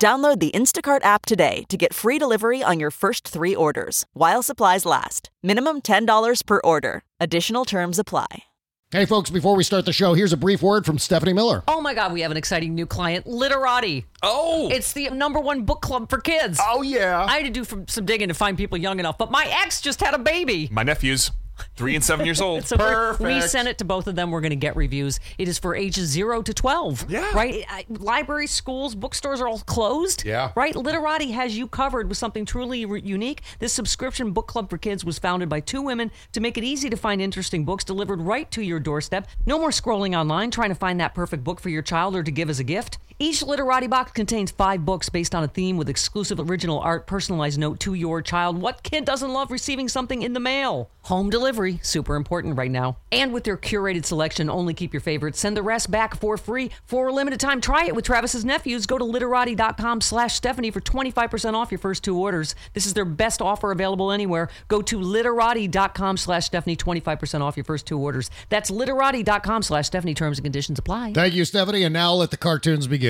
[0.00, 4.42] Download the Instacart app today to get free delivery on your first three orders while
[4.42, 5.28] supplies last.
[5.42, 7.02] Minimum $10 per order.
[7.20, 8.44] Additional terms apply.
[8.92, 11.62] Hey, folks, before we start the show, here's a brief word from Stephanie Miller.
[11.68, 14.06] Oh my God, we have an exciting new client, Literati.
[14.22, 16.58] Oh, It's the number one book club for kids.
[16.66, 17.22] oh yeah.
[17.28, 19.82] I had to do some, some digging to find people young enough, but my ex
[19.82, 20.70] just had a baby.
[20.72, 21.30] My nephews,
[21.76, 22.64] three and seven years old.
[22.70, 24.30] So we're- we sent it to both of them.
[24.30, 25.18] We're going to get reviews.
[25.38, 27.10] It is for ages zero to 12.
[27.10, 27.30] Yeah.
[27.34, 27.64] Right?
[27.68, 30.24] I- Libraries, schools, bookstores are all closed.
[30.24, 30.52] Yeah.
[30.54, 30.74] Right?
[30.76, 33.42] Literati has you covered with something truly re- unique.
[33.58, 36.88] This subscription book club for kids was founded by two women to make it easy
[36.90, 39.26] to find interesting books delivered right to your doorstep.
[39.46, 42.30] No more scrolling online trying to find that perfect book for your child or to
[42.30, 42.98] give as a gift.
[43.22, 47.58] Each Literati box contains five books based on a theme with exclusive original art, personalized
[47.58, 48.56] note to your child.
[48.56, 50.88] What kid doesn't love receiving something in the mail?
[51.02, 52.96] Home delivery, super important right now.
[53.12, 55.38] And with their curated selection, only keep your favorites.
[55.38, 57.60] Send the rest back for free for a limited time.
[57.60, 58.86] Try it with Travis's nephews.
[58.86, 62.54] Go to literati.com slash Stephanie for 25% off your first two orders.
[62.72, 64.48] This is their best offer available anywhere.
[64.68, 68.30] Go to literati.com slash Stephanie, 25% off your first two orders.
[68.48, 70.14] That's literati.com slash Stephanie.
[70.14, 71.12] Terms and conditions apply.
[71.12, 73.09] Thank you, Stephanie, and now let the cartoons begin.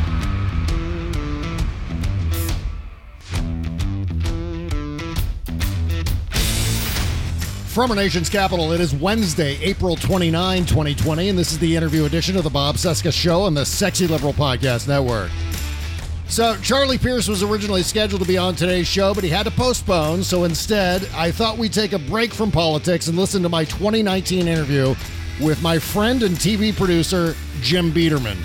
[7.71, 12.03] From our nation's capital, it is Wednesday, April 29, 2020, and this is the interview
[12.03, 15.31] edition of the Bob Cesca Show on the Sexy Liberal Podcast Network.
[16.27, 19.51] So, Charlie Pierce was originally scheduled to be on today's show, but he had to
[19.51, 20.23] postpone.
[20.23, 24.49] So, instead, I thought we'd take a break from politics and listen to my 2019
[24.49, 24.93] interview
[25.39, 28.37] with my friend and TV producer, Jim Biederman.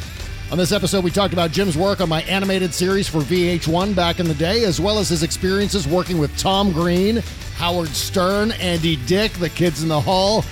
[0.53, 4.21] On this episode, we talked about Jim's work on my animated series for VH1 back
[4.21, 7.17] in the day, as well as his experiences working with Tom Green,
[7.57, 10.45] Howard Stern, Andy Dick, the kids in the hall,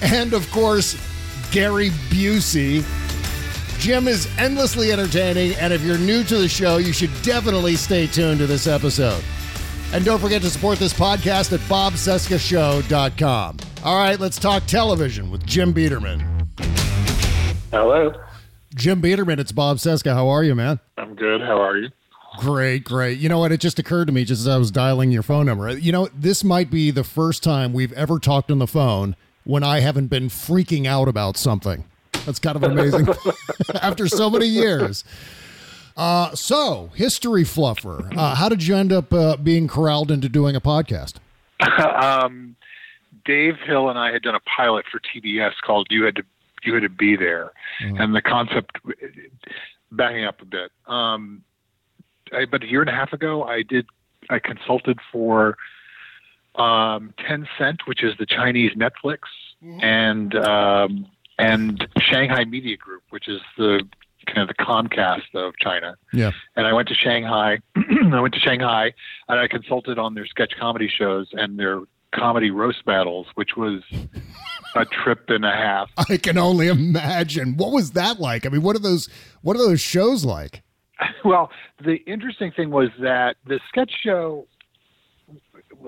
[0.00, 0.96] and of course,
[1.50, 2.82] Gary Busey.
[3.78, 8.06] Jim is endlessly entertaining, and if you're new to the show, you should definitely stay
[8.06, 9.22] tuned to this episode.
[9.92, 13.56] And don't forget to support this podcast at bobcescashow.com.
[13.84, 16.48] All right, let's talk television with Jim Biederman.
[17.70, 18.14] Hello.
[18.74, 20.14] Jim Biederman, it's Bob Cesca.
[20.14, 20.80] How are you, man?
[20.96, 21.40] I'm good.
[21.40, 21.90] How are you?
[22.38, 23.18] Great, great.
[23.18, 23.52] You know what?
[23.52, 25.76] It just occurred to me just as I was dialing your phone number.
[25.76, 29.62] You know, this might be the first time we've ever talked on the phone when
[29.62, 31.84] I haven't been freaking out about something.
[32.24, 33.08] That's kind of amazing
[33.82, 35.04] after so many years.
[35.94, 38.16] Uh, so, history fluffer.
[38.16, 41.16] Uh, how did you end up uh, being corralled into doing a podcast?
[42.02, 42.56] um,
[43.26, 46.24] Dave Hill and I had done a pilot for TBS called "You Had to
[46.64, 48.78] You Had to Be There," and the concept,
[49.90, 51.42] backing up a bit, um,
[52.32, 53.86] I, about a year and a half ago, I did
[54.30, 55.56] I consulted for
[56.56, 59.20] um, Tencent, which is the Chinese Netflix,
[59.82, 61.06] and um,
[61.38, 63.82] and Shanghai Media Group, which is the
[64.26, 65.96] kind of the Comcast of China.
[66.12, 66.30] Yeah.
[66.56, 67.58] And I went to Shanghai.
[67.76, 68.92] I went to Shanghai
[69.28, 71.80] and I consulted on their sketch comedy shows and their
[72.14, 73.82] comedy roast battles, which was
[74.74, 75.90] a trip and a half.
[76.08, 77.56] I can only imagine.
[77.56, 78.46] What was that like?
[78.46, 79.08] I mean, what are those
[79.42, 80.62] what are those shows like?
[81.24, 81.50] Well,
[81.84, 84.46] the interesting thing was that the sketch show.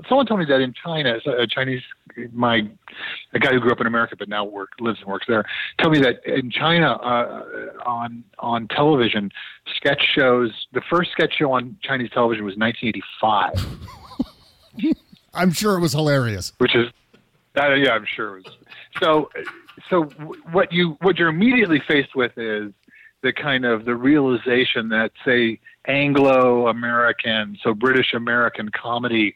[0.09, 1.83] Someone told me that in China, a Chinese,
[2.33, 2.63] my
[3.33, 5.45] a guy who grew up in America but now work lives and works there,
[5.81, 7.45] told me that in China, uh,
[7.87, 9.31] on on television,
[9.77, 10.51] sketch shows.
[10.73, 14.95] The first sketch show on Chinese television was 1985.
[15.35, 16.53] I'm sure it was hilarious.
[16.59, 16.89] which is
[17.57, 18.55] uh, yeah i'm sure it was
[19.01, 19.31] so
[19.91, 20.05] so
[20.53, 22.73] what you what you're immediately faced with is
[23.23, 29.35] the kind of the realization that say Anglo American, so British American comedy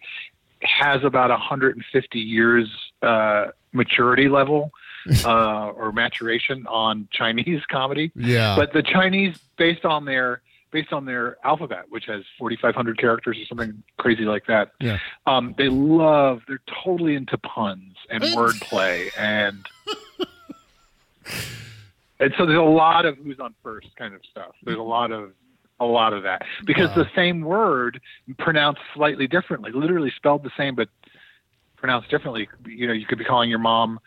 [0.63, 2.69] has about 150 years
[3.03, 4.71] uh, maturity level
[5.25, 8.11] uh, or maturation on Chinese comedy.
[8.15, 8.57] Yeah.
[8.57, 13.45] But the Chinese, based on their based on their alphabet, which has 4,500 characters or
[13.47, 14.99] something crazy like that, Yeah.
[15.27, 16.43] um, they love.
[16.47, 19.65] They're totally into puns and wordplay and.
[22.21, 24.53] And so there's a lot of who's on first kind of stuff.
[24.65, 25.33] There's a lot of
[25.81, 28.01] a lot of that because the same word
[28.39, 30.89] pronounced slightly differently, literally spelled the same but
[31.77, 32.49] pronounced differently.
[32.67, 34.01] You know, you could be calling your mom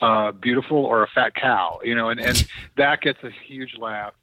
[0.00, 1.80] uh, beautiful or a fat cow.
[1.84, 2.48] You know, and and
[2.78, 4.14] that gets a huge laugh.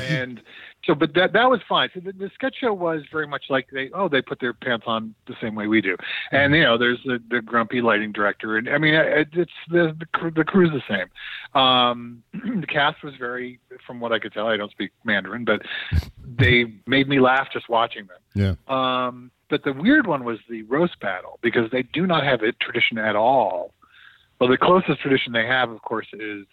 [0.00, 0.42] And
[0.84, 1.90] so, but that that was fine.
[1.94, 4.84] So the, the sketch show was very much like they oh they put their pants
[4.86, 5.96] on the same way we do,
[6.32, 9.94] and you know there's the, the grumpy lighting director, and I mean it, it's the
[9.98, 11.60] the, crew, the crew's the same.
[11.60, 15.62] Um, the cast was very, from what I could tell, I don't speak Mandarin, but
[16.24, 18.56] they made me laugh just watching them.
[18.68, 19.06] Yeah.
[19.06, 22.52] Um, but the weird one was the roast battle because they do not have a
[22.52, 23.72] tradition at all.
[24.40, 26.46] Well, the closest tradition they have, of course, is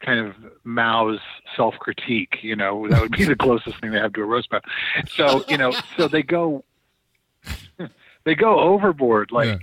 [0.00, 0.34] kind of
[0.64, 1.20] Mao's
[1.56, 2.36] self critique.
[2.42, 4.68] You know, that would be the closest thing they have to a roast battle.
[5.08, 6.64] So, you know, so they go,
[8.24, 9.60] they go overboard, like,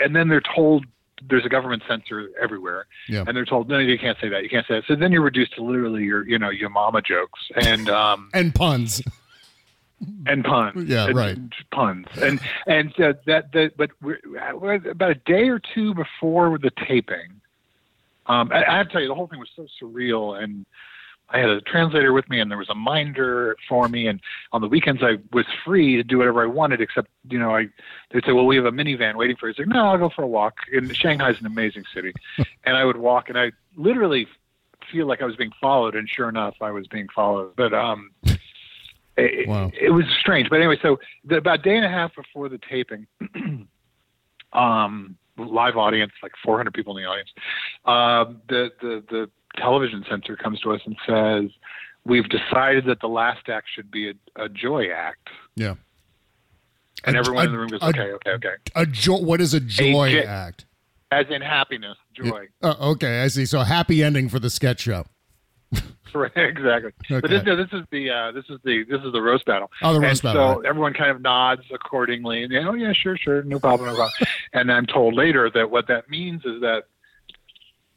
[0.00, 0.84] and then they're told
[1.28, 3.24] there's a government censor everywhere, Yeah.
[3.26, 4.84] and they're told no, you can't say that, you can't say that.
[4.86, 8.54] So then you're reduced to literally your, you know, your mama jokes and um And
[8.54, 9.02] puns.
[10.26, 10.88] and puns.
[10.88, 11.38] Yeah, and right.
[11.72, 14.18] Puns and and uh, that that but we're,
[14.54, 17.39] we're about a day or two before the taping.
[18.30, 20.64] Um, I, I have to tell you, the whole thing was so surreal, and
[21.30, 24.20] I had a translator with me, and there was a minder for me, and
[24.52, 27.66] on the weekends I was free to do whatever I wanted, except you know I
[28.10, 29.54] they'd say, well, we have a minivan waiting for you.
[29.56, 30.54] I was like, no, I'll go for a walk.
[30.72, 32.12] And Shanghai's an amazing city,
[32.64, 34.26] and I would walk, and I literally
[34.90, 37.54] feel like I was being followed, and sure enough, I was being followed.
[37.56, 38.10] But um,
[39.16, 39.70] it, Wow.
[39.78, 40.48] it was strange.
[40.50, 43.06] But anyway, so the, about a day and a half before the taping,
[44.52, 45.16] um,
[45.48, 47.30] live audience, like 400 people in the audience,
[47.84, 51.50] um, the, the, the television censor comes to us and says,
[52.04, 54.14] we've decided that the last act should be a,
[54.44, 55.28] a joy act.
[55.56, 55.74] Yeah.
[57.04, 58.54] And A- everyone a- in the room goes, okay, okay, okay.
[58.74, 60.66] A jo- what is a joy j- act?
[61.12, 62.46] As in happiness, joy.
[62.62, 63.44] Oh, okay, I see.
[63.44, 65.06] So happy ending for the sketch show.
[66.12, 66.90] Right, exactly.
[67.08, 69.70] But this, no, this is the uh, this is the this is the roast battle.
[69.80, 73.16] Oh, the roast and battle, So everyone kind of nods accordingly, and oh yeah, sure,
[73.16, 74.12] sure, no problem, no problem.
[74.52, 76.86] and I'm told later that what that means is that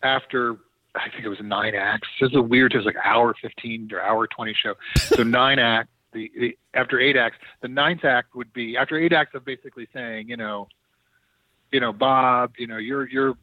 [0.03, 0.57] after
[0.93, 3.89] I think it was nine acts, this is a weird, it was like hour fifteen
[3.91, 4.75] or hour twenty show.
[4.95, 5.89] So nine acts.
[6.11, 9.87] The, the after eight acts, the ninth act would be after eight acts of basically
[9.91, 10.67] saying, you know,
[11.71, 13.33] you know, Bob, you know, your your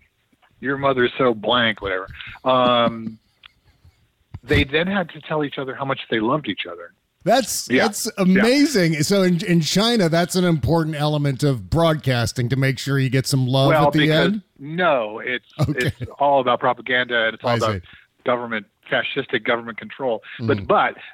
[0.61, 2.07] your mother's so blank, whatever.
[2.45, 3.19] Um,
[4.43, 6.93] they then had to tell each other how much they loved each other.
[7.25, 7.83] That's Yeah.
[7.83, 9.03] that's amazing.
[9.03, 13.27] So in in China, that's an important element of broadcasting to make sure you get
[13.27, 14.43] some love well, at the end.
[14.59, 15.93] no, it's Okay.
[16.01, 17.89] it's all about propaganda and it's all I about see.
[18.25, 20.23] government fascistic government control.
[20.41, 20.47] Mhm.
[20.67, 20.67] But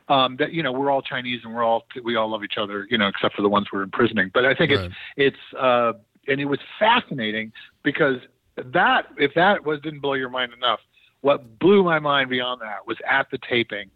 [0.08, 2.56] but um, that you know we're all Chinese and we're all we all love each
[2.56, 2.86] other.
[2.88, 4.30] You know, except for the ones we're imprisoning.
[4.32, 4.84] But I think Right.
[4.86, 5.92] it's it's uh,
[6.28, 7.52] and it was fascinating
[7.82, 8.20] because
[8.56, 10.80] that if that was didn't blow your mind enough,
[11.20, 13.90] what blew my mind beyond that was at the taping.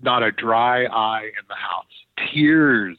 [0.00, 1.84] Not a dry eye in the house.
[2.32, 2.98] Tears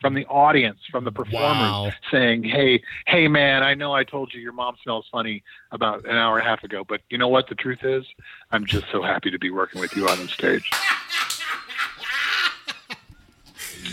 [0.00, 1.92] from the audience, from the performers, Wow.
[2.10, 6.16] saying, "Hey, hey, man, I know I told you your mom smells funny about an
[6.16, 7.48] hour and a half ago, but you know what?
[7.48, 8.06] The truth is,
[8.52, 10.70] I'm just so happy to be working with you on the stage."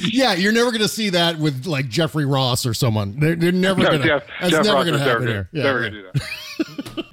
[0.01, 3.19] Yeah, you're never going to see that with like Jeffrey Ross or someone.
[3.19, 4.23] They're, they're never No, going to.
[4.41, 5.49] That's Jeff never going to happen never here.
[5.51, 5.91] Yeah, never right.
[5.91, 6.19] gonna do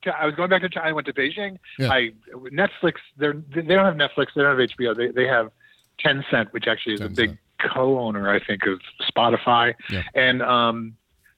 [0.04, 0.16] that.
[0.20, 0.88] I was going back to China.
[0.88, 1.58] I went to Beijing.
[1.78, 1.92] Yeah.
[1.92, 2.94] I Netflix.
[3.16, 4.28] They're they don't have Netflix.
[4.34, 4.96] They don't have HBO.
[4.96, 5.50] They they have
[6.04, 9.74] Tencent, which actually is a big co-owner, I think, of Spotify.
[9.90, 10.02] Yeah.
[10.14, 10.96] And um,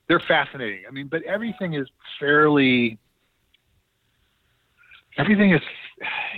[0.08, 0.84] they're fascinating.
[0.88, 1.88] I mean, but everything is
[2.18, 2.98] fairly.
[5.16, 5.60] Everything is,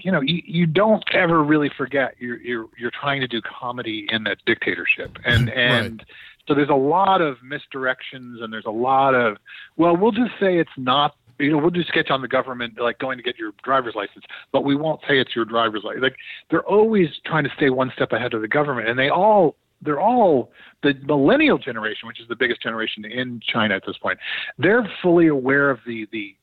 [0.03, 4.07] you know, you, you don't ever really forget you're you're you're trying to do comedy
[4.11, 6.05] in a dictatorship, and and
[6.47, 9.39] so there's a lot of misdirections, and there's a lot of
[9.77, 11.17] well, we'll just say it's not.
[11.39, 14.25] You know, we'll do sketch on the government, like going to get your driver's license,
[14.53, 16.03] but we won't say it's your driver's license.
[16.03, 16.17] Like
[16.51, 20.01] they're always trying to stay one step ahead of the government, and they all they're
[20.01, 20.51] all
[20.83, 24.19] the millennial generation, which is the biggest generation in China at this point.
[24.59, 26.37] They're fully aware of the the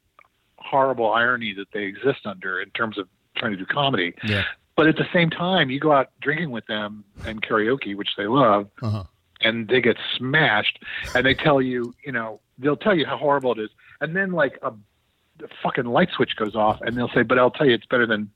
[0.64, 4.14] horrible irony that they exist under in terms of trying to do comedy.
[4.24, 4.44] Yeah.
[4.76, 8.26] But at the same time, you go out drinking with them and karaoke, which they
[8.28, 9.04] love, Uh-huh.
[9.42, 10.80] and they get smashed,
[11.16, 13.70] and they tell you, you know, they'll tell you how horrible it is,
[14.02, 17.52] and then like a, a fucking light switch goes off, and they'll say, "But I'll
[17.52, 18.32] tell you, it's better than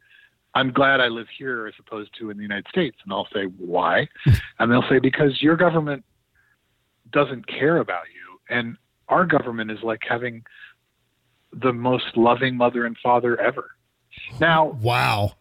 [0.53, 2.97] I'm glad I live here as opposed to in the United States.
[3.03, 4.07] And I'll say, why?
[4.59, 6.03] and they'll say, because your government
[7.11, 8.39] doesn't care about you.
[8.55, 8.75] And
[9.07, 10.43] our government is like having
[11.61, 13.71] the most loving mother and father ever.
[14.39, 15.33] Now, wow.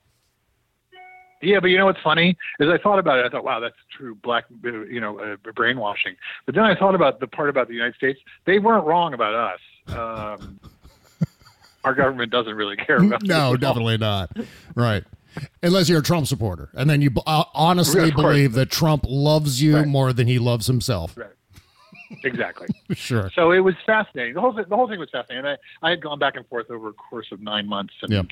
[1.42, 3.26] Yeah, but you know what's funny is I thought about it.
[3.26, 6.16] I thought, wow, that's true black, you know, uh, brainwashing.
[6.46, 8.18] But then I thought about the part about the United States.
[8.46, 9.60] They weren't wrong about us.
[9.96, 10.60] Um,
[11.84, 13.22] our government doesn't really care about.
[13.22, 14.30] no, definitely not.
[14.74, 15.04] Right.
[15.62, 19.76] Unless you're a Trump supporter, and then you uh, honestly believe that Trump loves you
[19.76, 19.86] right.
[19.86, 21.16] more than he loves himself.
[21.16, 21.28] Right.
[22.24, 22.68] Exactly.
[22.94, 23.30] sure.
[23.34, 24.34] So it was fascinating.
[24.34, 25.46] The whole thing, the whole thing was fascinating.
[25.46, 27.94] And I, I had gone back and forth over a course of nine months.
[28.02, 28.22] And, yeah.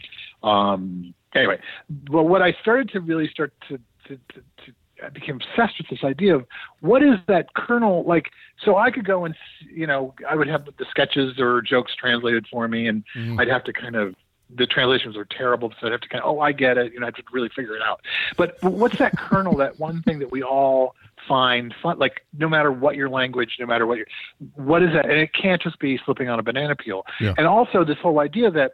[0.42, 3.78] um, anyway, but what I started to really start to,
[4.08, 6.46] to, to, to I became obsessed with this idea of
[6.80, 8.30] what is that kernel like.
[8.64, 9.34] So I could go and
[9.68, 13.40] you know I would have the sketches or jokes translated for me, and mm.
[13.40, 14.14] I'd have to kind of
[14.54, 17.00] the translations are terrible, so I'd have to kind of oh I get it, you
[17.00, 18.00] know I have to really figure it out.
[18.36, 19.56] But, but what's that kernel?
[19.56, 20.94] that one thing that we all
[21.28, 24.06] find fun, like no matter what your language, no matter what your
[24.54, 25.06] what is that?
[25.06, 27.04] And it can't just be slipping on a banana peel.
[27.20, 27.34] Yeah.
[27.36, 28.72] And also this whole idea that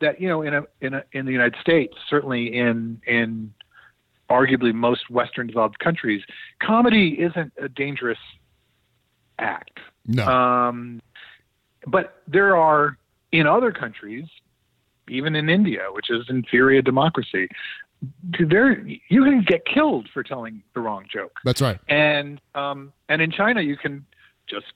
[0.00, 3.52] that you know in a in a in the United States, certainly in in
[4.30, 6.22] arguably most Western developed countries,
[6.62, 8.18] comedy isn't a dangerous
[9.38, 9.78] act.
[10.06, 10.26] No.
[10.26, 11.00] Um,
[11.86, 12.96] but there are
[13.32, 14.26] in other countries,
[15.08, 17.48] even in India, which is inferior democracy,
[18.48, 21.32] there you can get killed for telling the wrong joke.
[21.44, 21.78] That's right.
[21.88, 24.06] And um, and in China, you can
[24.48, 24.66] just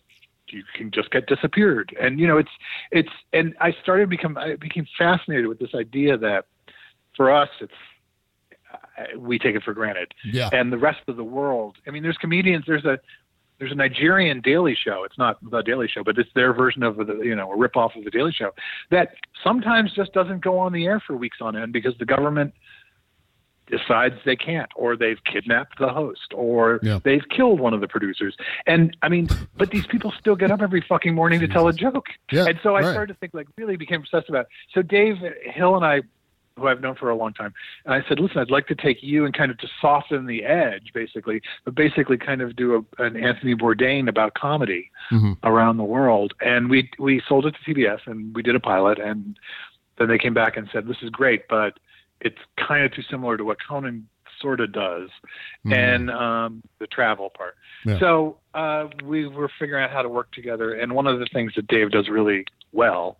[0.48, 1.96] you can just get disappeared.
[2.00, 2.50] And you know, it's
[2.90, 6.46] it's and I started become I became fascinated with this idea that
[7.16, 7.72] for us, it's
[9.16, 10.12] we take it for granted.
[10.24, 10.50] Yeah.
[10.52, 12.64] And the rest of the world, I mean, there's comedians.
[12.66, 12.98] There's a
[13.58, 15.04] there's a Nigerian Daily Show.
[15.04, 17.96] It's not the Daily Show, but it's their version of the you know a ripoff
[17.96, 18.50] of the Daily Show
[18.90, 22.52] that sometimes just doesn't go on the air for weeks on end because the government
[23.66, 26.98] decides they can't or they've kidnapped the host or yeah.
[27.02, 30.60] they've killed one of the producers and i mean but these people still get up
[30.60, 32.92] every fucking morning to tell a joke yeah, and so i right.
[32.92, 34.48] started to think like really became obsessed about it.
[34.72, 36.02] so dave hill and i
[36.56, 37.52] who I've known for a long time.
[37.84, 40.44] And I said, listen, I'd like to take you and kind of to soften the
[40.44, 45.32] edge, basically, but basically kind of do a, an Anthony Bourdain about comedy mm-hmm.
[45.42, 46.32] around the world.
[46.40, 49.36] And we we sold it to CBS and we did a pilot, and
[49.98, 51.78] then they came back and said, this is great, but
[52.24, 54.08] it's kind of too similar to what Conan
[54.40, 55.10] sort of does,
[55.64, 55.72] mm-hmm.
[55.72, 57.54] and um, the travel part.
[57.84, 58.00] Yeah.
[58.00, 60.74] So uh, we were figuring out how to work together.
[60.74, 63.18] And one of the things that Dave does really well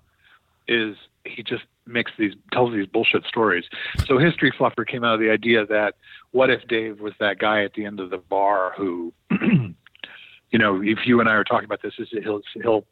[0.66, 3.64] is he just makes these tells these bullshit stories.
[4.06, 5.94] So History Fluffer came out of the idea that
[6.32, 10.82] what if Dave was that guy at the end of the bar who, you know,
[10.82, 12.86] if you and I are talking about this, is he'll he'll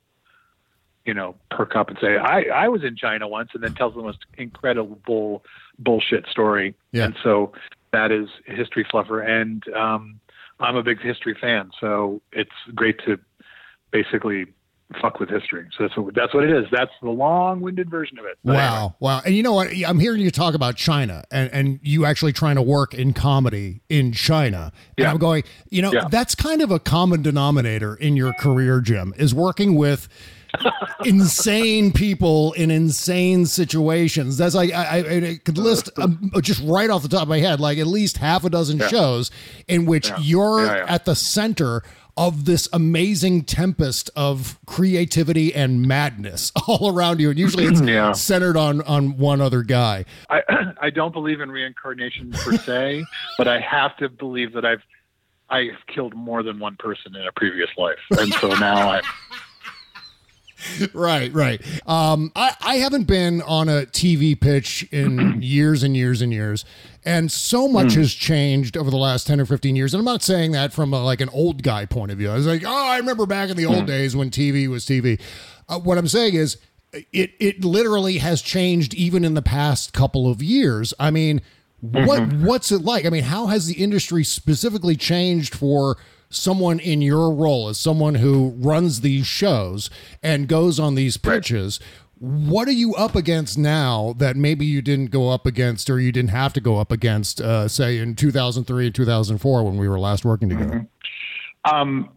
[1.05, 3.95] you know perk up and say I I was in China once, and then tells
[3.95, 5.45] the most incredible
[5.79, 6.75] bullshit story.
[6.93, 7.05] Yeah.
[7.05, 7.53] And so
[7.93, 10.21] that is History Fluffer, and um,
[10.61, 13.19] I'm a big history fan, so it's great to
[13.91, 14.47] basically
[15.01, 15.69] fuck with history.
[15.77, 16.67] So that's what that's what it is.
[16.71, 18.39] That's the long-winded version of it.
[18.45, 18.95] But wow, anyway.
[19.01, 19.23] wow.
[19.25, 19.69] And you know what?
[19.87, 23.81] I'm hearing you talk about China and and you actually trying to work in comedy
[23.89, 24.73] in China.
[24.97, 25.11] And yeah.
[25.11, 26.09] I'm going, you know, yeah.
[26.11, 30.09] that's kind of a common denominator in your career, Jim, is working with
[31.05, 34.37] insane people in insane situations.
[34.37, 37.61] That's like I, I could list um, just right off the top of my head,
[37.61, 38.89] like at least half a dozen yeah.
[38.89, 39.31] shows
[39.69, 40.19] in which Yeah.
[40.21, 40.85] you're yeah.
[40.89, 41.83] at the center
[42.15, 48.13] of this amazing tempest of creativity and madness all around you, and usually it's Yeah.
[48.13, 50.05] centered on on one other guy.
[50.29, 50.43] I
[50.81, 53.05] I don't believe in reincarnation per se,
[53.39, 54.83] but I have to believe that I've
[55.49, 59.03] I've killed more than one person in a previous life, and so now I'm
[60.95, 61.61] right, right.
[61.87, 66.65] Um, I, I haven't been on a TV pitch in years and years and years,
[67.05, 69.95] and so much has changed over the last ten or fifteen years.
[69.95, 72.31] And I'm not saying that from a, like an old guy point of view.
[72.31, 75.21] I was like, oh, I remember back in the old days when TV was TV.
[75.69, 76.59] Uh, what I'm saying is,
[76.93, 80.95] it it literally has changed even in the past couple of years.
[81.01, 81.41] I mean,
[81.81, 83.05] what what's it like?
[83.07, 85.97] I mean, how has the industry specifically changed for
[86.35, 89.91] someone in your role as someone who runs these shows
[90.23, 91.79] and goes on these pitches?
[92.19, 96.13] What are you up against now that maybe you didn't go up against or you
[96.13, 99.99] didn't have to go up against, uh, say, in 2003 and 2004 when we were
[99.99, 100.87] last working together?
[101.65, 102.09] um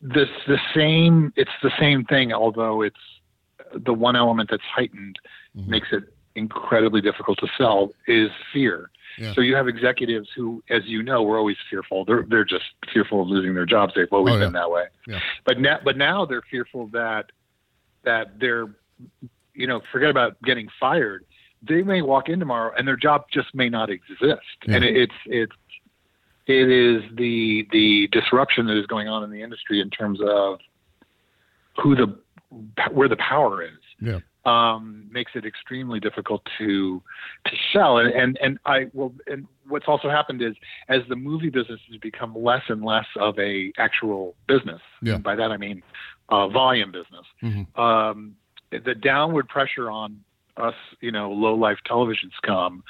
[0.00, 2.96] this the same it's the same thing although it's
[3.74, 5.18] the one element that's heightened
[5.54, 9.34] makes it incredibly difficult to sell is fear Yeah.
[9.34, 13.22] so you have executives who as you know were always fearful they're they're just fearful
[13.22, 14.44] of losing their jobs they've always Oh, yeah.
[14.46, 15.20] been that way Yeah.
[15.44, 17.26] but now but now they're fearful that
[18.04, 18.66] that they're
[19.54, 21.24] you know forget about getting fired
[21.62, 24.40] they may walk in tomorrow and their job just may not exist.
[24.66, 25.52] And it, it's it's
[26.48, 30.58] it is the the disruption that is going on in the industry in terms of
[31.80, 32.18] who the
[32.90, 34.18] where the power is Yeah.
[34.44, 37.02] Um, makes it extremely difficult to
[37.46, 37.98] to sell.
[37.98, 40.54] And and and I well, and what's also happened is
[40.88, 44.80] as the movie business has become less and less of a actual business.
[45.00, 45.18] Yeah.
[45.18, 45.82] By that I mean
[46.28, 47.26] uh, volume business.
[47.42, 47.78] Mhm.
[47.78, 48.36] Um,
[48.70, 50.24] the downward pressure on
[50.56, 52.82] us, you know, low life television scum,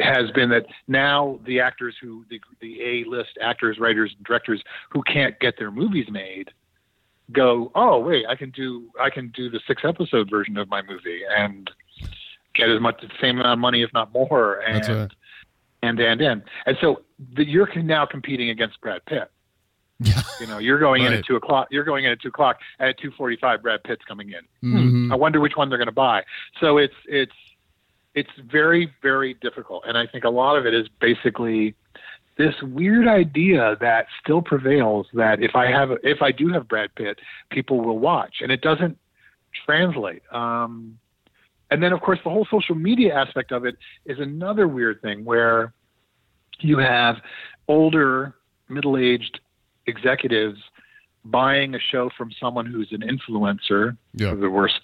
[0.00, 5.02] has been that now the actors who the the A list actors, writers, directors who
[5.02, 6.50] can't get their movies made
[7.32, 10.82] go, oh wait, I can do I can do the six episode version of my
[10.82, 11.70] movie and
[12.54, 15.10] get as much the same amount of money, if not more, and right.
[15.82, 17.02] and and and and so
[17.34, 19.30] the, you're now competing against Brad Pitt.
[20.00, 20.22] Yeah.
[20.40, 21.68] You know, you're going in at two o'clock.
[21.70, 22.60] You're going in at two o'clock.
[22.78, 24.70] And at two forty-five, Brad Pitt's coming in.
[24.70, 24.90] Mhm.
[24.90, 26.24] Hmm, I wonder which one they're going to buy.
[26.60, 27.32] So it's it's
[28.14, 31.74] it's very very difficult, and I think a lot of it is basically
[32.38, 36.94] this weird idea that still prevails that if I have if I do have Brad
[36.94, 37.18] Pitt,
[37.50, 38.96] people will watch, and it doesn't
[39.66, 40.22] translate.
[40.32, 40.98] Um,
[41.70, 43.76] and then of course the whole social media aspect of it
[44.06, 45.72] is another weird thing where
[46.60, 47.16] you have
[47.66, 48.34] older
[48.68, 49.40] middle-aged
[49.86, 50.58] executives
[51.24, 54.34] buying a show from someone who's an influencer Yeah.
[54.34, 54.80] the worst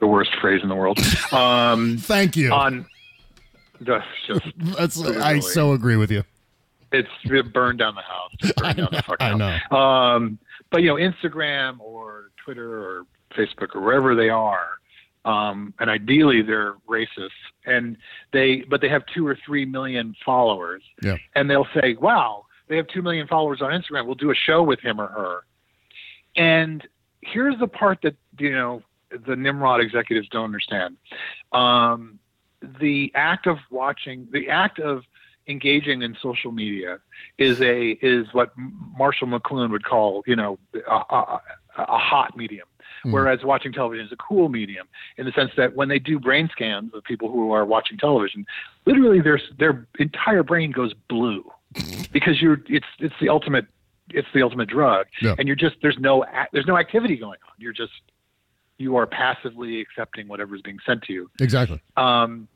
[0.00, 0.98] the worst phrase in the world
[1.32, 2.52] um, Thank you.
[2.52, 2.86] on
[3.80, 6.22] that's just That's I so agree with you.
[6.92, 8.32] It's it burned down the house.
[8.76, 9.60] Down the fucking I house.
[9.70, 9.76] know.
[9.76, 10.38] Um,
[10.70, 13.06] but you know, Instagram or Twitter or
[13.36, 14.68] Facebook or wherever they are,
[15.24, 17.30] um, and ideally they're racist,
[17.66, 17.96] and
[18.32, 21.16] they but they have two or three million followers, Yeah.
[21.34, 24.06] and they'll say, "Wow, they have two million followers on Instagram.
[24.06, 25.40] We'll do a show with him or her."
[26.36, 26.86] And
[27.20, 28.82] here's the part that you know
[29.26, 30.96] the Nimrod executives don't understand.
[31.52, 32.18] Um,
[32.80, 35.02] the act of watching, the act of
[35.46, 36.98] engaging in social media
[37.38, 38.52] is a is what
[38.96, 40.58] Marshall McLuhan would call, you know,
[40.88, 41.40] a, a,
[41.78, 42.66] a hot medium.
[43.04, 46.48] Whereas watching television is a cool medium in the sense that when they do brain
[46.52, 48.46] scans of people who are watching television,
[48.86, 51.50] literally their their entire brain goes blue
[52.12, 53.66] because you're it's it's the ultimate
[54.10, 55.34] it's the ultimate drug, Yeah.
[55.38, 57.54] and you're just there's no there's no activity going on.
[57.58, 57.92] You're just
[58.78, 61.80] you are passively accepting whatever's being sent to you Exactly.
[61.96, 62.46] um,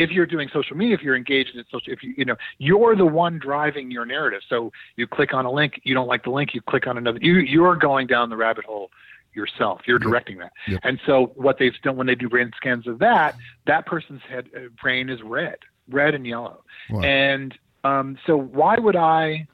[0.00, 2.96] if you're doing social media, if you're engaged in social, if you you know you're
[2.96, 4.40] the one driving your narrative.
[4.48, 7.18] So you click on a link, you don't like the link, you click on another.
[7.20, 8.90] You you're going down the rabbit hole
[9.34, 9.82] yourself.
[9.86, 10.52] You're directing that.
[10.66, 10.80] Yep.
[10.82, 13.36] And so what they've done when they do brain scans of that,
[13.66, 15.58] that person's head uh, brain is red,
[15.88, 16.64] red and yellow.
[16.90, 17.02] Wow.
[17.02, 19.46] And um, so why would I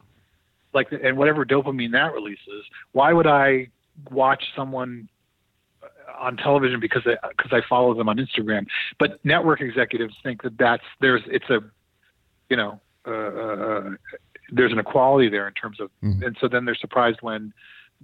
[0.72, 2.64] like and whatever dopamine that releases?
[2.92, 3.68] Why would I
[4.10, 5.08] watch someone
[6.18, 8.66] on television because I, because I follow them on Instagram.
[8.98, 11.60] But network executives think that that's there's it's a
[12.48, 13.90] you know uh, uh,
[14.50, 17.52] there's an equality there in terms of and so then they're surprised when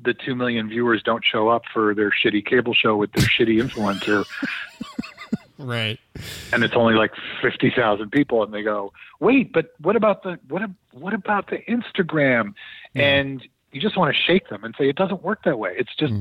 [0.03, 3.63] the two million viewers don't show up for their shitty cable show with their shitty
[3.63, 4.25] influencer
[5.59, 6.01] Right.
[6.53, 10.63] and it's only like 50,000 people and they go, "Wait, but what about the what
[10.93, 12.55] what about the Instagram?"
[12.97, 15.75] And you just want to shake them and say it doesn't work that way.
[15.79, 16.13] It's just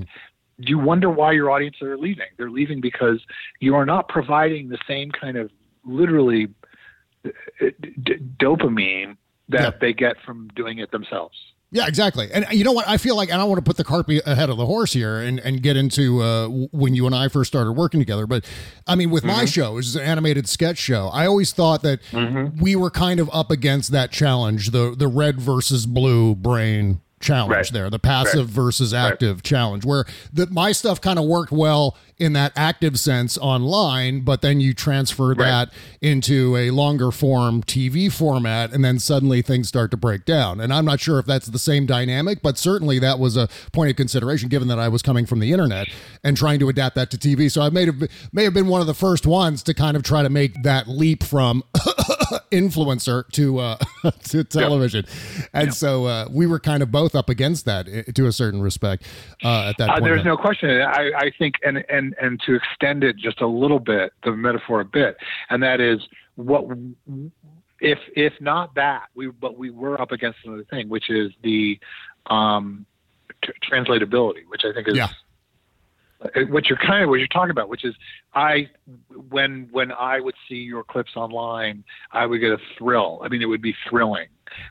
[0.70, 2.28] you wonder why your audience are leaving.
[2.38, 3.20] They're leaving because
[3.60, 5.52] you are not providing the same kind of
[5.86, 6.48] literally
[7.26, 7.30] uh,
[8.04, 9.18] d- dopamine
[9.50, 9.72] that Yeah.
[9.80, 11.38] they get from doing it themselves.
[11.74, 12.30] Yeah, exactly.
[12.34, 12.86] And you know what?
[12.86, 14.92] I feel like, and I don't want to put the cart ahead of the horse
[14.92, 18.28] here and, and get into uh, when you and I first started working together.
[18.28, 18.44] But
[18.88, 22.02] I mean, with my show, which is an animated sketch show, I always thought that
[22.60, 27.52] we were kind of up against that challenge the the red versus blue brain challenge
[27.52, 27.72] Right.
[27.72, 32.34] there, the passive versus active challenge, where the, my stuff kind of worked well in
[32.34, 38.72] that active sense online, but then you transfer that into a longer form TV format,
[38.72, 40.60] and then suddenly things start to break down.
[40.60, 43.90] And I'm not sure if that's the same dynamic, but certainly that was a point
[43.90, 45.88] of consideration given that I was coming from the internet
[46.24, 47.50] and trying to adapt that to TV.
[47.50, 50.04] So I may have may have been one of the first ones to kind of
[50.04, 51.64] try to make that leap from
[52.52, 53.78] influencer to uh,
[54.30, 55.06] to television,
[55.54, 59.04] and so uh, we were kind of both up against that to a certain respect
[59.44, 60.04] uh, at that Uh, point.
[60.06, 60.70] there's no question.
[60.82, 64.82] I, I think, and, and, and to extend it just a little bit, the metaphor
[64.82, 65.18] a bit,
[65.50, 66.00] and that is
[66.36, 66.66] what
[67.80, 71.80] if if not that we but we were up against another thing, which is the
[72.28, 72.86] um,
[73.44, 75.08] t- translatability, which I think is Yeah.
[76.22, 77.96] Uh, what you're kind of what you're talking about, which is
[78.34, 78.70] I
[79.30, 83.22] when when I would see your clips online, I would get a thrill.
[83.24, 84.28] I mean, it would be thrilling,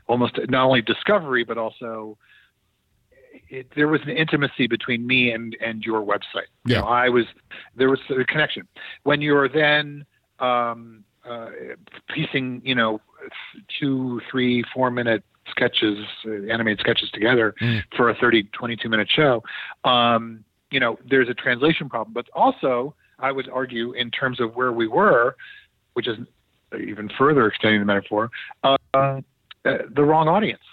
[0.07, 2.17] almost not only discovery but also
[3.49, 6.49] it, there was an intimacy between me and and your website.
[6.65, 6.81] You Yeah.
[6.81, 7.25] know, I was
[7.75, 8.67] there was a connection.
[9.03, 10.05] When you're then
[10.39, 11.49] um, uh,
[12.09, 12.99] piecing, you know,
[13.79, 17.83] two, three, four minute sketches, uh, animated sketches together Mm.
[17.95, 19.43] for a 30, 22 minute show.
[19.83, 24.55] Um, you know, there's a translation problem, but also I would argue in terms of
[24.55, 25.35] where we were,
[25.93, 26.17] which is
[26.73, 28.31] even further extending the metaphor,
[28.63, 29.21] uh, uh,
[29.63, 30.63] the wrong audience.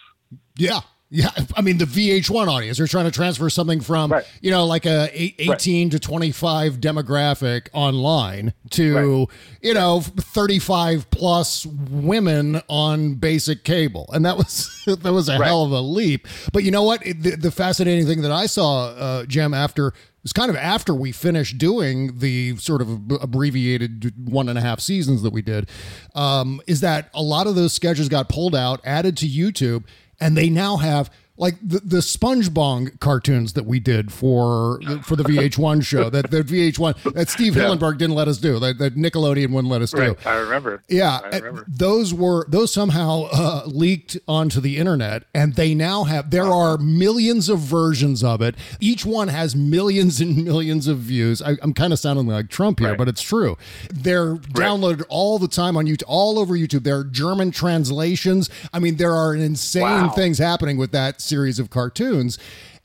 [0.56, 0.80] Yeah.
[1.10, 2.76] Yeah, I mean the VH1 audience.
[2.76, 4.10] They're trying to transfer something from
[4.42, 9.26] you know like a eight- 18 to 25 demographic online to
[9.62, 15.64] you know 35 plus women on basic cable, and that was that was a hell
[15.64, 16.28] of a leap.
[16.52, 17.00] But you know what?
[17.02, 19.94] The, the fascinating thing that I saw, uh, Jim, after
[20.24, 22.88] it's kind of after we finished doing the sort of
[23.22, 25.70] abbreviated one and a half seasons that we did,
[26.14, 29.84] um, is that a lot of those sketches got pulled out, added to YouTube,
[30.20, 35.22] and they now have like the, the SpongeBob cartoons that we did for for the
[35.24, 37.64] VH1 show that the VH1 that Steve Yeah.
[37.64, 40.16] Hillenburg didn't let us do that, that Nickelodeon wouldn't let us do.
[40.26, 40.82] I remember.
[40.88, 41.64] Yeah, I remember.
[41.68, 46.30] those were those somehow uh, leaked onto the internet, and they now have.
[46.30, 48.54] There are millions of versions of it.
[48.80, 51.40] Each one has millions and millions of views.
[51.40, 53.56] I, I'm kind of sounding like Trump here, but it's true.
[53.92, 56.82] They're downloaded all the time on YouTube, all over YouTube.
[56.84, 58.50] There are German translations.
[58.72, 60.08] I mean, there are insane Wow.
[60.10, 62.38] things happening with that series of cartoons.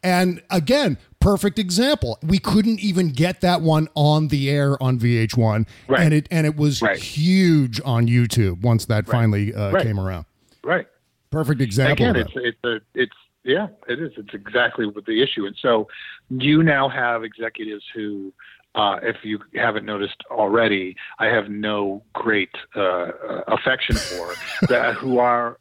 [0.04, 2.20] And again, perfect example.
[2.22, 5.66] We couldn't even get that one on the air on VH1,
[5.98, 9.84] and it and it was huge on YouTube once that finally uh, Right.
[9.86, 10.26] came around.
[10.64, 10.88] Right.
[11.32, 12.06] Perfect example.
[12.10, 14.12] Again, it's it's a it's yeah, it is.
[14.18, 15.46] It's exactly what the issue.
[15.46, 15.88] And so
[16.30, 18.32] you now have executives who,
[18.76, 24.34] uh, if you haven't noticed already, I have no great uh, uh, affection for
[24.68, 25.58] that who are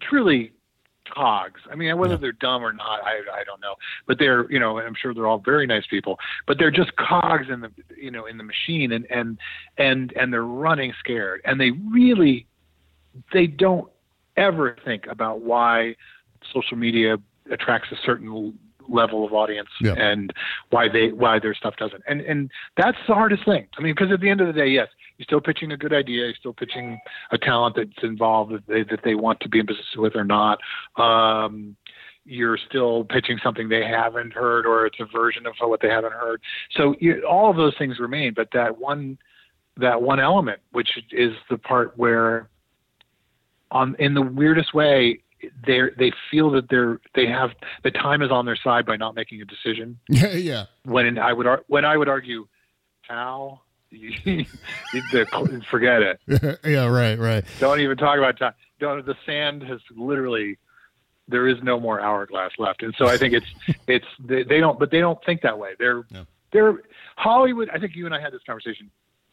[0.00, 0.52] truly
[1.14, 1.60] cogs.
[1.70, 3.74] I mean, whether they're dumb or not, I I don't know.
[4.06, 6.18] But they're you know, I'm sure they're all very nice people.
[6.46, 9.38] But they're just cogs in the you know in the machine, and and
[9.76, 12.46] and and they're running scared, and they really
[13.32, 13.90] they don't
[14.36, 15.96] ever think about why
[16.52, 17.16] social media
[17.50, 18.56] attracts a certain
[18.88, 19.94] level of audience Yeah.
[19.94, 20.32] and
[20.70, 24.10] why they why their stuff doesn't and and that's the hardest thing i mean because
[24.12, 26.24] at the end of the day yes you're still pitching a good idea.
[26.24, 27.00] You're still pitching
[27.32, 30.24] a talent that's involved that they, that they want to be in business with or
[30.24, 30.60] not.
[30.96, 31.76] Um
[32.24, 36.12] you're still pitching something they haven't heard or it's a version of what they haven't
[36.12, 36.42] heard.
[36.72, 39.18] So you, all of those things remain but that one
[39.76, 42.48] that one element which is the part where
[43.70, 45.20] on in the weirdest way
[45.66, 47.50] they they feel that they're they have
[47.84, 49.98] the time is on their side by not making a decision.
[50.08, 50.64] Yeah, yeah.
[50.84, 52.46] when I would when I would argue
[53.02, 53.60] how
[55.66, 56.20] forget it
[56.64, 57.44] yeah, right, right.
[57.58, 60.58] don't even talk about time don't, the sand has literally
[61.26, 63.46] there is no more hourglass left and so I think it's
[63.86, 66.02] it's they, they don't but they don't think that way they're
[66.52, 66.82] they're
[67.16, 68.90] Hollywood I think you and I had this conversation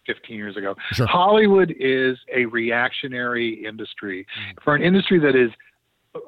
[0.08, 1.08] 15 years ago Sure.
[1.08, 4.64] Hollywood is a reactionary industry mm.
[4.64, 5.52] for an industry that is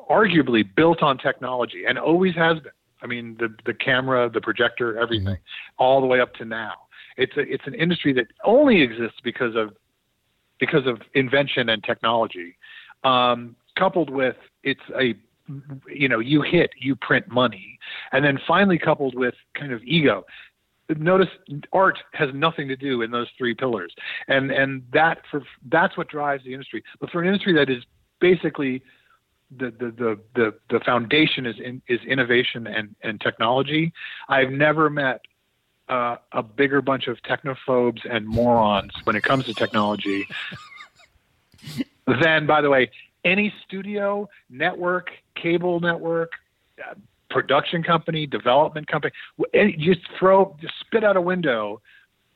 [0.10, 2.72] arguably built on technology and always has been.
[3.00, 5.84] I mean, the the camera, the projector, everything, mm-hmm.
[5.84, 6.74] all the way up to now.
[7.18, 9.74] It's a it's an industry that only exists because of
[10.60, 12.58] because of invention and technology,
[13.04, 15.16] um, coupled with it's a
[15.90, 17.80] you know you hit you print money,
[18.12, 20.24] and then finally coupled with kind of ego.
[20.98, 21.28] Notice
[21.74, 23.94] art has nothing to do in those three pillars,
[24.28, 26.84] and and that for that's what drives the industry.
[27.00, 27.84] But for an industry that is
[28.20, 28.82] basically
[29.58, 33.92] the the the the, the foundation is in, is innovation and and technology.
[34.30, 35.22] I've never met
[35.90, 40.28] uh, a bigger bunch of technophobes and morons when it comes to technology
[42.22, 42.90] than, by the way,
[43.24, 46.32] any studio, network, cable network,
[46.80, 46.94] uh,
[47.30, 49.14] production company, development company.
[49.78, 51.82] Just throw, just spit out a window,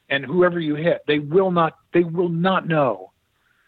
[0.09, 3.11] and whoever you hit, they will not, they will not know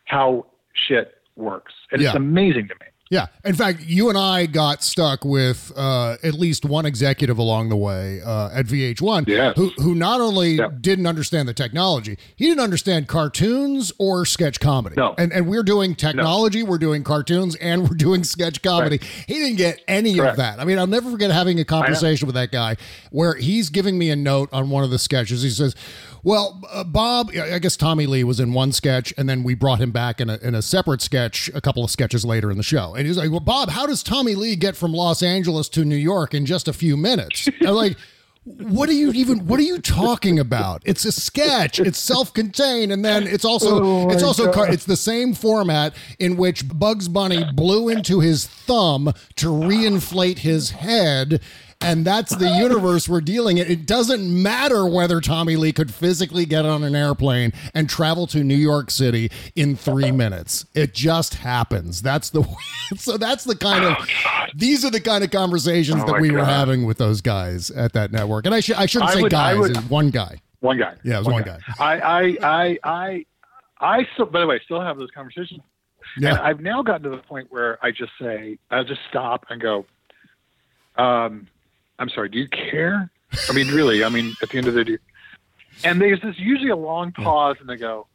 [0.05, 2.87] how shit works, and it's amazing to me.
[3.13, 3.27] Yeah.
[3.45, 7.75] In fact, you and I got stuck with uh, at least one executive along the
[7.77, 9.55] way uh, at VH1 Yes.
[9.55, 14.95] who, who not only didn't understand the technology, he didn't understand cartoons or sketch comedy.
[14.97, 15.13] No.
[15.19, 18.99] And, and we're doing technology, we're doing cartoons, and we're doing sketch comedy.
[19.27, 20.31] He didn't get any Correct.
[20.31, 20.59] of that.
[20.59, 22.77] I mean, I'll never forget having a conversation with that guy
[23.11, 25.43] where he's giving me a note on one of the sketches.
[25.43, 25.75] He says,
[26.23, 29.79] well, uh, Bob, I guess Tommy Lee was in one sketch, and then we brought
[29.79, 32.63] him back in a, in a separate sketch a couple of sketches later in the
[32.63, 32.95] show.
[32.95, 35.95] And he's like, Well, Bob, how does Tommy Lee get from Los Angeles to New
[35.97, 37.49] York in just a few minutes?
[37.61, 37.97] I'm like,
[38.45, 43.05] what are you even what are you talking about it's a sketch it's self-contained and
[43.05, 47.45] then it's also Oh it's also car- it's the same format in which bugs bunny
[47.53, 51.39] blew into his thumb to reinflate his head
[51.83, 53.67] And that's the universe we're dealing in.
[53.67, 58.43] It doesn't matter whether Tommy Lee could physically get on an airplane and travel to
[58.43, 60.65] New York City in three minutes.
[60.73, 62.01] It just happens.
[62.01, 62.43] That's the
[62.97, 63.95] so that's the kind of
[64.55, 67.93] these are the kind of conversations Oh that we were having with those guys at
[67.93, 68.45] that network.
[68.45, 70.39] And I should I shouldn't I say would- guys, would- one guy.
[70.61, 70.95] One guy.
[71.03, 71.59] Yeah, it was one guy.
[71.77, 73.25] I, I, I, I,
[73.81, 75.59] I still, by the way, still have those conversations.
[76.17, 76.29] Yeah.
[76.29, 79.61] And I've now gotten to the point where I just say, I'll just stop and
[79.61, 79.85] go,
[80.95, 81.47] um,
[81.99, 83.09] I'm sorry, do you care?
[83.49, 84.97] I mean, really, I mean, at the end of the day,
[85.83, 88.07] and there's this usually a long pause and they go,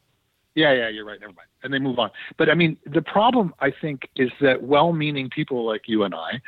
[0.55, 1.47] yeah, yeah, you're right, never mind.
[1.63, 2.09] And they move on.
[2.37, 6.13] But I mean, the problem I think is that well meaning people like you and
[6.15, 6.41] I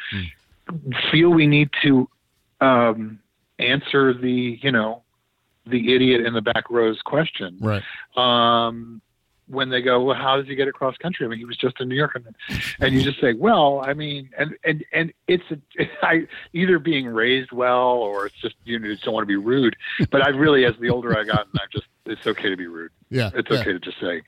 [1.12, 2.10] feel we need to
[2.62, 3.20] um,
[3.60, 5.04] answer the, you know,
[5.66, 7.84] the idiot in the back row's question Right.
[8.18, 9.02] um,
[9.52, 11.26] when they go, well, how does he get across country?
[11.26, 12.36] I mean, he was just in New York, and,
[12.80, 17.08] and you just say, well, I mean, and and and it's a, I either being
[17.08, 19.76] raised well or it's just you know, just don't want to be rude.
[20.10, 22.92] But I really, as the older I got, I've just it's okay to be rude.
[23.10, 23.30] Yeah.
[23.34, 23.60] It's yeah.
[23.60, 24.22] okay to just say,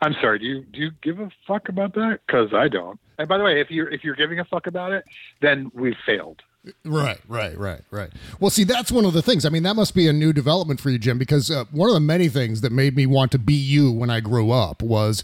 [0.00, 0.38] I'm sorry.
[0.38, 2.20] Do you do you give a fuck about that?
[2.26, 2.98] Because I don't.
[3.18, 5.04] And by the way, if you're if you're giving a fuck about it,
[5.40, 6.42] then we've failed.
[6.84, 8.10] Right, right, right, right.
[8.40, 9.44] Well, see, that's one of the things.
[9.44, 11.94] I mean, that must be a new development for you, Jim, because uh, one of
[11.94, 15.22] the many things that made me want to be you when I grew up was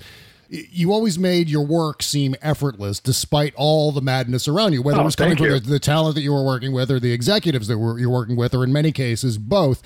[0.50, 5.02] you always made your work seem effortless despite all the madness around you, whether it
[5.02, 7.68] Oh, was coming from the, the talent that you were working with or the executives
[7.68, 9.80] that were, you're working with, or in many cases, both.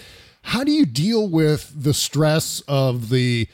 [0.49, 3.47] How do you deal with the stress of the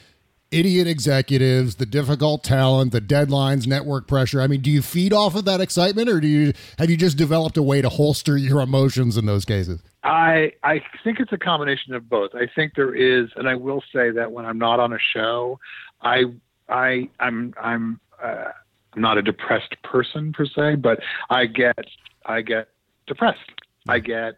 [0.51, 4.41] idiot executives, the difficult talent, the deadlines, network pressure.
[4.41, 7.17] I mean, do you feed off of that excitement or do you have you just
[7.17, 9.81] developed a way to holster your emotions in those cases?
[10.03, 12.31] I I think it's a combination of both.
[12.33, 15.59] I think there is, and I will say that when I'm not on a show,
[16.01, 16.25] I
[16.69, 18.51] I I'm I'm uh,
[18.93, 21.85] I'm not a depressed person per se, but I get
[22.25, 22.69] I get
[23.07, 23.39] depressed.
[23.87, 24.35] I get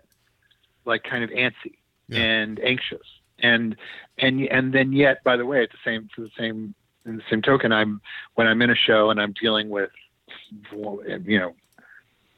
[0.85, 1.77] like kind of antsy
[2.11, 3.07] and anxious,
[3.39, 3.75] and
[4.17, 7.23] and and then yet, by the way, at the same for the same in the
[7.29, 8.01] same token, I'm
[8.35, 9.89] when I'm in a show and I'm dealing with
[10.71, 11.55] you know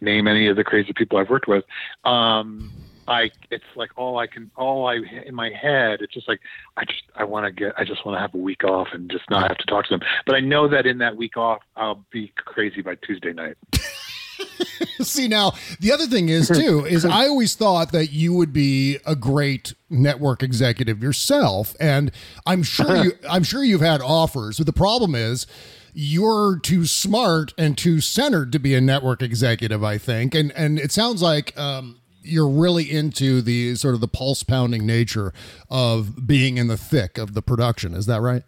[0.01, 1.63] name any of the crazy people I've worked with.
[2.03, 2.71] Um,
[3.07, 6.39] I it's like all I can all I in my head it's just like
[6.75, 9.11] I just I want to get I just want to have a week off and
[9.11, 10.07] just not have to talk to them.
[10.25, 13.57] But I know that in that week off I'll be crazy by Tuesday night.
[15.01, 18.97] See now, the other thing is too is I always thought that you would be
[19.05, 22.11] a great network executive yourself, and
[22.45, 24.57] I'm sure you I'm sure you've had offers.
[24.57, 25.45] But the problem is
[25.93, 29.83] you're too smart and too centered to be a network executive.
[29.83, 31.57] I think, and and it sounds like.
[31.57, 35.31] Um, you're really into the sort of the pulse pounding nature
[35.69, 37.93] of being in the thick of the production.
[37.93, 38.41] Is that right?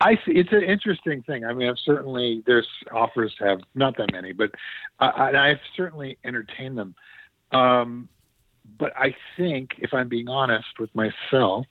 [0.00, 1.44] I see, it's an interesting thing.
[1.44, 4.50] I mean, I've certainly there's offers to have not that many, but
[4.98, 6.94] uh, I've certainly entertained them.
[7.52, 8.08] Um,
[8.78, 11.66] but I think, if I'm being honest with myself,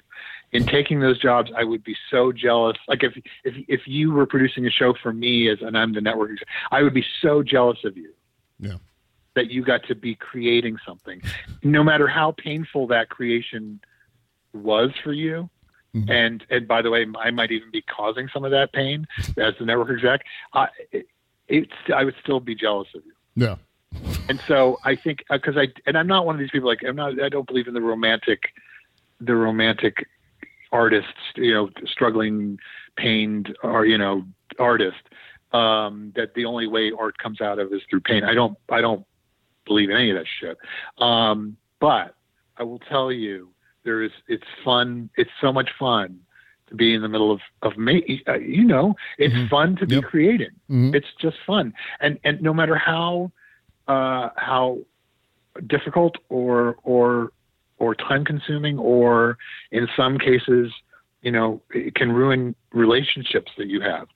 [0.51, 2.77] in taking those jobs, I would be so jealous.
[2.87, 3.13] Like if
[3.43, 6.31] if if you were producing a show for me as and I'm the network,
[6.71, 8.13] I would be so jealous of you
[8.59, 8.77] Yeah.
[9.35, 11.21] that you got to be creating something,
[11.63, 13.79] no matter how painful that creation
[14.53, 15.49] was for you.
[15.93, 19.55] And and by the way, I might even be causing some of that pain as
[19.59, 20.21] the network exec.
[20.53, 21.07] I it,
[21.47, 23.13] it's I would still be jealous of you.
[23.35, 23.55] Yeah.
[24.27, 26.95] And so I think because I and I'm not one of these people like I'm
[26.95, 28.53] not I don't believe in the romantic
[29.19, 30.07] the romantic
[30.71, 32.59] artists you know struggling
[32.95, 34.23] pained or you know
[34.59, 35.01] artist
[35.51, 38.23] um, that the only way art comes out of is through pain.
[38.23, 39.05] I don't I don't
[39.65, 40.57] believe in any of that shit.
[40.99, 42.15] Um, but
[42.57, 43.49] I will tell you
[43.89, 45.09] there is it's fun.
[45.17, 46.19] It's so much fun
[46.67, 48.21] to be in the middle of of me.
[48.27, 50.53] Uh, you know, it's fun to be creating.
[50.69, 50.93] Mhm.
[50.93, 53.31] It's just fun, and and no matter how
[53.87, 54.77] uh, how
[55.75, 57.31] difficult or or
[57.79, 59.37] or time consuming or
[59.71, 60.71] in some cases
[61.25, 64.07] you know it can ruin relationships that you have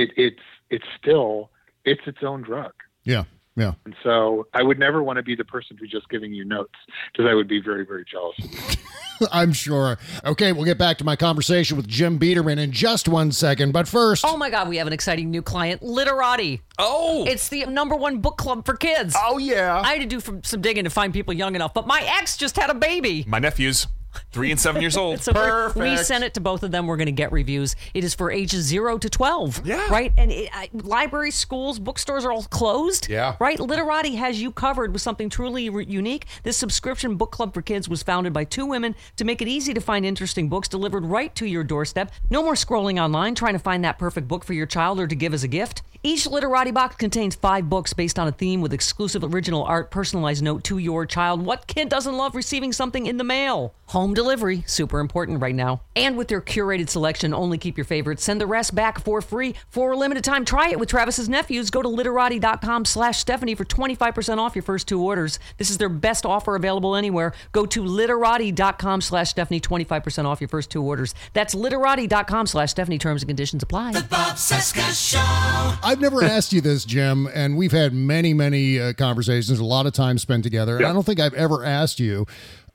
[0.00, 1.50] it it's it's still
[1.84, 2.72] it's its own drug
[3.04, 3.24] Yeah.
[3.58, 3.72] Yeah.
[3.84, 6.74] and so i would never want to be the person who's just giving you notes
[7.12, 8.36] because i would be very very jealous.
[9.32, 9.98] I'm sure.
[10.24, 13.72] Okay, we'll get back to my conversation with Jim Biederman in just one second.
[13.72, 16.62] But first, Oh my God, we have an exciting new client, Literati.
[16.78, 19.16] Oh, It's the number one book club for kids.
[19.20, 19.80] oh yeah.
[19.84, 22.36] I had to do some, some digging to find people young enough, but my ex
[22.36, 23.24] just had a baby.
[23.26, 23.88] My nephews,
[24.32, 25.20] three and seven years old.
[25.28, 26.86] So we're- we sent it to both of them.
[26.86, 27.76] We're going to get reviews.
[27.94, 29.66] It is for ages zero to twelve.
[29.66, 29.86] Yeah.
[29.90, 30.12] Right.
[30.16, 33.08] And it, I, libraries, schools, bookstores are all closed.
[33.08, 33.36] Yeah.
[33.40, 33.58] Right.
[33.60, 36.26] Literati has you covered with something truly re- unique.
[36.44, 39.74] This subscription book club for kids was founded by two women to make it easy
[39.74, 42.10] to find interesting books delivered right to your doorstep.
[42.30, 45.14] No more scrolling online trying to find that perfect book for your child or to
[45.14, 45.82] give as a gift.
[46.04, 50.44] Each Literati box contains five books based on a theme with exclusive original art, personalized
[50.44, 51.44] note to your child.
[51.44, 53.74] What kid doesn't love receiving something in the mail?
[53.86, 55.80] Home delivery, super important right now.
[55.96, 58.22] And with their curated selection, only keep your favorites.
[58.22, 60.44] Send the rest back for free for a limited time.
[60.44, 61.70] Try it with Travis's nephews.
[61.70, 65.40] Go to literati.com slash Stephanie for 25% off your first two orders.
[65.56, 67.32] This is their best offer available anywhere.
[67.50, 71.14] Go to literati.com slash Stephanie, 25% off your first two orders.
[71.32, 72.98] That's literati.com slash Stephanie.
[72.98, 73.92] Terms and conditions apply.
[73.92, 75.87] The Bob Cesca Show.
[75.88, 79.86] I've never asked you this, Jim, and we've had many, many uh, conversations, a lot
[79.86, 80.76] of time spent together.
[80.76, 82.26] And I don't think I've ever asked you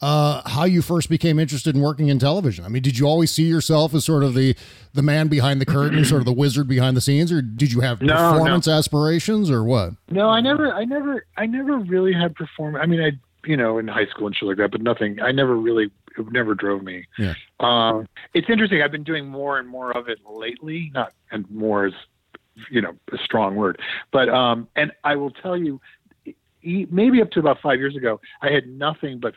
[0.02, 2.66] uh, how you first became interested in working in television.
[2.66, 4.56] I mean, did you always see yourself as sort of the
[4.94, 7.80] the man behind the curtain, sort of the wizard behind the scenes, or did you
[7.82, 9.94] have No, performance aspirations, or what?
[10.10, 12.76] No, I never, I never, I never really had perform.
[12.76, 13.12] I mean, I,
[13.48, 15.20] you know, in high school and shit like that, but nothing.
[15.22, 15.86] I never really,
[16.18, 17.08] it never drove me.
[17.18, 17.34] Yeah.
[17.60, 18.82] Um, it's interesting.
[18.82, 20.92] I've been doing more and more of it lately.
[20.94, 21.94] Not and more is,
[22.70, 23.80] you know, a strong word,
[24.12, 25.82] but um, and I will tell you,
[26.64, 29.34] maybe up to about five years ago, I had nothing but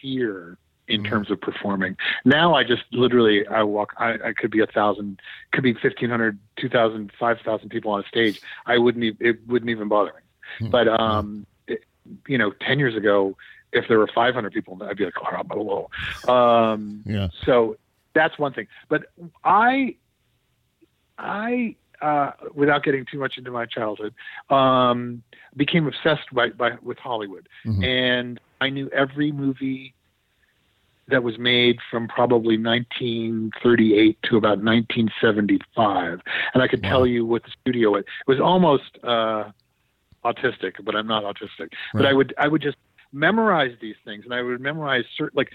[0.00, 1.96] fear in terms of performing.
[2.24, 3.92] Now I just literally I walk.
[3.98, 5.20] I, I could be a thousand,
[5.52, 8.40] could be fifteen hundred, two thousand, five thousand people on a stage.
[8.66, 9.04] I wouldn't.
[9.04, 10.68] Even, it wouldn't even bother me.
[10.70, 11.80] But um, it,
[12.26, 13.36] you know, ten years ago,
[13.72, 15.86] if there were five hundred people, I'd be like, oh, blah, blah,
[16.24, 16.72] blah.
[16.72, 17.28] Um, Yeah.
[17.44, 17.76] so
[18.14, 18.66] that's one thing.
[18.88, 19.06] But
[19.44, 19.96] I,
[21.18, 24.14] I, uh, without getting too much into my childhood,
[24.50, 25.22] um,
[25.56, 27.84] became obsessed by, by with Hollywood, Mhm.
[27.84, 29.94] and I knew every movie
[31.08, 36.20] that was made from probably 1938 to about 1975,
[36.54, 38.02] and I could tell you what the studio was.
[38.02, 39.44] It was almost uh,
[40.24, 41.72] autistic, but I'm not autistic.
[41.94, 42.76] But I would I would just
[43.12, 45.50] memorize these things, and I would memorize certain like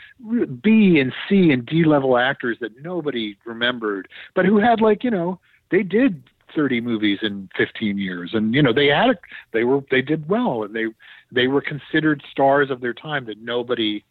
[0.62, 5.12] B and C and D level actors that nobody remembered, but who had like you
[5.12, 5.40] know
[5.74, 6.22] they did
[6.56, 9.16] 30 movies in 15 years, and you know they had a,
[9.54, 10.86] they were they did well, and they
[11.32, 14.04] they were considered stars of their time that nobody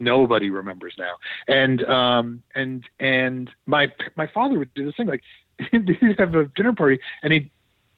[0.00, 1.12] nobody remembers now.
[1.48, 5.22] And um and and my my father would do this thing like
[5.70, 7.50] he'd have a dinner party and he'd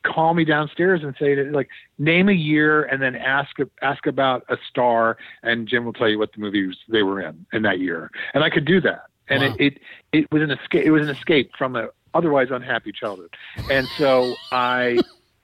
[0.04, 4.44] call me downstairs and say that, like name a year and then ask ask about
[4.48, 7.78] a star and Jim will tell you what the movies they were in in that
[7.78, 8.10] year.
[8.34, 9.04] And I could do that.
[9.28, 9.56] And Wow.
[9.58, 9.82] it, it
[10.12, 13.34] it was an escape it was an escape from a otherwise unhappy childhood.
[13.70, 14.98] And so I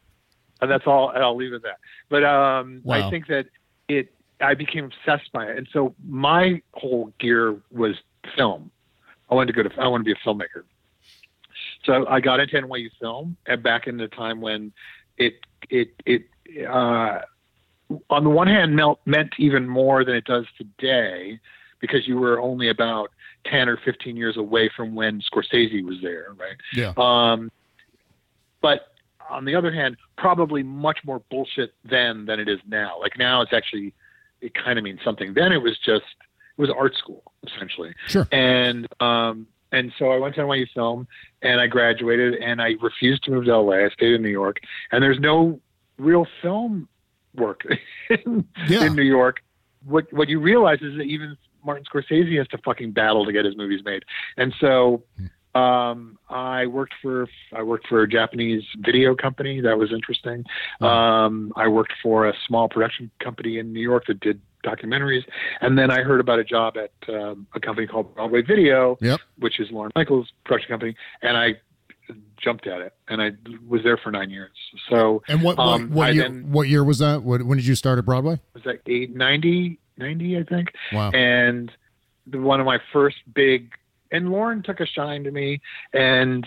[0.60, 1.78] and that's all and I'll leave it at that.
[2.08, 3.06] But um Wow.
[3.06, 3.46] I think that
[3.88, 5.58] it I became obsessed by it.
[5.58, 7.96] And so my whole gear was
[8.36, 8.70] film.
[9.30, 10.64] I wanted to go to I wanted to be a filmmaker.
[11.84, 14.72] So I got into NYU film and back in the time when
[15.16, 15.34] it
[15.70, 16.22] it it
[16.68, 17.20] uh,
[18.10, 21.38] on the one hand meant even more than it does today
[21.80, 23.10] because you were only about
[23.46, 26.56] 10 or 15 years away from when Scorsese was there, right?
[26.74, 26.92] Yeah.
[26.96, 27.50] Um,
[28.60, 28.88] but
[29.30, 32.98] on the other hand, probably much more bullshit then than it is now.
[33.00, 33.92] Like now, it's actually
[34.40, 35.34] it kind of means something.
[35.34, 36.04] Then it was just
[36.56, 37.94] it was art school essentially.
[38.06, 38.26] Sure.
[38.32, 41.06] And um, and so I went to NYU Film
[41.42, 43.84] and I graduated and I refused to move to LA.
[43.84, 44.58] I stayed in New York,
[44.92, 45.60] and there's no
[45.98, 46.88] real film
[47.34, 47.62] work
[48.10, 48.84] in, Yeah.
[48.86, 49.42] in New York.
[49.84, 53.44] What what you realize is that even Martin Scorsese has to fucking battle to get
[53.44, 54.04] his movies made,
[54.36, 55.02] and so
[55.54, 60.44] um, I worked for I worked for a Japanese video company that was interesting.
[60.80, 65.22] Um, I worked for a small production company in New York that did documentaries,
[65.60, 69.20] and then I heard about a job at um, a company called Broadway Video, Yep.
[69.38, 71.54] which is Lorne Michaels' production company, and I
[72.42, 73.32] jumped at it, and I
[73.68, 74.50] was there for nine years.
[74.90, 76.24] So And what what, um, what year?
[76.24, 77.22] then what year was that?
[77.22, 78.40] What, when did you start at Broadway?
[78.54, 80.72] was that eight ninety ninety I think.
[80.92, 81.10] Wow.
[81.10, 81.70] And
[82.26, 83.72] the, one of my first big
[84.10, 85.60] and Lorne took a shine to me
[85.92, 86.46] and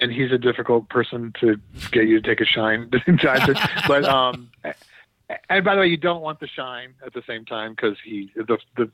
[0.00, 3.70] and he's a difficult person to get you to take a shine to.
[3.86, 4.50] but um
[5.48, 8.30] and by the way you don't want the shine at the same time because he
[8.34, 8.90] the the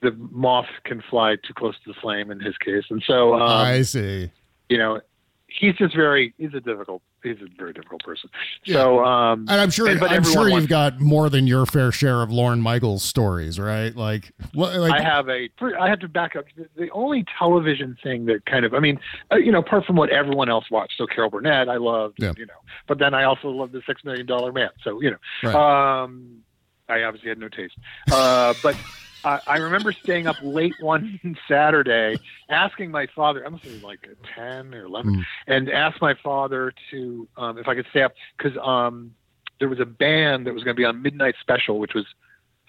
[0.00, 3.42] the moth can fly too close to the flame in his case and so um
[3.42, 4.30] I see.
[4.68, 5.00] you know
[5.58, 8.28] he's just very he's a difficult he's a very difficult person
[8.66, 11.92] so um And I'm sure and- but I'm sure you've got more than your fair
[11.92, 13.94] share of Lorne Michaels stories, right?
[13.94, 14.74] Like what?
[14.74, 15.48] Like I have a.
[15.78, 16.44] I have to back up.
[16.56, 18.98] The- The only television thing that kind of, I mean,
[19.32, 20.94] uh, you know, apart from what everyone else watched.
[20.98, 22.32] So Carol Burnett, I loved, Yeah.
[22.36, 24.70] you know, but then I also loved the Six Million Dollar Man.
[24.82, 26.02] So you know, Right.
[26.02, 26.38] um,
[26.88, 27.74] I obviously had no taste.
[28.10, 28.76] Uh, but
[29.24, 32.18] I, I remember staying up late one Saturday,
[32.48, 33.44] asking my father.
[33.46, 35.24] I must have been like ten or eleven, Mm.
[35.46, 39.14] and asked my father to um, if I could stay up because um,
[39.60, 42.06] there was a band that was going to be on Midnight Special, which was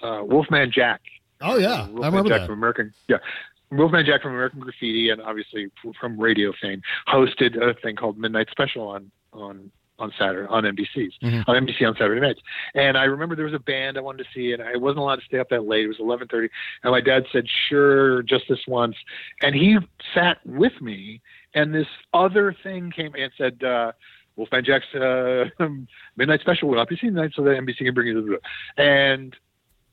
[0.03, 1.01] uh, Wolfman Jack.
[1.41, 2.47] Oh yeah, Wolfman I remember Jack that.
[2.47, 2.93] from American.
[3.07, 3.17] Yeah,
[3.71, 8.49] Wolfman Jack from American Graffiti, and obviously from radio fame, hosted a thing called Midnight
[8.51, 9.71] Special on on
[10.03, 11.13] on Saturday on NBC's
[11.47, 12.41] on NBC on Saturday nights.
[12.75, 15.15] And I remember there was a band I wanted to see, and I wasn't allowed
[15.15, 15.85] to stay up that late.
[15.85, 16.49] It was eleven thirty,
[16.83, 18.95] and my dad said, "Sure, just this once."
[19.41, 19.77] And he
[20.13, 21.21] sat with me,
[21.55, 23.63] and this other thing came and said.
[23.63, 23.93] Uh,
[24.35, 25.45] Wolfman Jack's uh,
[26.17, 28.83] midnight special will not be seen tonight, so that NBC can bring you the.
[28.83, 29.35] And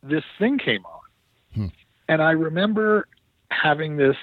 [0.03, 1.01] this thing came on,
[2.09, 3.07] and I remember
[3.51, 4.17] having this.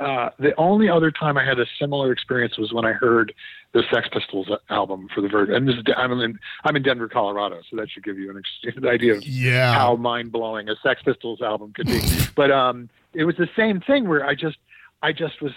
[0.00, 3.34] Uh, the only other time I had a similar experience was when I heard
[3.74, 5.54] the Sex Pistols album for the version.
[5.54, 8.42] And this is I'm in I'm in Denver, Colorado, so that should give you an,
[8.76, 9.74] an idea of Yeah.
[9.74, 12.00] how mind blowing a Sex Pistols album could be.
[12.34, 14.56] but um, it was the same thing where I just
[15.02, 15.52] I just was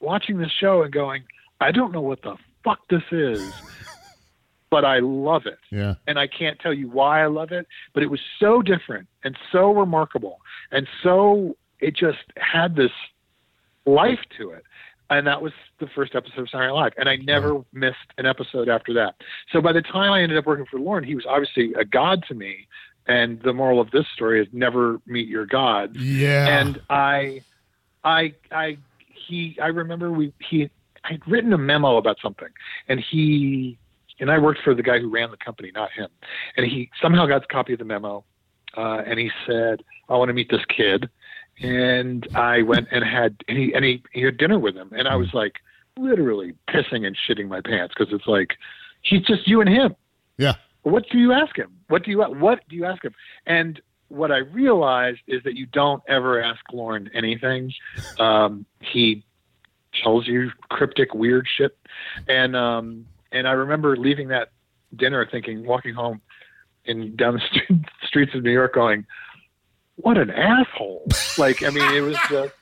[0.00, 1.22] watching this show and going,
[1.60, 3.52] I don't know what the fuck this is,
[4.70, 5.94] but I love it Yeah.
[6.08, 9.36] and I can't tell you why I love it, but it was so different and
[9.52, 10.38] so remarkable
[10.72, 12.90] and so it just had this
[13.86, 14.64] life to it.
[15.10, 18.24] And that was the first episode of Saturday Night Live, and I never missed an
[18.24, 19.16] episode after that.
[19.52, 22.24] So by the time I ended up working for Lorne, he was obviously a god
[22.28, 22.66] to me.
[23.06, 25.94] And the moral of this story is never meet your god.
[25.94, 26.58] Yeah.
[26.58, 27.42] And I,
[28.02, 28.78] I, I,
[29.28, 30.70] he, I remember we he
[31.04, 32.48] I'd written a memo about something,
[32.88, 33.78] and he
[34.20, 36.08] and I worked for the guy who ran the company, not him.
[36.56, 38.24] And he somehow got a copy of the memo,
[38.76, 41.08] uh, and he said, "I want to meet this kid."
[41.60, 45.06] And I went and had and he and he, he had dinner with him, and
[45.06, 45.56] I was like
[45.96, 48.54] literally pissing and shitting my pants because it's like
[49.02, 49.94] he's just you and him.
[50.36, 50.54] Yeah.
[50.82, 51.72] What do you ask him?
[51.88, 53.14] What do you what do you ask him?
[53.46, 57.72] And what I realized is that you don't ever ask Lorne anything.
[58.18, 59.24] Um, he
[60.02, 61.76] tells you cryptic, weird shit,
[62.28, 64.50] and um, and I remember leaving that
[64.94, 66.20] dinner thinking, walking home
[66.84, 69.06] in down the street, streets of New York, going,
[69.96, 71.06] "What an asshole!"
[71.38, 72.52] Like, I mean, it was just.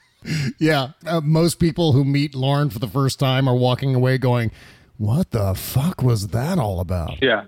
[0.60, 0.90] Yeah.
[1.04, 4.52] Uh, most people who meet Lorne for the first time are walking away going,
[4.96, 7.20] What the fuck was that all about?
[7.20, 7.46] Yeah.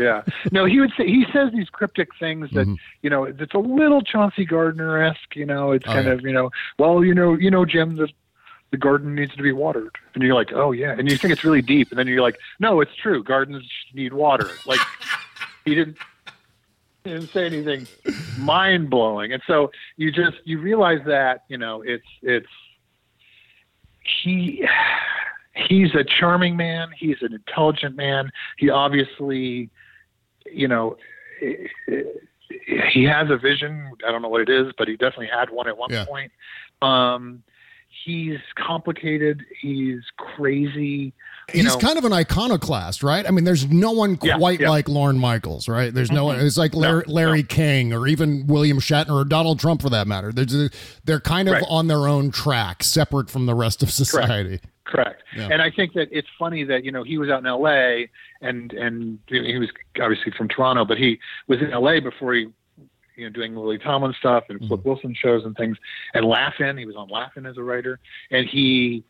[0.00, 0.22] Yeah.
[0.50, 2.66] No, he would say he says these cryptic things that
[3.02, 5.36] you know it's a little Chauncey Gardiner esque.
[5.36, 6.12] You know, it's Oh, kind yeah.
[6.14, 8.08] of you know, well, you know, you know, Jim, the
[8.72, 11.44] the garden needs to be watered, and you're like, oh yeah, and you think it's
[11.44, 13.64] really deep, and then you're like, no, it's true, gardens
[13.94, 14.50] need water.
[14.66, 14.80] Like
[15.64, 15.96] he didn't
[17.06, 17.86] didn't say anything
[18.38, 22.46] mind blowing, and so you just you realize that you know it's it's
[24.22, 24.66] he
[25.54, 26.88] he's a charming man.
[26.96, 28.30] He's an intelligent man.
[28.58, 29.70] He obviously,
[30.46, 30.96] you know,
[32.92, 33.90] he has a vision.
[34.06, 36.04] I don't know what it is, but he definitely had one at one Yeah.
[36.04, 36.32] point.
[36.82, 37.42] Um,
[38.04, 39.42] he's complicated.
[39.60, 41.12] He's crazy.
[41.54, 43.24] You He's know, kind of an iconoclast, right?
[43.24, 44.68] I mean, there's no one quite yeah.
[44.68, 45.94] like Lorne Michaels, right?
[45.94, 46.40] There's no one.
[46.40, 50.08] It's like Larry, No, Larry King or even William Shatner or Donald Trump for that
[50.08, 50.32] matter.
[50.32, 50.70] There's a,
[51.04, 51.64] they're kind of Right.
[51.68, 54.58] on their own track, separate from the rest of society.
[54.86, 55.22] Correct.
[55.36, 55.48] Yeah.
[55.52, 58.10] And I think that it's funny that you know he was out in L.A.
[58.40, 59.68] and and he was
[60.00, 62.00] obviously from Toronto, but he was in L.A.
[62.00, 62.48] before he
[63.14, 64.88] you know doing Lily Tomlin stuff and Flip mm-hmm.
[64.88, 65.76] Wilson shows and things
[66.14, 66.76] and Laugh-In.
[66.76, 68.00] He was on Laugh-In as a writer,
[68.32, 69.04] and he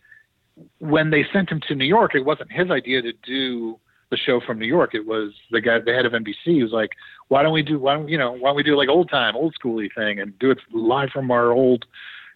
[0.79, 3.79] when they sent him to New York, it wasn't his idea to do
[4.11, 4.95] the show from New York.
[4.95, 6.91] It was the guy, the head of NBC, was like,
[7.29, 7.79] "Why don't we do?
[7.79, 8.33] Why don't you know?
[8.33, 11.31] Why don't we do like old time, old schooly thing, and do it live from
[11.31, 11.85] our old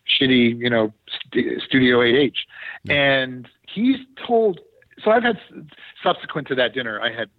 [0.06, 2.36] shitty, you know, st- Studio 8H?"
[2.88, 4.60] And he's told.
[5.04, 5.38] So I've had
[6.02, 7.30] subsequent to that dinner, I had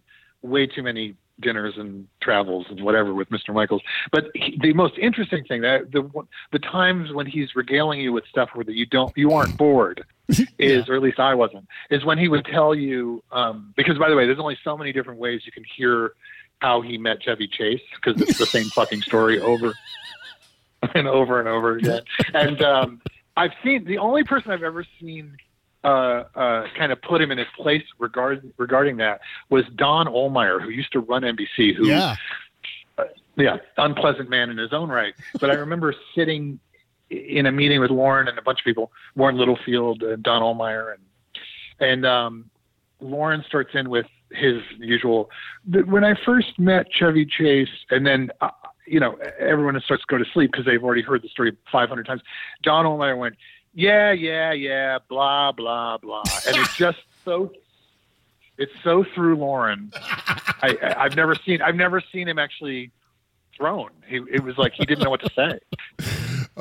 [0.41, 3.53] way too many dinners and travels and whatever with Mr.
[3.53, 3.81] Michaels.
[4.11, 6.09] But he, the most interesting thing that the
[6.51, 10.05] the times when he's regaling you with stuff where that you don't you aren't bored
[10.59, 13.23] is, or at least I wasn't, is when he would tell you.
[13.31, 16.13] Um, because by the way, there's only so many different ways you can hear
[16.59, 19.73] how he met Chevy Chase because it's the same fucking story over
[20.95, 22.01] and over and over again.
[22.33, 23.01] And um,
[23.35, 25.37] I've seen the only person I've ever seen
[25.83, 25.87] uh,
[26.35, 30.69] uh, kind of put him in his place regard, regarding that was Don Ohlmeyer, who
[30.69, 31.75] used to run NBC.
[31.75, 32.15] Who, Yeah.
[33.35, 35.13] yeah, unpleasant man in his own right.
[35.39, 36.59] But I remember sitting
[37.11, 40.93] in a meeting with Warren and a bunch of people, Warren Littlefield and Don Ohlmeyer,
[40.93, 41.03] and
[41.79, 42.49] and um,
[43.01, 45.29] Lorne starts in with his usual.
[45.69, 48.49] When I first met Chevy Chase, and then uh,
[48.87, 52.05] you know everyone starts to go to sleep because they've already heard the story 500
[52.05, 52.21] times.
[52.63, 53.35] Don Ohlmeyer went,
[53.73, 57.51] "Yeah, yeah, yeah, blah blah blah," and it's just so.
[58.57, 59.91] It's so through Lorne.
[59.95, 61.63] I, I, I've never seen.
[61.63, 62.91] I've never seen him actually
[63.57, 63.89] thrown.
[64.07, 65.59] He, it was like he didn't know what to say.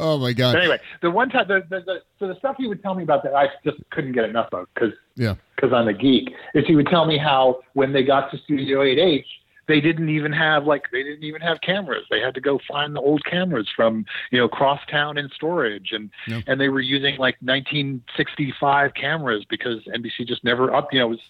[0.01, 0.55] Oh my god.
[0.55, 3.03] But anyway, the one time, the, the, the, so the stuff he would tell me
[3.03, 5.35] about that, I just couldn't get enough of because Yeah.
[5.57, 6.33] because I'm a geek.
[6.55, 9.25] Is he would tell me how when they got to Studio 8H,
[9.69, 12.05] they didn't even have like they didn't even have cameras.
[12.11, 16.11] They had to go find the old cameras from you know crosstown in storage, and
[16.27, 16.45] Yep.
[16.49, 20.93] and they were using like 1965 cameras because NBC just never up.
[20.93, 21.21] You know, was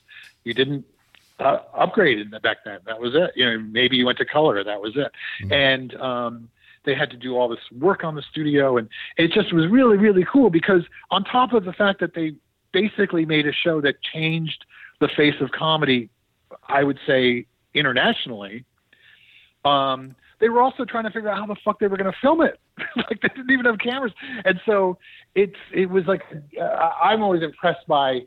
[0.45, 0.85] you didn't
[1.39, 2.79] uh, upgraded back then.
[2.87, 3.33] That was it.
[3.37, 4.63] You know, maybe you went to color.
[4.65, 5.13] That was it.
[5.43, 5.53] Mm-hmm.
[5.53, 6.49] And um,
[6.85, 9.97] they had to do all this work on the studio, and it just was really,
[9.97, 12.33] really cool because on top of the fact that they
[12.73, 14.65] basically made a show that changed
[15.01, 16.09] the face of comedy,
[16.69, 18.65] I would say internationally.
[19.65, 22.19] Um, they were also trying to figure out how the fuck they were going to
[22.21, 22.59] film it.
[22.97, 24.13] like they didn't even have cameras,
[24.45, 24.97] and so
[25.35, 26.23] it's it was like
[26.59, 28.21] uh, I'm always impressed by,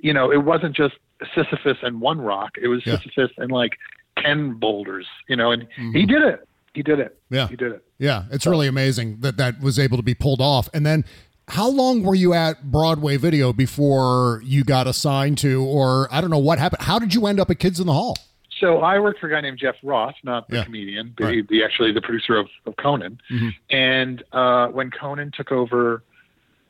[0.00, 0.94] you know, it wasn't just
[1.34, 2.50] Sisyphus and one rock.
[2.60, 2.96] It was yeah.
[2.96, 3.72] Sisyphus and like
[4.18, 5.92] ten boulders, you know, and mm-hmm.
[5.92, 6.48] he did it.
[6.74, 7.18] He did it.
[7.30, 7.84] Yeah, he did it.
[7.98, 8.50] Yeah, it's so.
[8.50, 10.68] really amazing that that was able to be pulled off.
[10.72, 11.04] And then,
[11.48, 16.30] how long were you at Broadway Video before you got assigned to, or I don't
[16.30, 16.82] know what happened?
[16.82, 18.16] How did you end up at Kids in the Hall?
[18.60, 20.64] So I worked for a guy named Jeff Ross, not the yeah.
[20.64, 21.44] comedian, but right.
[21.48, 23.18] he, actually the producer of, of Conan.
[23.30, 23.48] Mm-hmm.
[23.70, 26.02] And uh, when Conan took over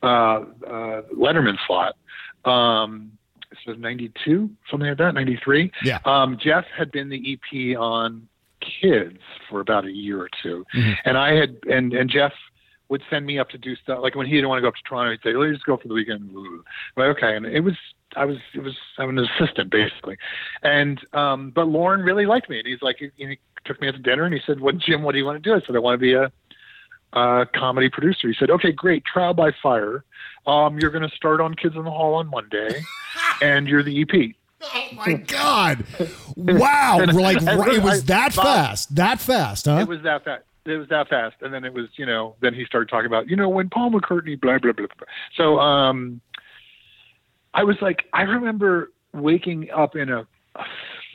[0.01, 1.95] uh, uh, Letterman's slot,
[2.45, 3.11] um,
[3.49, 5.71] this was 92, something like that, 93.
[5.83, 5.99] Yeah.
[6.05, 8.27] Um, Jeff had been the EP on
[8.81, 10.91] Kids for about a year or 2 mm-hmm.
[11.05, 12.33] And I had, and, and Jeff
[12.89, 13.99] would send me up to do stuff.
[14.01, 15.77] Like when he didn't want to go up to Toronto, he'd say, let's just go
[15.77, 16.31] for the weekend.
[16.95, 17.35] But okay.
[17.35, 17.75] And it was
[18.15, 20.17] I was it was I'm an assistant basically,
[20.63, 23.95] and um, but Lauren really liked me, and he's like he, he took me out
[23.95, 25.03] to dinner, and he said, "What Jim?
[25.03, 26.31] What do you want to do?" I said, "I want to be a,
[27.13, 30.03] a comedy producer." He said, "Okay, great, trial by fire.
[30.45, 32.81] Um, you're going to start on Kids in the Hall on Monday,
[33.41, 35.85] and you're the EP." Oh my God!
[36.37, 37.05] Wow!
[37.13, 39.79] like it was that fast, that fast, huh?
[39.81, 40.43] It was that fast.
[40.65, 43.27] It was that fast, and then it was, you know, then he started talking about,
[43.27, 44.87] you know, when Paul McCartney, blah blah blah.
[44.97, 45.07] blah.
[45.35, 46.21] So, um,
[47.53, 50.25] I was like, I remember waking up in a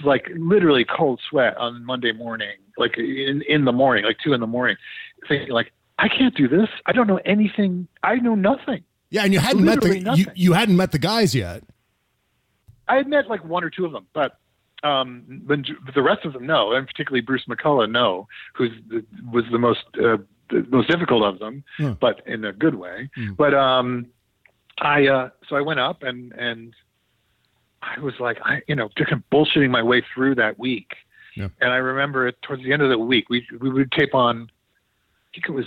[0.05, 4.41] like literally cold sweat on Monday morning, like in in the morning, like two in
[4.41, 4.77] the morning,
[5.29, 6.69] thinking like, I can't do this.
[6.87, 7.89] I don't know anything.
[8.03, 8.85] I know nothing.
[9.11, 11.63] Yeah, and you hadn't literally met the you, you hadn't met the guys yet.
[12.89, 14.39] I had met like one or two of them, but
[14.83, 15.61] um, but
[15.95, 18.69] the rest of them no, and particularly Bruce McCulloch no, who
[19.33, 20.19] was the most uh,
[20.51, 21.93] the most difficult of them, hmm.
[22.01, 23.11] but in a good way.
[23.15, 23.33] Hmm.
[23.35, 24.07] But um,
[24.79, 26.75] I uh, so I went up and and
[27.83, 30.93] I was like I you know just kind of bullshitting my way through that week.
[31.35, 31.49] Yeah.
[31.61, 34.49] And I remember it towards the end of the week we we would tape on
[34.49, 35.67] I think it was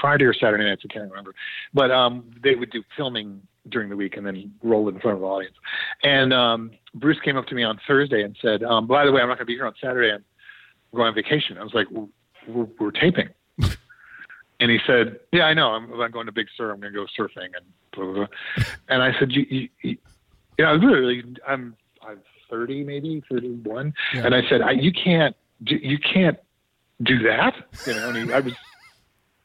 [0.00, 1.34] Friday or Saturday nights I can't remember,
[1.72, 3.40] but um, they would do filming
[3.70, 5.56] during the week and then roll it in front of the audience.
[6.02, 9.20] And um, Bruce came up to me on Thursday and said, um, "By the way,
[9.20, 10.12] I'm not going to be here on Saturday.
[10.12, 10.24] I'm
[10.94, 13.28] going on vacation." I was like, "We're, we're taping."
[14.60, 15.68] And he said, "Yeah, I know.
[15.68, 16.72] I'm, I'm going to Big Sur.
[16.72, 18.64] I'm going to go surfing." And blah, blah, blah.
[18.88, 19.98] and I said, "You, you, you
[20.58, 22.18] know, literally, I'm I'm
[22.50, 24.26] 30, maybe 31." Yeah.
[24.26, 26.38] And I said, I, "You can't, you can't
[27.02, 27.54] do that."
[27.86, 28.52] You know, and he, I was,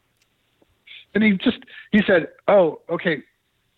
[1.13, 1.59] and he just
[1.91, 3.21] he said, "Oh, okay,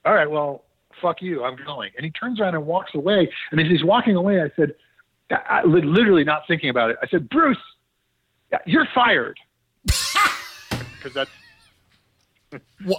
[0.05, 0.63] all right, well,
[1.01, 1.43] fuck you.
[1.43, 3.29] I'm going." And he turns around and walks away.
[3.51, 4.75] And as he's walking away, I said,
[5.31, 6.97] I, literally not thinking about it.
[7.01, 7.57] I said, "Bruce,
[8.65, 9.39] you're fired."
[11.05, 11.31] because that's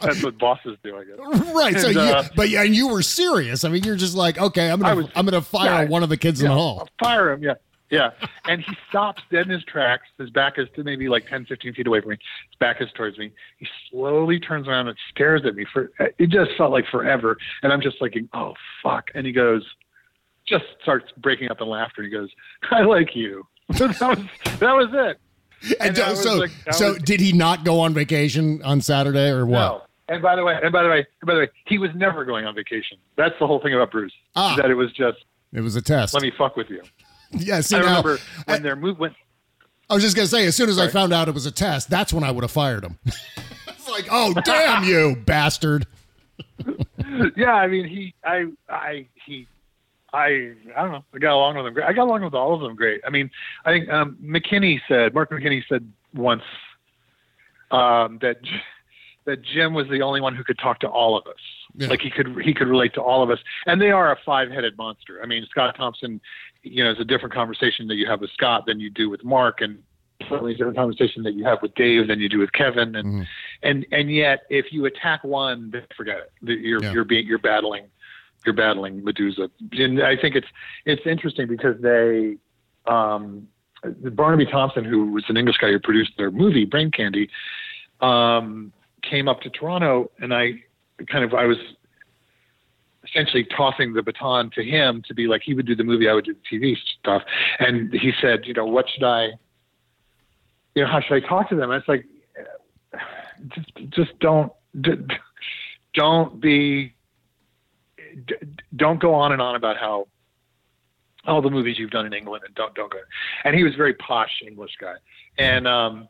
[0.00, 1.18] that's what bosses do, I guess.
[1.54, 1.74] Right.
[1.74, 3.64] And, so, you, uh, but yeah, and you were serious.
[3.64, 6.09] I mean, you're just like, okay, I'm gonna, was, I'm gonna fire yeah, one of
[6.09, 6.80] the kids yeah, in the hall.
[6.80, 7.42] I'll fire him.
[7.42, 7.54] Yeah,
[7.91, 8.11] yeah.
[8.47, 10.05] and he stops dead in his tracks.
[10.18, 12.16] His back is maybe like 10, 15 feet away from me.
[12.51, 13.32] His back is towards me.
[13.59, 15.91] He slowly turns around and stares at me for.
[16.18, 19.09] It just felt like forever, and I'm just like, oh fuck.
[19.14, 19.64] And he goes,
[20.47, 22.03] just starts breaking up in laughter.
[22.03, 22.30] He goes,
[22.70, 23.47] I like you.
[23.68, 24.18] that was
[24.61, 25.18] that was it.
[25.80, 29.47] And, and so, like, so was, did he not go on vacation on Saturday or
[29.47, 29.59] what?
[29.59, 29.82] No.
[30.09, 32.24] And by the way, and by the way, and by the way, he was never
[32.24, 32.99] going on vacation.
[33.16, 34.12] That's the whole thing about Bruce.
[34.37, 36.14] Ah, that it was just it was a test.
[36.14, 36.82] Let me fuck with you.
[37.39, 39.14] Yeah, see, I now, remember when I, their move went.
[39.91, 40.89] I was just gonna say, as soon as Sorry.
[40.89, 42.99] I found out it was a test, that's when I would have fired him.
[43.05, 45.87] it's like, oh damn you, bastard.
[47.37, 49.47] yeah, I mean, he, I, I, he
[50.12, 51.05] I I don't know.
[51.14, 51.87] I got along with them great.
[51.87, 53.01] I got along with all of them great.
[53.07, 53.31] I mean,
[53.64, 56.43] I think um, McKinney said Mark McKinney said once
[57.70, 58.39] um, that
[59.27, 61.35] that Jim was the only one who could talk to all of us.
[61.74, 61.89] Yeah.
[61.89, 64.51] Like he could he could relate to all of us, and they are a five
[64.51, 65.20] headed monster.
[65.22, 66.20] I mean, Scott Thompson,
[66.67, 69.25] you know, it's a different conversation that you have with Scott than you do with
[69.25, 69.83] Mark, and
[70.29, 73.09] certainly a different conversation that you have with Dave than you do with Kevin, and
[73.09, 73.23] mm-hmm.
[73.62, 76.61] and and yet if you attack one, forget it.
[76.61, 76.93] You're yeah.
[76.93, 77.87] you're being you're battling
[78.47, 79.51] you're battling Medusa.
[79.73, 80.47] And I think it's
[80.87, 82.37] it's interesting because they
[82.87, 83.49] um,
[83.83, 87.29] Barnaby Thompson, who was an English guy who produced their movie Brain Candy,
[88.01, 90.62] um, came up to Toronto, and I
[91.11, 91.59] kind of I was
[93.09, 96.14] essentially tossing the baton to him to be like he would do the movie, I
[96.14, 97.22] would do the TV stuff,
[97.59, 99.28] and he said, you know, what should I,
[100.74, 101.70] you know, how should I talk to them?
[101.70, 102.04] And it's like,
[103.48, 104.52] just just don't
[105.94, 106.94] don't be
[108.74, 110.07] don't go on and on about how
[111.26, 112.98] all the movies you've done in England and don't don't go.
[113.44, 114.94] And he was a very posh English guy,
[115.38, 116.09] and um,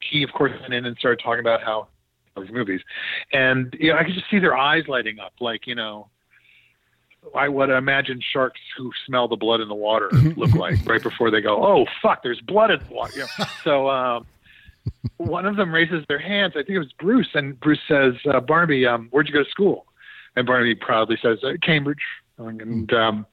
[0.00, 1.88] he of course went in and started talking about how
[2.36, 2.80] those movies,
[3.32, 6.08] and you know I could just see their eyes lighting up, like you know.
[7.34, 11.30] I would imagine sharks who smell the blood in the water look like right before
[11.30, 13.12] they go, oh fuck, there's blood in the water.
[13.14, 13.44] You know?
[13.64, 14.26] so um,
[15.16, 16.54] one of them raises their hands.
[16.56, 19.50] I think it was Bruce, and Bruce says, uh, "Barnaby, um, where'd you go to
[19.50, 19.86] school?"
[20.36, 22.02] And Barnaby proudly says, uh, "Cambridge."
[22.38, 23.26] And um,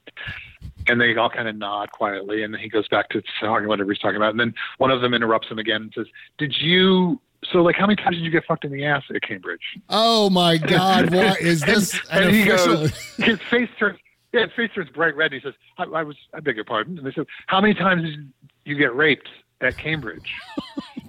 [0.88, 3.92] and they all kind of nod quietly, and then he goes back to talking whatever
[3.92, 4.30] he's talking about.
[4.30, 6.06] And then one of them interrupts him again and says,
[6.38, 9.22] "Did you?" So, like, how many times did you get fucked in the ass at
[9.22, 9.78] Cambridge?
[9.88, 11.10] Oh my God!
[11.14, 11.94] What is this?
[12.10, 13.98] and, an and he goes, his face turns,
[14.32, 15.32] yeah, his face turns bright red.
[15.32, 17.74] And he says, I, "I was, I beg your pardon." And they said, "How many
[17.74, 18.32] times did
[18.64, 19.28] you get raped
[19.60, 20.34] at Cambridge?"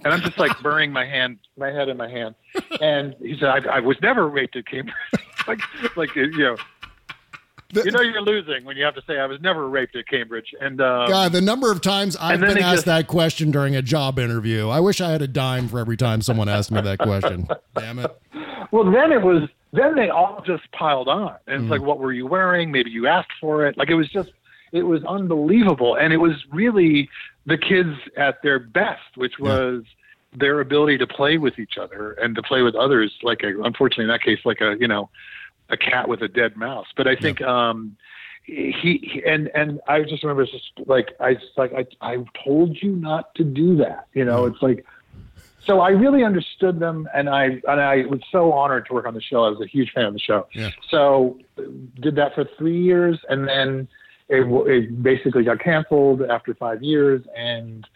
[0.04, 2.34] and I'm just like burying my hand, my head in my hand.
[2.80, 4.94] And he said, "I, I was never raped at Cambridge."
[5.46, 5.60] like,
[5.96, 6.56] like you know.
[7.74, 10.54] You know you're losing when you have to say I was never raped at Cambridge,
[10.60, 13.82] and um, God, the number of times I've been asked just- that question during a
[13.82, 14.68] job interview.
[14.68, 17.46] I wish I had a dime for every time someone asked me that question.
[17.78, 18.10] Damn it.
[18.70, 19.48] Well, then it was.
[19.74, 21.62] Then they all just piled on, and Mm.
[21.64, 22.72] it's like, what were you wearing?
[22.72, 23.76] Maybe you asked for it.
[23.76, 24.30] Like it was just,
[24.72, 27.10] it was unbelievable, and it was really
[27.44, 29.84] the kids at their best, which was
[30.34, 33.12] their ability to play with each other and to play with others.
[33.22, 35.10] Like a, unfortunately, in that case, like a you know,
[35.70, 36.86] a cat with a dead mouse.
[36.96, 37.40] But I think.
[37.42, 37.96] um
[38.44, 38.72] he,
[39.12, 42.96] he and and I just remember it's just like I like I I told you
[42.96, 44.06] not to do that.
[44.14, 44.86] You know, it's like
[45.68, 49.12] so I really understood them, and I and I was so honored to work on
[49.12, 49.44] the show.
[49.44, 50.48] I was a huge fan of the show.
[50.54, 50.70] Yeah.
[50.90, 51.38] So
[52.00, 53.86] did that for three years, and then
[54.30, 57.86] it, it basically got canceled after five years, and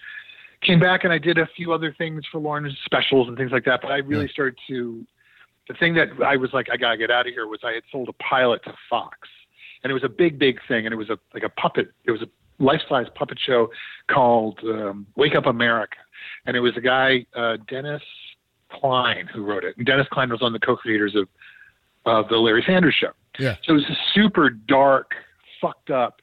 [0.61, 3.65] came back and I did a few other things for Lorne's specials and things like
[3.65, 3.81] that.
[3.81, 5.07] But I really started to.
[5.73, 7.83] The thing that I was like, I gotta get out of here was I had
[7.91, 9.29] sold a pilot to Fox,
[9.83, 11.89] and it was a big, big thing, and it was a like a puppet.
[12.05, 12.27] It was a
[12.63, 13.71] life-size puppet show
[14.09, 15.97] called um, Wake Up America,
[16.45, 18.03] and it was a guy uh, Dennis
[18.71, 19.77] Klein who wrote it.
[19.79, 21.29] And Dennis Klein was one of the co-creators of
[22.05, 23.13] of the Larry Sanders Show.
[23.39, 23.57] Yeah.
[23.65, 25.13] So it was a super dark,
[25.61, 26.21] fucked up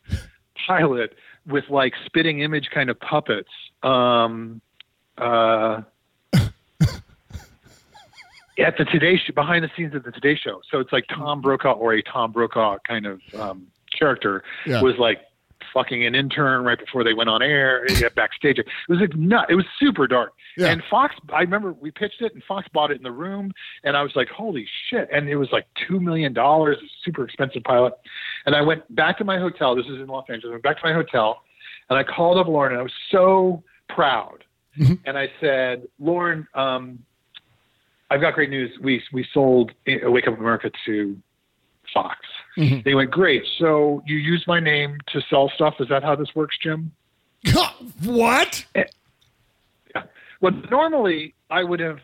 [0.68, 1.16] pilot
[1.47, 3.50] with like spitting image kind of puppets.
[3.82, 4.62] Um,
[5.18, 5.82] uh,
[8.60, 10.62] at the Today Show, behind the scenes of the Today Show.
[10.72, 14.82] So it's like Tom Brokaw or a Tom Brokaw kind of um, character Yeah.
[14.82, 15.20] was like
[15.74, 17.86] fucking an intern right before they went on air
[18.16, 18.57] backstage.
[18.57, 19.47] It was like nut.
[19.49, 20.34] It was super dark.
[20.57, 20.68] Yeah.
[20.72, 23.51] And Fox, I remember we pitched it and Fox bought it in the room
[23.84, 25.07] and I was like, holy shit.
[25.14, 26.34] And it was like $2 million,
[27.03, 27.93] super expensive pilot.
[28.47, 29.76] And I went back to my hotel.
[29.76, 30.49] This is in Los Angeles.
[30.49, 31.43] I went back to my hotel
[31.89, 34.43] and I called up Lorne and I was so proud.
[35.05, 36.99] And I said, Lorne, um,
[38.10, 38.72] I've got great news.
[38.82, 41.18] We, we sold uh, Wake Up America to
[41.93, 42.18] Fox.
[42.84, 43.43] They went, great.
[43.57, 45.76] So you use my name to sell stuff.
[45.80, 46.91] Is that how this works, Jim?
[48.03, 48.66] what?
[48.76, 50.03] Yeah.
[50.41, 51.97] Well, normally I would have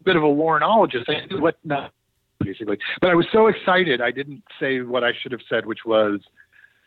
[0.00, 1.08] a bit of a Lorneologist.
[1.08, 1.92] I knew what not
[2.40, 5.84] basically, but I was so excited I didn't say what I should have said, which
[5.84, 6.20] was,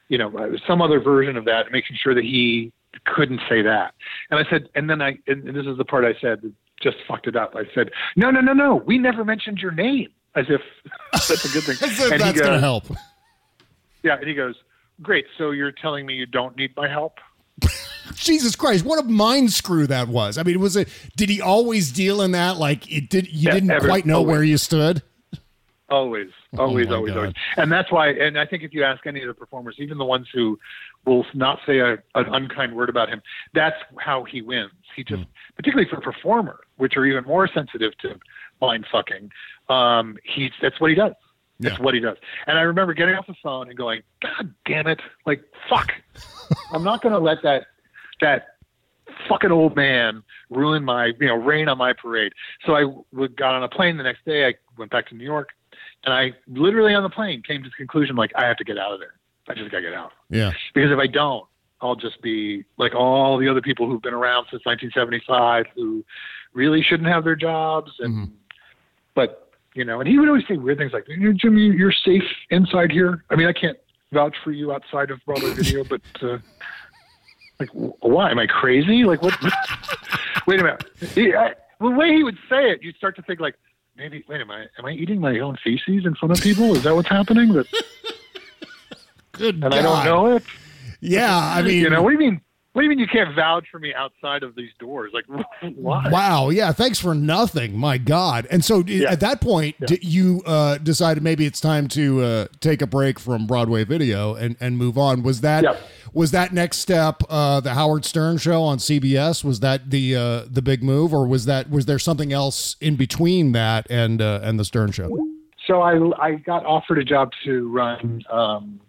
[0.09, 2.73] you know, uh, some other version of that, making sure that he
[3.05, 3.93] couldn't say that.
[4.29, 6.51] And I said, and then I, and this is the part I said that
[6.81, 7.55] just fucked it up.
[7.55, 10.61] I said, no, no, no, no, we never mentioned your name, as if
[11.13, 11.75] that's a good thing.
[11.89, 12.85] As if And that's going to help.
[14.03, 14.55] Yeah, and he goes,
[15.01, 15.25] great.
[15.37, 17.17] So you're telling me you don't need my help?
[18.13, 20.37] Jesus Christ, what a mind screw that was.
[20.37, 23.53] I mean, was it did he always deal in that like it did you Yeah,
[23.55, 24.31] didn't every- quite know always.
[24.31, 25.01] where you stood?
[25.87, 27.17] Always, always, Oh always, God.
[27.19, 27.33] always.
[27.57, 30.05] And that's why, and I think if you ask any of the performers, even the
[30.05, 30.57] ones who
[31.05, 33.21] will not say a, an unkind word about him,
[33.53, 34.71] that's how he wins.
[34.95, 35.29] He just, Hmm.
[35.55, 38.19] particularly for performer, which are even more sensitive to
[38.61, 39.31] mind fucking,
[39.69, 41.13] um, he's, that's what he does.
[41.59, 41.83] That's Yeah.
[41.83, 42.17] what he does.
[42.47, 44.99] And I remember getting off the phone and going, God damn it.
[45.27, 45.91] Like, fuck.
[46.73, 47.67] I'm not going to let that,
[48.21, 48.47] that
[49.29, 52.33] fucking old man ruin my, you know, rain on my parade.
[52.65, 54.47] So I got on a plane the next day.
[54.47, 55.49] I went back to New York
[56.05, 58.77] and I literally on the plane came to the conclusion, like, I have to get
[58.77, 59.15] out of there.
[59.47, 60.11] I just got to get out.
[60.29, 60.51] Yeah.
[60.73, 61.45] Because if I don't,
[61.81, 66.03] I'll just be like all the other people who've been around since 1975 who
[66.53, 67.91] really shouldn't have their jobs.
[67.99, 68.31] And,
[69.13, 71.91] but, you know, and he would always say weird things like, "You know, Jimmy, you're
[71.91, 73.23] safe inside here.
[73.29, 73.77] I mean, I can't
[74.13, 76.37] vouch for you outside of Broadway video, but, uh,
[77.59, 78.31] like, why?
[78.31, 79.03] Am I crazy?
[79.03, 79.37] Like, what?
[80.47, 80.83] wait a minute.
[81.13, 83.55] He, I, the way he would say it, you'd start to think, like,
[83.95, 86.75] maybe, wait, am I, am I eating my own feces in front of people?
[86.75, 87.53] Is that what's happening?
[87.53, 87.67] That,
[89.31, 90.43] Good and I don't know it?
[91.01, 92.41] Yeah, I mean you know, what do you mean?
[92.75, 95.13] What do you mean you can't vouch for me outside of these doors?
[95.13, 95.23] Like,
[95.77, 96.09] why?
[96.09, 96.49] Wow.
[96.49, 96.73] Yeah.
[96.73, 97.77] Thanks for nothing.
[97.77, 98.45] My God.
[98.51, 99.09] And so yeah.
[99.09, 99.95] at that point, yeah.
[100.01, 104.57] you uh, decided maybe it's time to uh, take a break from Broadway video and,
[104.59, 105.23] and move on.
[105.23, 105.63] Was that
[106.11, 109.41] was that next step uh, the Howard Stern show on CBS?
[109.45, 112.97] Was that the uh, the big move, or was that was there something else in
[112.97, 115.09] between that and uh, and the Stern show?
[115.65, 118.21] So I I got offered a job to run.
[118.29, 118.81] Um,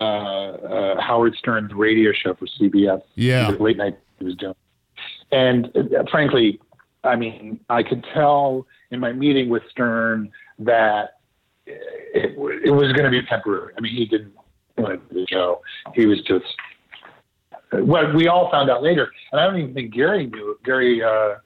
[0.00, 3.02] uh, uh, Howard Stern's radio show for CBS.
[3.14, 4.54] Yeah, late night he was doing,
[5.32, 6.60] and uh, frankly,
[7.04, 11.18] I mean, I could tell in my meeting with Stern that
[11.66, 13.74] it, it was going to be temporary.
[13.76, 14.34] I mean, he didn't
[14.76, 15.62] want the show.
[15.94, 16.44] He was just
[17.72, 20.58] what we all found out later, and I don't even think Gary knew.
[20.64, 21.36] Gary uh,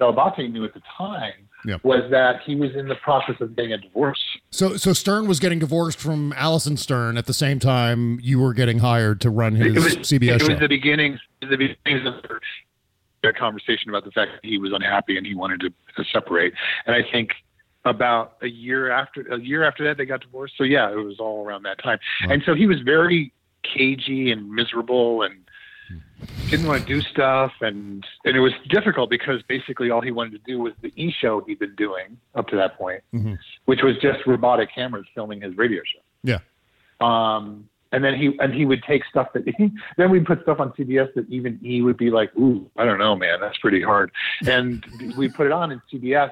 [0.00, 1.48] Dell'Abate knew at the time
[1.82, 4.20] was that he was in the process of getting a divorce.
[4.50, 8.52] So, so Stern was getting divorced from Alison Stern at the same time you were
[8.52, 10.48] getting hired to run his it was, CBS it show.
[10.48, 12.14] was the beginning, the beginning of
[13.22, 16.54] a conversation about the fact that he was unhappy and he wanted to, to separate.
[16.86, 17.30] And I think
[17.84, 20.54] about a year after a year after that they got divorced.
[20.56, 21.98] So yeah, it was all around that time.
[22.22, 23.32] And so he was very
[23.62, 25.34] cagey and miserable and
[26.48, 30.32] didn't want to do stuff and and it was difficult because basically all he wanted
[30.32, 33.34] to do was the e show he'd been doing up to that point mm-hmm.
[33.66, 36.00] which was just robotic cameras filming his radio show.
[36.22, 36.38] Yeah.
[37.00, 40.60] Um and then he and he would take stuff that he then we'd put stuff
[40.60, 43.82] on cbs that even he would be like ooh i don't know man that's pretty
[43.82, 44.10] hard.
[44.46, 44.84] And
[45.16, 46.30] we put it on in cbs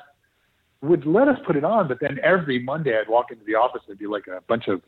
[0.81, 3.83] would let us put it on but then every monday i'd walk into the office
[3.87, 4.81] and it'd be like a bunch of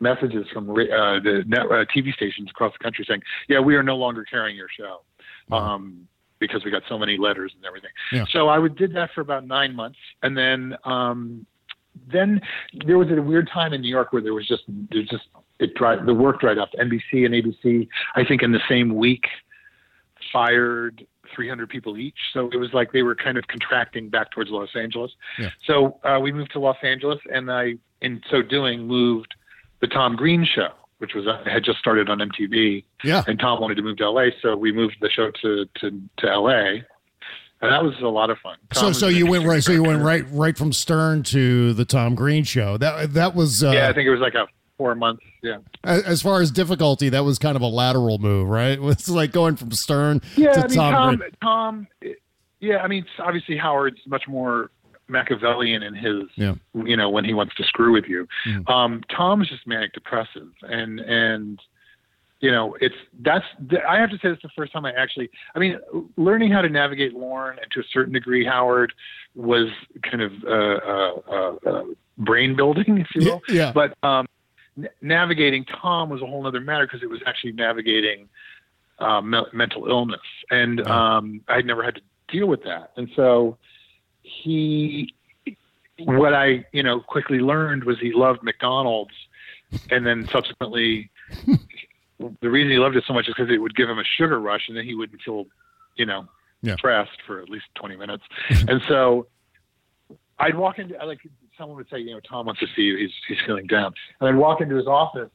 [0.00, 3.82] messages from uh, the net, uh, TV stations across the country saying, "Yeah, we are
[3.82, 5.02] no longer carrying your show."
[5.50, 7.90] Um, because we got so many letters and everything.
[8.12, 8.24] Yeah.
[8.30, 11.46] So I would did that for about nine months, and then um,
[12.10, 12.40] then
[12.86, 15.24] there was a weird time in New York where there was just there just
[15.58, 16.70] it dried the work dried up.
[16.78, 19.24] NBC and ABC, I think, in the same week,
[20.32, 22.18] fired 300 people each.
[22.32, 25.12] So it was like they were kind of contracting back towards Los Angeles.
[25.38, 25.50] Yeah.
[25.66, 29.34] So uh, we moved to Los Angeles, and I, in so doing, moved
[29.80, 30.68] the Tom Green show,
[30.98, 32.84] which was uh, had just started on MTV.
[33.04, 33.24] Yeah.
[33.26, 36.40] And Tom wanted to move to LA, so we moved the show to to, to
[36.40, 36.82] LA.
[37.60, 38.56] And that was a lot of fun.
[38.72, 39.62] Tom so, so you went right.
[39.62, 42.76] So you went right, right from Stern to the Tom Green show.
[42.76, 43.64] That that was.
[43.64, 44.46] Uh, yeah, I think it was like a
[44.78, 45.24] four months.
[45.42, 45.58] Yeah.
[45.84, 48.68] As far as difficulty, that was kind of a lateral move, right?
[48.78, 50.92] It was like going from Stern yeah, to I mean, Tom.
[50.92, 51.30] Tom, Green.
[51.42, 51.88] Tom.
[52.60, 54.70] Yeah, I mean, obviously Howard's much more
[55.08, 56.54] Machiavellian in his, yeah.
[56.74, 58.28] you know, when he wants to screw with you.
[58.46, 58.68] Mm.
[58.68, 61.60] Um, Tom's just manic depressive, and and
[62.40, 63.44] you know, it's that's.
[63.88, 65.28] I have to say, it's the first time I actually.
[65.54, 65.78] I mean,
[66.16, 68.92] learning how to navigate Lorne and to a certain degree Howard
[69.34, 69.68] was
[70.02, 71.84] kind of uh, uh, uh, uh
[72.18, 73.42] brain building, if you will.
[73.48, 73.72] Yeah.
[73.72, 74.26] But um,
[74.76, 78.28] n- navigating Tom was a whole other matter because it was actually navigating
[79.00, 83.56] uh, me- mental illness, and um, I'd never had to deal with that, and so
[84.28, 85.14] he
[85.98, 89.14] what I you know quickly learned was he loved McDonald's,
[89.90, 91.10] and then subsequently
[92.40, 94.40] the reason he loved it so much is because it would give him a sugar
[94.40, 95.46] rush, and then he wouldn't feel
[95.96, 96.26] you know
[96.62, 96.76] yeah.
[96.76, 99.26] depressed for at least twenty minutes, and so
[100.38, 101.20] I'd walk into like
[101.56, 104.28] someone would say you know Tom wants to see you he's he's feeling down, and
[104.28, 105.30] I'd walk into his office.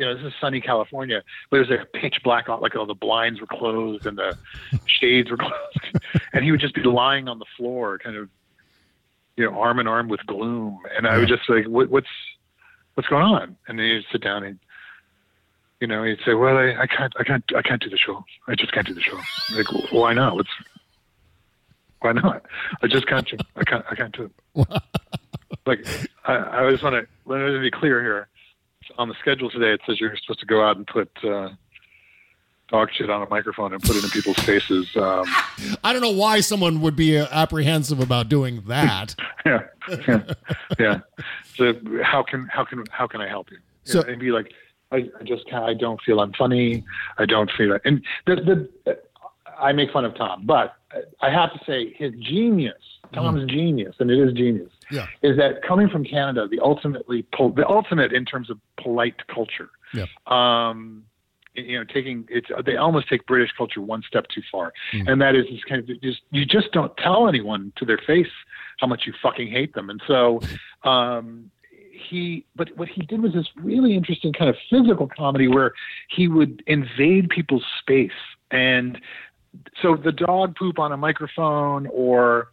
[0.00, 2.86] You know, this is sunny California, but it was like a pitch black, like all
[2.86, 4.34] the blinds were closed and the
[4.86, 8.30] shades were closed, and he would just be lying on the floor, kind of,
[9.36, 10.78] you know, arm in arm with gloom.
[10.96, 12.08] And I would just like, what, what's,
[12.94, 13.58] what's going on?
[13.68, 14.58] And then he'd sit down and,
[15.82, 18.24] you know, he'd say, well, I, I can't, I can't, I can't do the show.
[18.48, 19.20] I just can't do the show.
[19.54, 20.34] Like, why not?
[20.34, 20.48] What's,
[22.00, 22.46] why not?
[22.82, 23.30] I just can't.
[23.54, 23.84] I can't.
[23.90, 24.66] I can't do it.
[25.66, 25.86] like,
[26.24, 28.28] I, I just want to let me be clear here
[28.98, 31.50] on the schedule today, it says you're supposed to go out and put uh,
[32.68, 34.88] dog shit on a microphone and put it in people's faces.
[34.96, 35.24] Um,
[35.84, 39.14] I don't know why someone would be uh, apprehensive about doing that.
[39.46, 39.60] yeah,
[40.06, 40.22] yeah,
[40.78, 41.00] yeah.
[41.56, 43.58] So how can how can how can I help you?
[43.84, 44.52] So and be like,
[44.92, 46.84] I, I just can't, I don't feel I'm funny.
[47.18, 47.78] I don't feel.
[47.84, 48.98] And the the
[49.58, 50.76] I make fun of Tom, but
[51.20, 52.82] I have to say his genius,
[53.12, 53.50] Tom's mm.
[53.50, 55.06] genius, and it is genius yeah.
[55.22, 59.70] is that coming from Canada, the ultimately the ultimate in terms of polite culture.
[59.94, 60.06] Yeah.
[60.26, 61.04] Um,
[61.54, 65.10] you know, taking it's they almost take British culture one step too far, Mm.
[65.10, 68.30] and that is this kind of just you just don't tell anyone to their face
[68.78, 70.40] how much you fucking hate them, and so.
[70.84, 71.50] Um,
[71.92, 75.74] he but what he did was this really interesting kind of physical comedy where
[76.08, 78.10] he would invade people's space
[78.50, 78.98] and
[79.82, 82.48] so the dog poop on a microphone or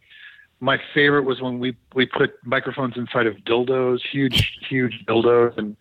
[0.60, 5.76] my favorite was when we we put microphones inside of dildos, huge huge dildos, and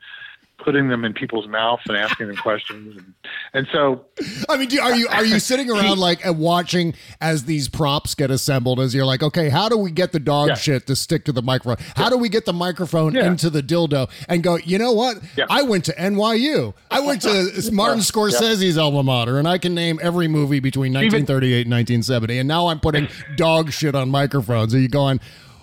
[0.63, 2.97] putting them in people's mouths and asking them questions.
[2.97, 3.13] And,
[3.53, 4.05] and so,
[4.49, 8.15] I mean, do, are you are you sitting around like and watching as these props
[8.15, 8.79] get assembled?
[8.79, 10.55] As you're like, okay, how do we get the dog Yeah.
[10.55, 11.85] shit to stick to the microphone?
[11.95, 13.27] How do we get the microphone Yeah.
[13.27, 14.09] into the dildo?
[14.27, 15.17] And go, you know what?
[15.37, 15.45] Yeah.
[15.49, 16.73] I went to NYU.
[16.91, 21.67] I went to Martin Scorsese's alma mater, and I can name every movie between 1938
[21.67, 22.39] and 1970.
[22.39, 24.73] And now I'm putting dog shit on microphones.
[24.75, 25.19] Are you going?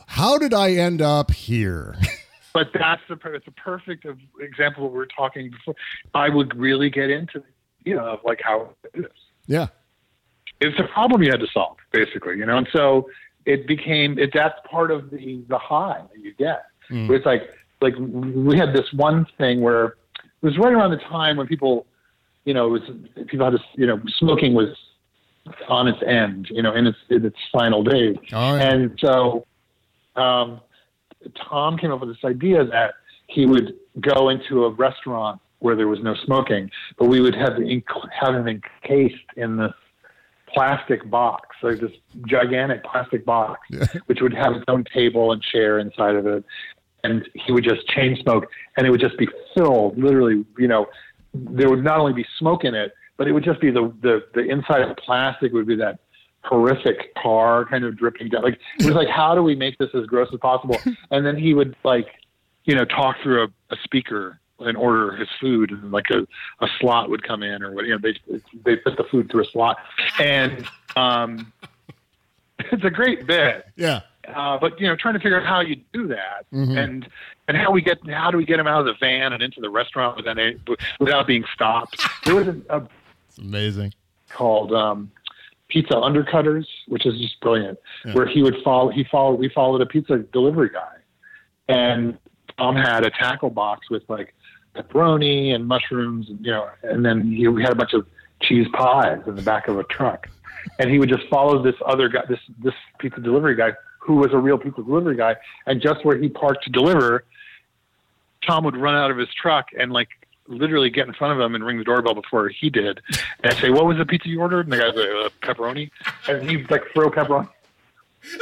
[0.07, 1.97] How did I end up here?
[2.55, 4.07] but that's the it's a perfect
[4.41, 5.75] example of what we were talking before.
[6.15, 7.43] I would really get into,
[7.85, 9.11] you know, like how it is.
[9.47, 9.67] yeah.
[10.61, 12.57] it's a problem you had to solve, basically, you know.
[12.57, 13.11] And so
[13.45, 14.31] it became it.
[14.33, 16.63] That's part of the the high that you get.
[16.91, 17.11] Mm.
[17.11, 17.43] It's like
[17.83, 19.95] like we had this one thing where it
[20.43, 21.87] was right around the time when people,
[22.45, 24.69] you know, it was people had this, you know, smoking was
[25.69, 28.71] on its end, you know, in its in its final days, Oh, yeah.
[28.71, 29.47] and so
[30.17, 30.61] um,
[31.49, 32.95] Tom came up with this idea that
[33.27, 37.57] he would go into a restaurant where there was no smoking, but we would have,
[37.57, 37.83] the,
[38.20, 39.72] have him encased in this
[40.53, 41.93] plastic box, like this
[42.27, 43.61] gigantic plastic box,
[44.07, 46.45] which would have its own table and chair inside of it.
[47.03, 48.47] And he would just chain smoke,
[48.77, 50.45] and it would just be filled, literally.
[50.59, 50.87] You know,
[51.35, 54.25] there would not only be smoke in it, but it would just be the the,
[54.35, 55.99] the inside of the plastic would be that
[56.45, 58.43] horrific tar kind of dripping down.
[58.43, 60.79] Like it was like, how do we make this as gross as possible?
[61.11, 62.07] And then he would like,
[62.65, 66.21] you know, talk through a, a speaker and order his food, and like a,
[66.65, 69.43] a slot would come in, or what you know, they they put the food through
[69.43, 69.79] a slot,
[70.21, 70.65] and
[70.97, 71.53] um,
[72.59, 73.67] it's a great bit.
[73.77, 74.01] Yeah.
[74.33, 76.79] Uh, but you know, trying to figure out how you do that, Mhm.
[76.83, 77.09] and
[77.49, 79.61] and how we get how do we get him out of the van and into
[79.61, 80.39] the restaurant without
[81.01, 82.03] without being stopped?
[82.25, 82.89] There was a, a
[83.39, 83.93] amazing.
[84.31, 85.11] called um,
[85.75, 87.77] Pizza Undercutters, which is just brilliant.
[88.07, 88.14] Yeah.
[88.14, 90.95] Where he would follow, he followed, we followed a pizza delivery guy,
[91.66, 92.16] and
[92.57, 94.37] Tom had a tackle box with like
[94.77, 98.07] pepperoni and mushrooms, and, you know, and then he we had a bunch of
[98.41, 100.29] cheese pies in the back of a truck,
[100.79, 104.33] and he would just follow this other guy, this this pizza delivery guy who was
[104.33, 105.35] a real pizza delivery guy,
[105.66, 107.25] and just where he parked to deliver,
[108.47, 110.09] Tom would run out of his truck and like
[110.47, 113.01] literally get in front of him and ring the doorbell before he did,
[113.43, 115.91] and say, "What was the pizza you ordered?" And the guy's like, uh, "Pepperoni,"
[116.29, 117.49] and he'd like throw pepperoni.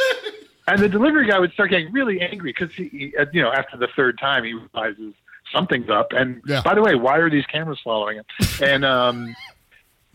[0.68, 3.76] And the delivery guy would start getting really angry because he, he, you know, after
[3.76, 5.12] the third time, he realizes
[5.52, 6.12] something's up.
[6.12, 6.62] And Yeah.
[6.62, 8.24] by the way, why are these cameras following him?
[8.62, 9.34] And um,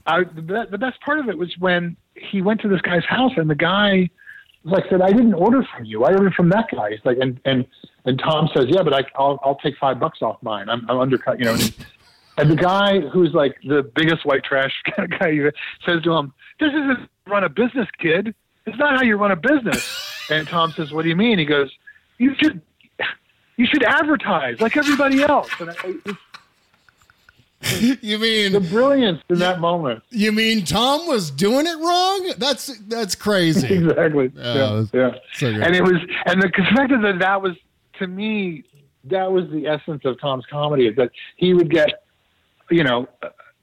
[0.06, 3.34] I, the, the best part of it was when he went to this guy's house,
[3.36, 4.10] and the guy
[4.72, 6.04] like, "said I didn't order from you.
[6.04, 7.66] I ordered from that guy." He's like, and and
[8.06, 10.70] and Tom says, "Yeah, but I, I'll I'll take five bucks off mine.
[10.70, 11.74] I'm, I'm undercut, you know." And,
[12.38, 15.36] and the guy who's like the biggest white trash kind of guy
[15.86, 18.34] says to him, "This isn't run a business, kid.
[18.66, 21.46] It's not how you run a business." And Tom says, "What do you mean?" He
[21.46, 21.72] goes,
[22.18, 22.62] "You should,
[23.56, 26.20] you should advertise like everybody else." And I, it's
[28.02, 30.04] You mean the brilliance in that moment.
[30.10, 32.34] You mean Tom was doing it wrong?
[32.38, 33.74] That's that's crazy.
[33.76, 34.32] exactly.
[34.40, 35.16] Oh, yeah, yeah.
[35.34, 35.96] so and it was,
[36.26, 37.56] and the fact is that that was
[38.00, 38.64] to me,
[39.06, 42.04] that was the essence of Tom's comedy is that he would get,
[42.70, 43.08] you know,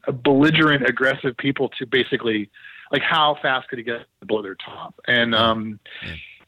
[0.07, 2.51] a belligerent, aggressive people to basically,
[2.91, 4.95] like, how fast could he get below their top?
[5.07, 5.81] And um,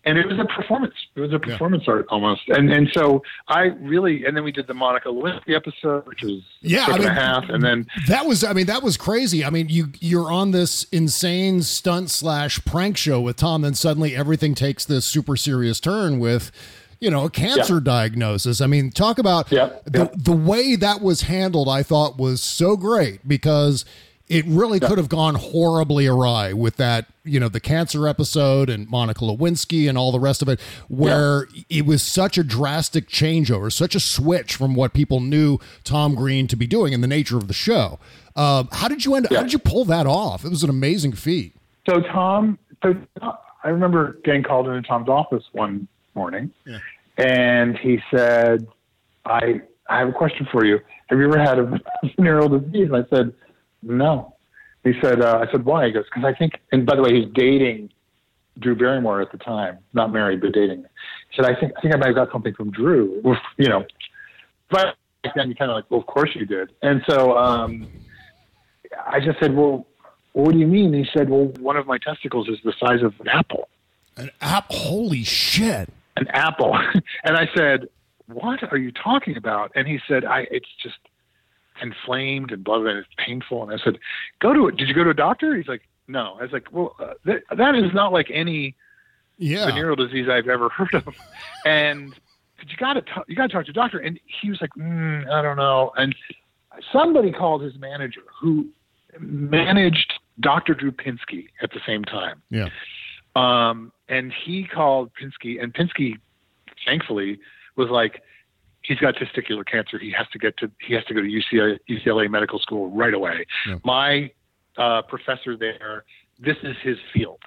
[0.06, 0.94] and it was a performance.
[1.16, 2.42] It was a performance art almost.
[2.48, 6.40] And and so I really, and then we did the Monica Lewinsky episode, which was
[6.62, 8.96] Yeah, a I clip and a half, and then That was, I mean, that was
[8.96, 9.44] crazy.
[9.44, 14.16] I mean, you you're on this insane stunt slash prank show with Tom, then suddenly
[14.16, 16.50] everything takes this super serious turn with,
[17.00, 17.80] you know, a cancer Yeah.
[17.80, 18.60] diagnosis.
[18.60, 19.70] I mean, talk about yeah.
[19.84, 21.68] the the way that was handled.
[21.68, 23.84] I thought was so great because
[24.28, 28.88] it really could have gone horribly awry with that, you know, the cancer episode and
[28.88, 33.72] Monica Lewinsky and all the rest of it, where it was such a drastic changeover,
[33.72, 37.36] such a switch from what people knew Tom Green to be doing and the nature
[37.36, 37.98] of the show.
[38.34, 39.28] Um, how did you end?
[39.30, 40.44] How did you pull that off?
[40.44, 41.54] It was an amazing feat.
[41.88, 42.94] So Tom, so
[43.62, 46.78] I remember getting called into Tom's office one morning, Yeah.
[47.16, 48.66] and he said,
[49.24, 50.80] "I I have a question for you.
[51.06, 51.80] Have you ever had a
[52.16, 53.32] venereal disease?" And I said,
[53.82, 54.36] "No."
[54.84, 57.14] He said, uh, "I said why?" He goes, "Because I think." And by the way,
[57.14, 57.90] he's dating
[58.58, 60.84] Drew Barrymore at the time, not married but dating.
[61.30, 63.22] He said, "I think I think I might have got something from Drew."
[63.56, 63.84] You know,
[64.70, 64.96] but
[65.34, 67.88] then you kind of like, "Well, of course you did." And so um,
[69.06, 69.86] I just said, "Well."
[70.32, 70.92] What do you mean?
[70.92, 73.70] He said, "Well, one of my testicles is the size of an apple."
[74.18, 74.66] An app?
[74.70, 75.88] Holy shit!
[76.16, 76.78] An apple.
[77.24, 77.88] and I said,
[78.26, 80.46] "What are you talking about?" And he said, "I.
[80.50, 80.98] It's just
[81.82, 82.90] inflamed and blah blah.
[82.90, 83.98] And it's painful." And I said,
[84.40, 84.76] "Go to it.
[84.76, 87.42] Did you go to a doctor?" He's like, "No." I was like, "Well, uh, that,
[87.56, 88.74] that is not like any
[89.38, 89.66] Yeah.
[89.66, 91.14] venereal disease I've ever heard of."
[91.64, 92.14] And
[92.68, 95.28] you got to you got to talk to a doctor." And he was like, mm,
[95.30, 96.14] "I don't know." And
[96.92, 98.66] somebody called his manager, who
[99.18, 100.74] managed Dr.
[100.74, 102.42] Drew Pinsky at the same time.
[102.50, 102.68] Yeah.
[103.34, 106.18] Um, and he called Pinsky, and Pinsky,
[106.86, 107.38] thankfully,
[107.76, 108.22] was like,
[108.86, 109.98] he's got testicular cancer.
[109.98, 113.14] He has to get to he has to go to UCLA, UCLA Medical School right
[113.14, 113.46] away.
[113.66, 113.76] Yeah.
[113.84, 114.30] My
[114.76, 116.04] uh, professor there,
[116.38, 117.40] this is his field.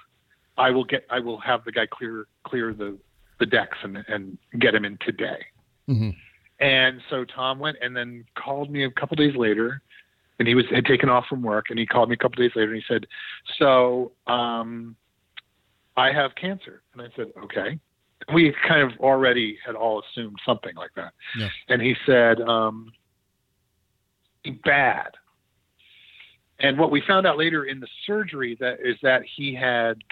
[0.58, 2.98] I will get I will have the guy clear clear the
[3.38, 5.38] the decks and and get him in today.
[5.88, 6.10] Mm-hmm.
[6.60, 9.80] And so Tom went and then called me a couple days later,
[10.38, 12.52] and he was had taken off from work, and he called me a couple days
[12.54, 13.06] later, and he said,
[13.58, 14.94] "So, um,
[15.96, 17.78] I have cancer." And I said, "Okay."
[18.32, 21.12] We kind of already had all assumed something like that.
[21.38, 21.48] Yeah.
[21.68, 22.92] And he said, um,
[24.64, 25.12] "Bad."
[26.58, 30.02] And what we found out later in the surgery that is that he had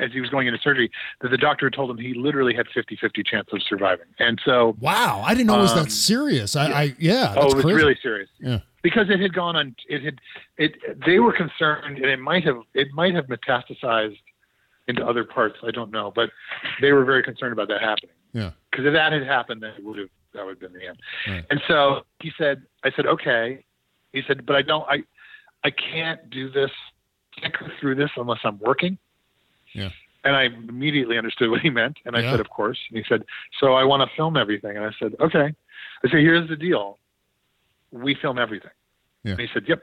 [0.00, 2.64] as he was going into surgery that the doctor had told him he literally had
[2.74, 6.56] 50-50 chance of surviving and so Wow, I didn't know it was Um, that serious.
[6.56, 7.34] I, I yeah.
[7.36, 7.76] oh it was crazy.
[7.76, 8.60] really serious Yeah.
[8.82, 10.20] because it had gone on it had
[10.56, 14.16] it they were concerned and it might have it might have metastasized
[14.88, 16.30] into other parts i don't know but
[16.80, 18.50] they were very concerned about that happening Yeah.
[18.70, 20.98] because if that had happened then it would have that would have been the end
[21.28, 21.44] Right.
[21.50, 23.64] and so he said i said okay
[24.12, 25.02] he said but i don't i
[25.64, 26.70] i can't do this
[27.40, 28.98] can't go through this unless i'm working
[29.72, 29.90] Yeah.
[30.24, 31.96] and I immediately understood what he meant.
[32.04, 32.30] And I Yeah.
[32.32, 32.78] said, of course.
[32.88, 33.24] And he said,
[33.60, 34.76] so I want to film everything.
[34.76, 35.46] And I said, okay.
[36.02, 36.98] I said, here's the deal.
[37.90, 38.70] We film everything.
[39.24, 39.32] Yeah.
[39.32, 39.82] And he said, yep.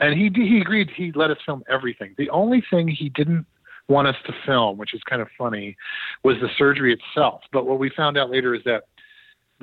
[0.00, 0.90] And he, he agreed.
[0.96, 2.14] He let us film everything.
[2.16, 3.44] The only thing he didn't
[3.88, 5.76] want us to film, which is kind of funny,
[6.22, 7.42] was the surgery itself.
[7.52, 8.84] But what we found out later is that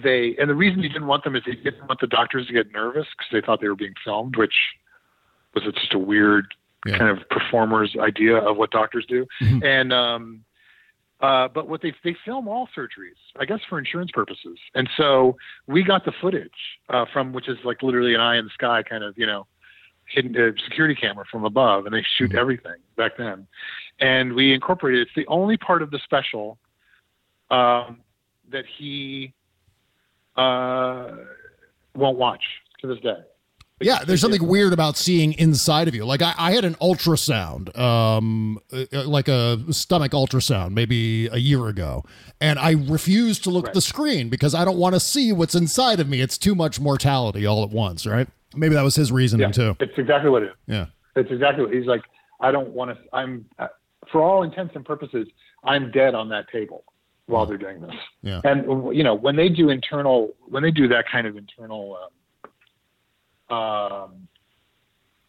[0.01, 2.53] they, and the reason he didn't want them is he didn't want the doctors to
[2.53, 4.53] get nervous because they thought they were being filmed, which
[5.55, 6.53] was just a weird
[6.85, 6.97] Yeah.
[6.99, 9.25] kind of performer's idea of what doctors do.
[9.41, 9.63] Mhm.
[9.65, 10.43] And um,
[11.19, 14.59] uh, but what they they film all surgeries, I guess, for insurance purposes.
[14.75, 16.51] And so we got the footage
[16.89, 19.47] uh, from which is like literally an eye in the sky, kind of you know,
[20.09, 22.39] hidden uh, security camera from above, and they shoot Mhm.
[22.39, 23.47] everything back then.
[23.99, 25.07] And we incorporated.
[25.07, 26.57] It's the only part of the special
[27.49, 28.01] um,
[28.49, 29.33] that he
[30.35, 31.11] uh,
[31.95, 32.43] won't watch
[32.81, 33.17] to this day.
[33.79, 36.03] Yeah, there's something weird about seeing inside of you.
[36.03, 41.67] Like I, I had an ultrasound, um, uh, like a stomach ultrasound, maybe a year
[41.67, 42.03] ago,
[42.41, 45.53] and I refused to look at the screen because I don't want to see what's
[45.53, 46.21] inside of me.
[46.21, 48.27] It's too much mortality all at once, right?
[48.55, 49.75] Maybe that was his reasoning Yeah, too.
[49.79, 50.55] it's exactly what it is.
[50.67, 50.85] Yeah,
[51.15, 52.01] It's exactly what he's like.
[52.39, 52.97] I don't want to.
[53.13, 53.67] I'm, uh,
[54.11, 55.27] for all intents and purposes,
[55.63, 56.83] I'm dead on that table
[57.25, 57.95] while they're doing this.
[58.21, 61.97] yeah, And you know, when they do internal, when they do that kind of internal,
[63.49, 64.27] um, um,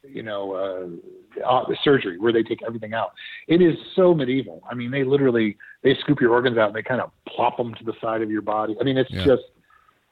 [0.08, 3.12] you know, uh, uh, surgery where they take everything out,
[3.48, 4.62] it is so medieval.
[4.70, 7.74] I mean, they literally they scoop your organs out and they kind of plop them
[7.74, 8.76] to the side of your body.
[8.80, 9.24] I mean, it's Yeah.
[9.24, 9.42] just,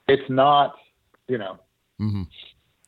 [0.09, 0.75] it's not,
[1.29, 1.59] you know,
[1.99, 2.23] hmm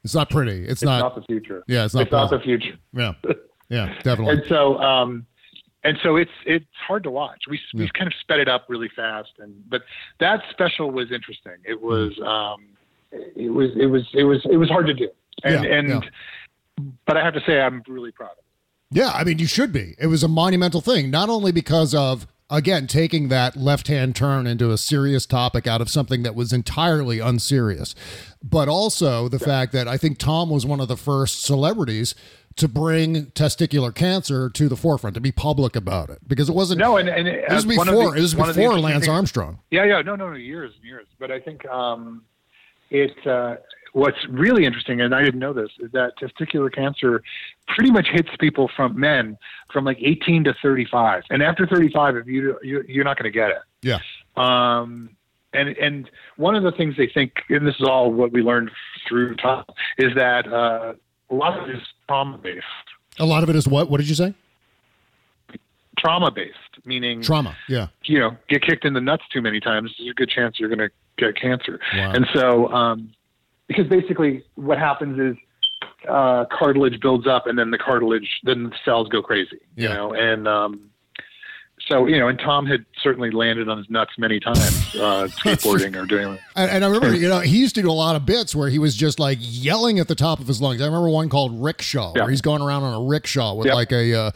[0.05, 0.63] it's not pretty.
[0.63, 1.01] It's, it's not.
[1.01, 1.63] not, the future.
[1.67, 2.03] yeah, it's not.
[2.05, 2.77] it's not the future.
[2.93, 3.13] yeah,
[3.69, 4.35] yeah, definitely.
[4.39, 5.27] and so um
[5.85, 7.91] and so it's it's hard to watch we we Yeah.
[7.95, 9.83] kind of sped it up really fast and but
[10.21, 12.67] that special was interesting it was um
[13.13, 15.09] it was it was it was it was hard to do
[15.45, 16.01] and Yeah, and yeah.
[17.07, 18.45] but i have to say i'm really proud of it
[18.91, 19.95] Yeah, I mean, you should be.
[19.99, 24.47] It was a monumental thing, not only because of, again, taking that left hand turn
[24.47, 27.95] into a serious topic out of something that was entirely unserious,
[28.43, 32.15] but also the fact that I think Tom was one of the first celebrities
[32.57, 36.81] to bring testicular cancer to the forefront, to be public about it, because it wasn't.
[36.81, 37.85] no and, and it was uh, before.
[37.85, 39.61] the- it was one of the before Lance things- Armstrong.
[39.71, 41.07] Yeah, yeah, no, no, no, years and years.
[41.21, 42.25] But I think um,
[42.91, 43.15] it.
[43.27, 43.57] Uh,
[43.93, 47.23] what's really interesting, and I didn't know this, is that testicular cancer
[47.69, 49.37] pretty much hits people from men
[49.73, 53.37] from like 18 to 35, and after 35, if you, you you're not going to
[53.37, 53.59] get it.
[53.83, 53.99] Yeah.
[54.37, 55.11] Um,
[55.53, 58.71] and and one of the things they think, and this is all what we learned
[59.09, 59.65] through time,
[59.97, 60.93] is that uh,
[61.31, 62.65] a lot of it is trauma based.
[63.19, 63.91] A lot of it is what?
[63.91, 64.35] What did you say?
[65.99, 67.57] Trauma based, meaning Trauma.
[67.69, 67.89] Yeah.
[68.05, 70.69] you know, get kicked in the nuts too many times, there's a good chance you're
[70.69, 71.81] going to get cancer.
[71.95, 72.13] Wow.
[72.13, 73.11] And so, um,
[73.69, 75.37] because basically what happens is
[76.09, 79.59] uh, cartilage builds up, and then the cartilage, then the cells go crazy.
[79.77, 80.91] You know, and um,
[81.87, 84.59] so you know, and Tom had certainly landed on his nuts many times,
[84.97, 86.39] uh, skateboarding or doing.
[86.57, 88.69] And, and I remember, you know, he used to do a lot of bits where
[88.69, 90.81] he was just like yelling at the top of his lungs.
[90.83, 92.23] I remember one called Rickshaw, Yeah.
[92.23, 93.75] where he's going around on a rickshaw with Yep.
[93.77, 94.31] like a, uh,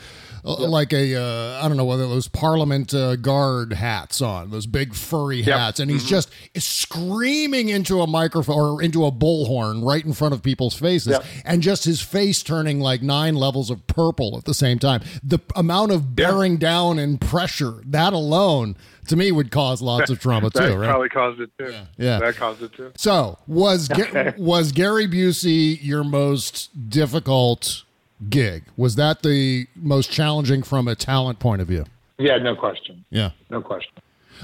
[0.44, 4.94] like a, uh, I don't know whether those Parliament uh, guard hats on, those big
[4.94, 5.58] furry Yep.
[5.58, 10.34] hats, and he's just screaming into a microphone or into a bullhorn right in front
[10.34, 11.24] of people's faces, Yep.
[11.44, 15.00] and just his face turning like nine levels of purple at the same time.
[15.22, 18.76] The amount of bearing down and pressure that alone,
[19.08, 20.88] to me, would cause lots of trauma that too, right?
[20.90, 21.72] probably caused it too.
[21.98, 22.18] Yeah.
[22.18, 22.92] that caused it too.
[22.96, 27.84] So was Ga- was Gary Busey your most difficult
[28.28, 28.64] gig?
[28.76, 31.84] Was that the most challenging from a talent point of view?
[32.18, 33.04] Yeah, no question.
[33.10, 33.30] Yeah.
[33.50, 33.92] No question.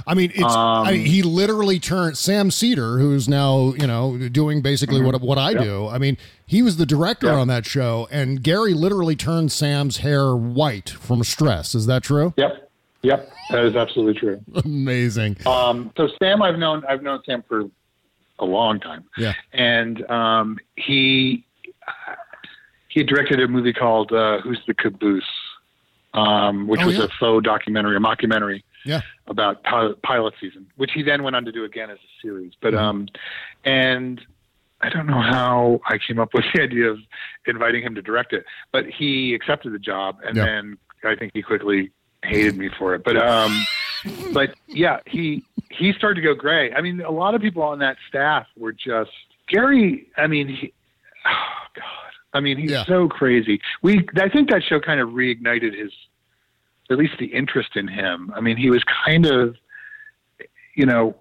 [0.07, 4.17] I mean, it's I mean, Um, he literally turned Sam Seder, who's now you know
[4.29, 5.63] doing basically what what I Yep.
[5.63, 5.89] do.
[5.89, 6.17] I mean,
[6.47, 7.37] he was the director Yep.
[7.37, 11.75] on that show, and Gary literally turned Sam's hair white from stress.
[11.75, 12.33] Is that true?
[12.37, 12.71] Yep.
[13.03, 13.33] Yep.
[13.51, 14.41] That is absolutely true.
[14.65, 15.39] Amazing.
[15.47, 17.65] Um, so Sam, I've known I've known Sam for
[18.39, 19.35] a long time, Yeah.
[19.53, 21.45] and um, he
[22.99, 25.25] he directed a movie called uh, "Who's the Caboose,"
[26.15, 27.05] um, which Oh, was yeah.
[27.05, 29.01] a faux documentary, a mockumentary Yeah.
[29.27, 32.53] about pilot, pilot season, which he then went on to do again as a series.
[32.61, 32.85] But Mm-hmm.
[32.85, 33.09] um,
[33.65, 34.21] and
[34.81, 36.99] I don't know how I came up with the idea of
[37.47, 40.45] inviting him to direct it, but he accepted the job, and Yeah.
[40.45, 41.91] then I think he quickly
[42.25, 43.05] hated me for it.
[43.05, 43.53] But um,
[44.33, 46.73] but yeah, he he started to go gray.
[46.73, 49.11] I mean, a lot of people on that staff were just
[49.49, 50.07] Gary.
[50.17, 50.73] I mean, he,
[51.27, 52.08] oh God.
[52.33, 52.85] I mean, he's Yeah.
[52.85, 53.61] so crazy.
[53.83, 55.93] We I think that show kind of reignited his
[56.91, 58.33] at least the interest in him.
[58.35, 59.57] I mean, he was kind of,
[60.75, 61.17] you know,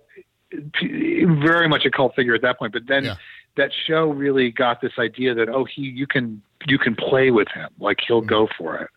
[0.51, 2.73] very much a cult figure at that point.
[2.73, 3.15] But then Yeah.
[3.55, 7.47] that show really got this idea that oh, he you can you can play with
[7.49, 8.89] him, like he'll go for it.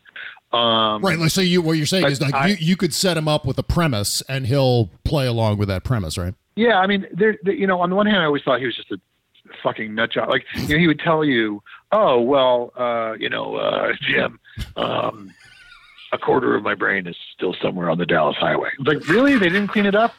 [0.56, 1.18] Um, Right.
[1.18, 3.44] Like, so you what you're saying is like I- you, you could set him up
[3.44, 6.34] with a premise, and he'll play along with that premise, right?
[6.56, 8.66] Yeah, I mean, there, there- you know, on the one hand, I always thought he
[8.66, 8.98] was just a
[9.62, 10.28] fucking nut job.
[10.28, 14.38] Like, you know, he would tell you, "Oh, well, uh, you know, uh, Jim,
[14.76, 15.32] um,
[16.12, 19.38] a quarter of my brain is still somewhere on the Dallas Highway." It's like, really?
[19.38, 20.12] They didn't clean it up?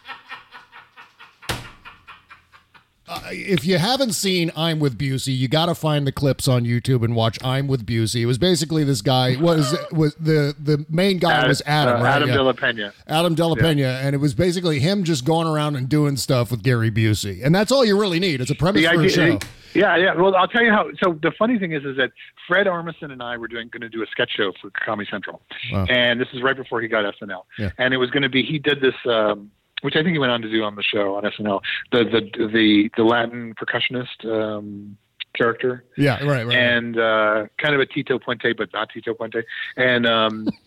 [3.07, 6.63] Uh, if you haven't seen I'm with Busey, you got to find the clips on
[6.63, 8.21] YouTube and watch I'm with Busey.
[8.21, 12.15] It was basically this guy was was the the main guy was Adam, uh, right?
[12.15, 12.35] Adam Yeah.
[12.37, 12.93] De La Pena.
[13.07, 16.51] Adam De La Pena, and it was basically him just going around and doing stuff
[16.51, 18.39] with Gary Busey, and that's all you really need.
[18.39, 19.39] It's a premise The for a idea- show.
[19.73, 20.13] Yeah, yeah.
[20.15, 20.89] Well, I'll tell you how.
[21.03, 22.11] So the funny thing is, is that
[22.47, 25.41] Fred Armisen and I were doing going to do a sketch show for Comedy Central,
[25.71, 25.85] Wow.
[25.89, 27.43] and this is right before he got SNL.
[27.57, 27.71] Yeah.
[27.77, 29.51] And it was going to be he did this, um,
[29.81, 31.61] which I think he went on to do on the show on SNL,
[31.91, 34.97] the the the the Latin percussionist um,
[35.33, 36.57] character, Yeah, right, right.
[36.57, 39.43] and uh, kind of a Tito Puente, but not Tito Puente,
[39.77, 40.05] and.
[40.05, 40.47] Um,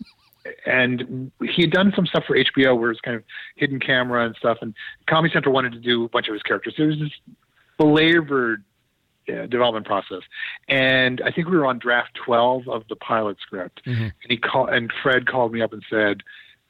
[0.67, 3.23] And he had done some stuff for HBO where it's kind of
[3.55, 4.59] hidden camera and stuff.
[4.61, 4.75] And
[5.09, 6.75] Comedy Central wanted to do a bunch of his characters.
[6.77, 7.09] It was this
[7.79, 8.63] belabored
[9.29, 10.21] uh, development process.
[10.67, 13.81] And I think we were on draft 12 of the pilot script.
[13.85, 14.11] Mhm.
[14.21, 16.21] And he called, and Fred called me up and said,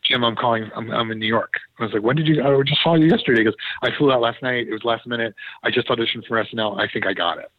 [0.03, 1.53] Jim, I'm calling, I'm, I'm in New York.
[1.79, 3.39] I was like, when did you, I just saw you yesterday.
[3.39, 4.67] He goes, I flew out last night.
[4.67, 5.33] It was last minute.
[5.63, 6.79] I just auditioned for SNL.
[6.79, 7.51] I think I got it.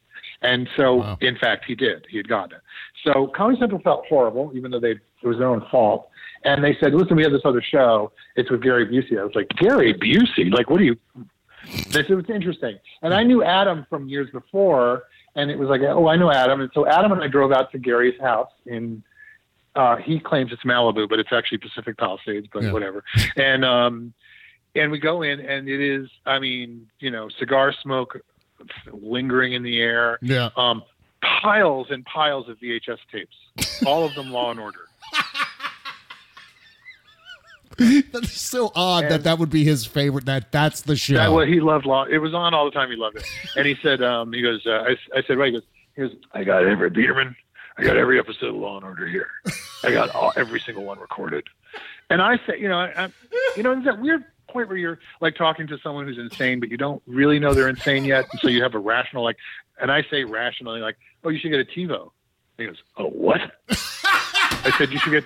[0.43, 1.19] And so, Wow.
[1.23, 2.07] in fact, he did.
[2.09, 2.63] He had gotten it.
[3.05, 4.93] So Comedy Central felt horrible, even though they
[5.23, 6.09] it was their own fault.
[6.45, 8.13] And they said, "Listen, we have this other show.
[8.37, 10.53] It's with Gary Busey." I was like, "Gary Busey?
[10.53, 10.97] Like, what are you?"
[11.91, 12.79] Said it's interesting.
[13.03, 15.05] And I knew Adam from years before,
[15.35, 17.71] and it was like, "Oh, I know Adam." And so Adam and I drove out
[17.73, 19.03] to Gary's house in.
[19.75, 22.73] Uh, he claims it's Malibu, but it's actually Pacific Palisades, but Yeah.
[22.73, 23.05] whatever.
[23.37, 24.15] And um,
[24.75, 28.19] and we go in, and it is, I mean, you know, cigar smoke
[28.93, 30.49] lingering in the air yeah.
[30.57, 30.83] um,
[31.43, 33.37] piles and piles of VHS tapes,
[33.87, 34.81] all of them Law and Order.
[38.13, 40.25] That's so odd that And- that would be his favorite.
[40.27, 41.15] That that's the show.
[41.15, 42.05] That what he loved Law.
[42.05, 42.91] It was on all the time.
[42.91, 43.25] He loved it.
[43.57, 45.53] And he said, um, he goes, uh, I, I said, right.
[45.53, 45.63] He goes,
[45.95, 47.37] he goes, I got every Biederman.
[47.79, 49.29] I got every episode of Law and Order here.
[49.85, 51.45] I got all, every single one recorded.
[52.09, 53.09] And I said, you know, I, I,
[53.57, 56.71] you know, there's that weird point where you're like talking to someone who's insane, but
[56.71, 58.27] you don't really know they're insane yet.
[58.31, 59.37] And so you have a rational, like,
[59.79, 62.11] and I say rationally, like, oh, you should get a TiVo.
[62.57, 63.41] He goes, oh, what?
[63.69, 65.25] I said, you should get,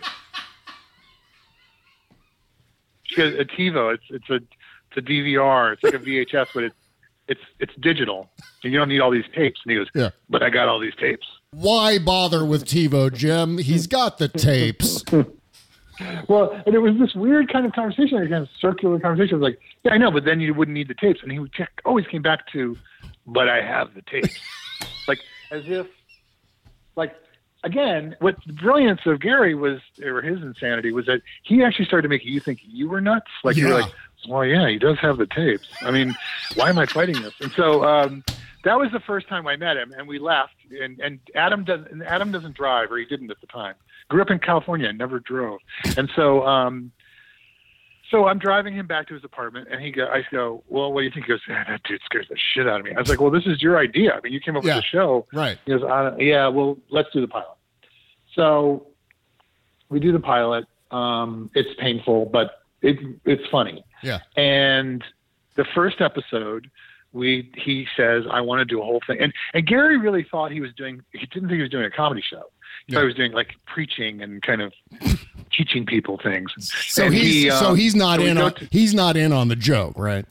[3.10, 3.94] you should get a TiVo.
[3.94, 5.72] It's, it's a, it's a DVR.
[5.74, 6.74] It's like a VHS, but it's,
[7.28, 8.28] it's, it's digital
[8.64, 9.60] and you don't need all these tapes.
[9.64, 10.10] And he goes, Yeah.
[10.28, 11.26] but I got all these tapes.
[11.52, 13.58] Why bother with TiVo, Jim?
[13.58, 15.04] He's got the tapes.
[16.28, 19.34] Well, and it was this weird kind of conversation, like kind of circular conversation.
[19.34, 21.20] It was like, yeah, I know, but then you wouldn't need the tapes.
[21.22, 22.76] And he would check, always came back to,
[23.26, 24.38] but I have the tapes.
[25.08, 25.18] like,
[25.50, 25.86] as if,
[26.96, 27.14] like,
[27.64, 32.02] again, what the brilliance of Gary was, or his insanity, was that he actually started
[32.02, 33.30] to make you think you were nuts.
[33.44, 33.92] Like, you were like,
[34.28, 35.68] well, yeah, he does have the tapes.
[35.82, 36.14] I mean,
[36.54, 37.34] why am I fighting this?
[37.40, 38.24] And so, um,
[38.64, 40.54] that was the first time I met him, and we left.
[40.70, 41.90] And, and Adam doesn't.
[41.90, 43.74] and Adam doesn't drive, or he didn't at the time.
[44.08, 45.60] Grew up in California, never drove,
[45.96, 46.90] and so um,
[48.10, 50.06] so I'm driving him back to his apartment, and he go.
[50.06, 51.26] I go, well, what do you think?
[51.26, 52.92] He goes, "Ah, that dude scares the shit out of me.
[52.94, 54.12] I was like, well, this is your idea.
[54.14, 54.76] I mean, you came up Yeah.
[54.76, 55.26] with the show.
[55.32, 55.58] Right.
[55.64, 55.82] He goes,
[56.18, 57.56] yeah, well, let's do the pilot.
[58.34, 58.86] So
[59.88, 63.84] we do the pilot, Um, it's painful, but it it's funny.
[64.02, 64.20] Yeah.
[64.36, 65.04] And
[65.56, 66.70] the first episode,
[67.12, 69.18] we he says, I want to do a whole thing.
[69.20, 71.90] And and Gary really thought he was doing he didn't think he was doing a
[71.90, 72.42] comedy show.
[72.86, 74.72] He thought he was doing like preaching and kind of
[75.64, 76.52] teaching people things.
[76.88, 79.32] So And he's he, so um, he's not so in on to- he's not in
[79.32, 80.24] on the joke, right?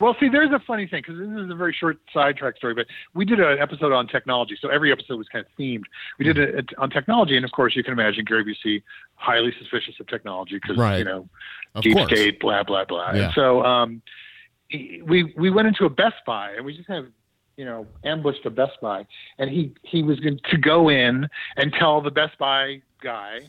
[0.00, 2.86] well, see, there's a funny thing because this is a very short sidetrack story, but
[3.12, 5.82] we did an episode on technology, so every episode was kind of themed.
[6.18, 8.82] We did it on technology, and of course, you can imagine Gary Busey
[9.16, 10.98] highly suspicious of technology because Right.
[11.00, 11.28] you know
[11.74, 12.10] Of deep course.
[12.10, 13.12] state, blah blah blah.
[13.12, 13.24] Yeah.
[13.26, 14.00] And so um,
[14.72, 17.12] we we went into a Best Buy, and we just kind of
[17.58, 19.06] you know ambushed a Best Buy,
[19.38, 21.28] and he he was going to go in
[21.58, 23.40] and tell the Best Buy guy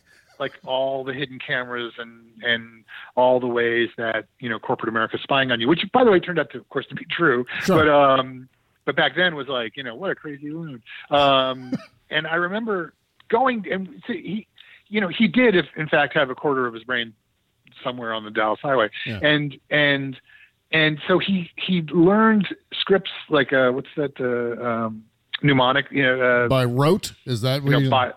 [0.42, 2.84] like all the hidden cameras and and
[3.16, 6.12] all the ways that you know corporate America is spying on you, which by the
[6.12, 7.46] way turned out to of course to be true.
[7.62, 7.78] Sure.
[7.86, 8.50] But um,
[8.84, 10.82] but back then was like you know what a crazy loon.
[11.12, 11.72] Um,
[12.10, 12.94] and I remember
[13.30, 14.48] going and see, he
[14.90, 17.14] you know he did if in fact have a quarter of his brain
[17.84, 19.20] somewhere on the Dallas Highway, Yeah.
[19.22, 20.20] and and
[20.72, 25.04] and so he he learned scripts like uh what's that uh, um,
[25.44, 28.14] mnemonic you know uh, By rote, is that you know, you, Bi-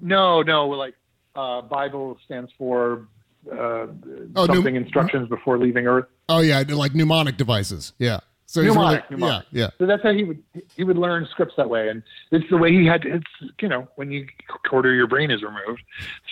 [0.00, 0.94] no, no, like
[1.36, 3.06] uh, Bible stands for
[3.50, 3.86] uh,
[4.34, 6.06] Oh, something instructions before leaving Earth.
[6.28, 7.92] Oh yeah, like mnemonic devices.
[7.98, 8.20] Yeah.
[8.48, 9.46] So Mnemonic, really, mnemonic.
[9.50, 9.70] yeah, yeah.
[9.78, 10.40] So that's how he would
[10.76, 13.04] he would learn scripts that way, and it's the way he had.
[13.04, 13.26] It's
[13.60, 14.26] you know when you
[14.68, 15.82] quarter your brain is removed,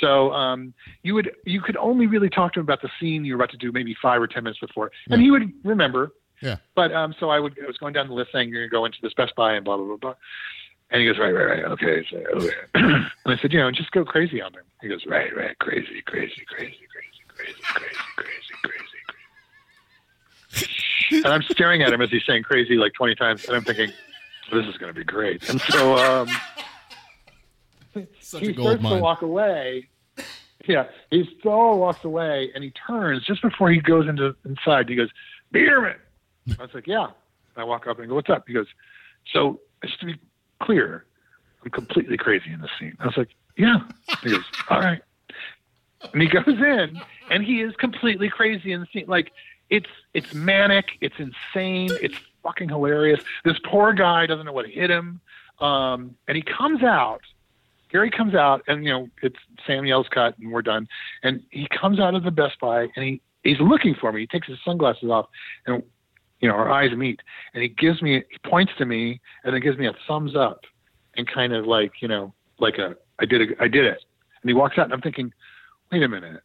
[0.01, 3.36] so um, you would you could only really talk to him about the scene you
[3.36, 6.12] were about to do maybe five or ten minutes before, and he would remember.
[6.40, 6.56] Yeah.
[6.76, 8.72] But um, so I would I was going down the list saying you're going to
[8.72, 10.14] go into this Best Buy and blah blah blah blah,
[10.94, 12.54] and he goes right right right okay, so, okay.
[12.74, 14.62] and I said you know just go crazy on him.
[14.80, 18.84] He goes right right crazy crazy crazy crazy crazy crazy crazy crazy.
[21.24, 23.92] And I'm staring at him as he's saying crazy like 20 times, and I'm thinking,
[24.52, 25.48] this is going to be great.
[25.48, 26.28] And so um,
[28.20, 29.88] Such he a gold starts to walk away.
[30.66, 34.88] Yeah, he still walks away, and he turns just before he goes into inside.
[34.88, 35.10] He goes,
[35.52, 35.96] "Bierman."
[36.58, 37.08] I was like, "Yeah."
[37.56, 38.66] I walk up and go, "What's up?" He goes,
[39.32, 39.60] "So
[40.02, 40.18] be
[40.64, 41.04] clear,
[41.64, 43.80] I'm completely crazy in this scene." I was like, "Yeah."
[44.22, 45.02] He goes, "All right."
[46.12, 47.00] And he goes in,
[47.30, 49.06] and he is completely crazy in the scene.
[49.06, 49.32] Like
[49.70, 53.20] it's it's manic, it's insane, it's fucking hilarious.
[53.44, 55.20] This poor guy doesn't know what hit him,
[55.60, 57.22] um, and he comes out.
[57.90, 60.88] Gary comes out, and you know it's Sam yells cut, and we're done.
[61.22, 64.20] And he comes out of the Best Buy, and he he's looking for me.
[64.22, 65.26] He takes his sunglasses off,
[65.66, 65.82] and
[66.40, 67.20] you know our eyes meet,
[67.52, 70.61] and he gives me he points to me, and then gives me a thumbs up,
[71.16, 74.02] and kind of like you know like a I did a, I did it,
[74.43, 75.32] and he walks out, and I'm thinking,
[75.90, 76.43] wait a minute,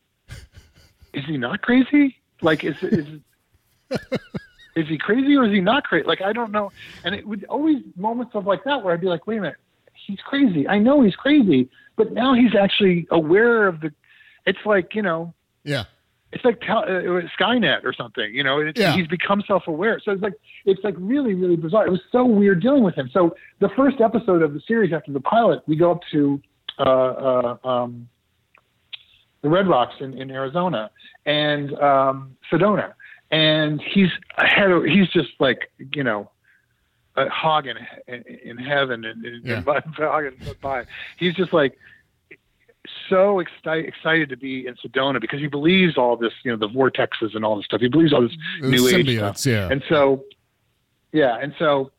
[1.14, 2.16] is he not crazy?
[2.42, 3.06] Like is is
[4.76, 6.08] is he crazy or is he not crazy?
[6.08, 6.72] Like I don't know.
[7.04, 9.58] And it would always moments of like that where I'd be like, wait a minute,
[9.94, 10.68] he's crazy.
[10.68, 13.92] I know he's crazy, but now he's actually aware of the.
[14.46, 15.34] It's like you know,
[15.64, 15.86] Yeah.
[16.32, 18.34] It's like tel- uh, Skynet or something.
[18.34, 18.94] You know, Yeah.
[18.94, 20.00] he's become self-aware.
[20.04, 20.34] So it's like
[20.66, 21.88] it's like really really bizarre.
[21.88, 23.10] It was so weird dealing with him.
[23.14, 26.42] So the first episode of the series after the pilot, we go up to
[26.78, 28.08] uh, uh, um,
[29.42, 30.92] the Red Rocks in, in Arizona
[31.26, 32.94] and um, Sedona,
[33.32, 34.70] and he's ahead.
[34.72, 36.30] Of, he's just like you know.
[37.16, 37.76] A hog in,
[38.08, 39.56] in, in heaven and, and, Yeah.
[39.66, 39.82] and by,
[40.62, 40.84] by.
[41.18, 41.78] He's just like
[43.10, 46.70] so excited excited to be in Sedona because he believes all this, you know, the
[46.70, 47.82] vortexes and all this stuff.
[47.82, 48.32] He believes all this
[48.62, 49.46] The new age stuff.
[49.46, 49.70] yeah.
[49.72, 50.24] And so,
[51.12, 51.92] yeah, and so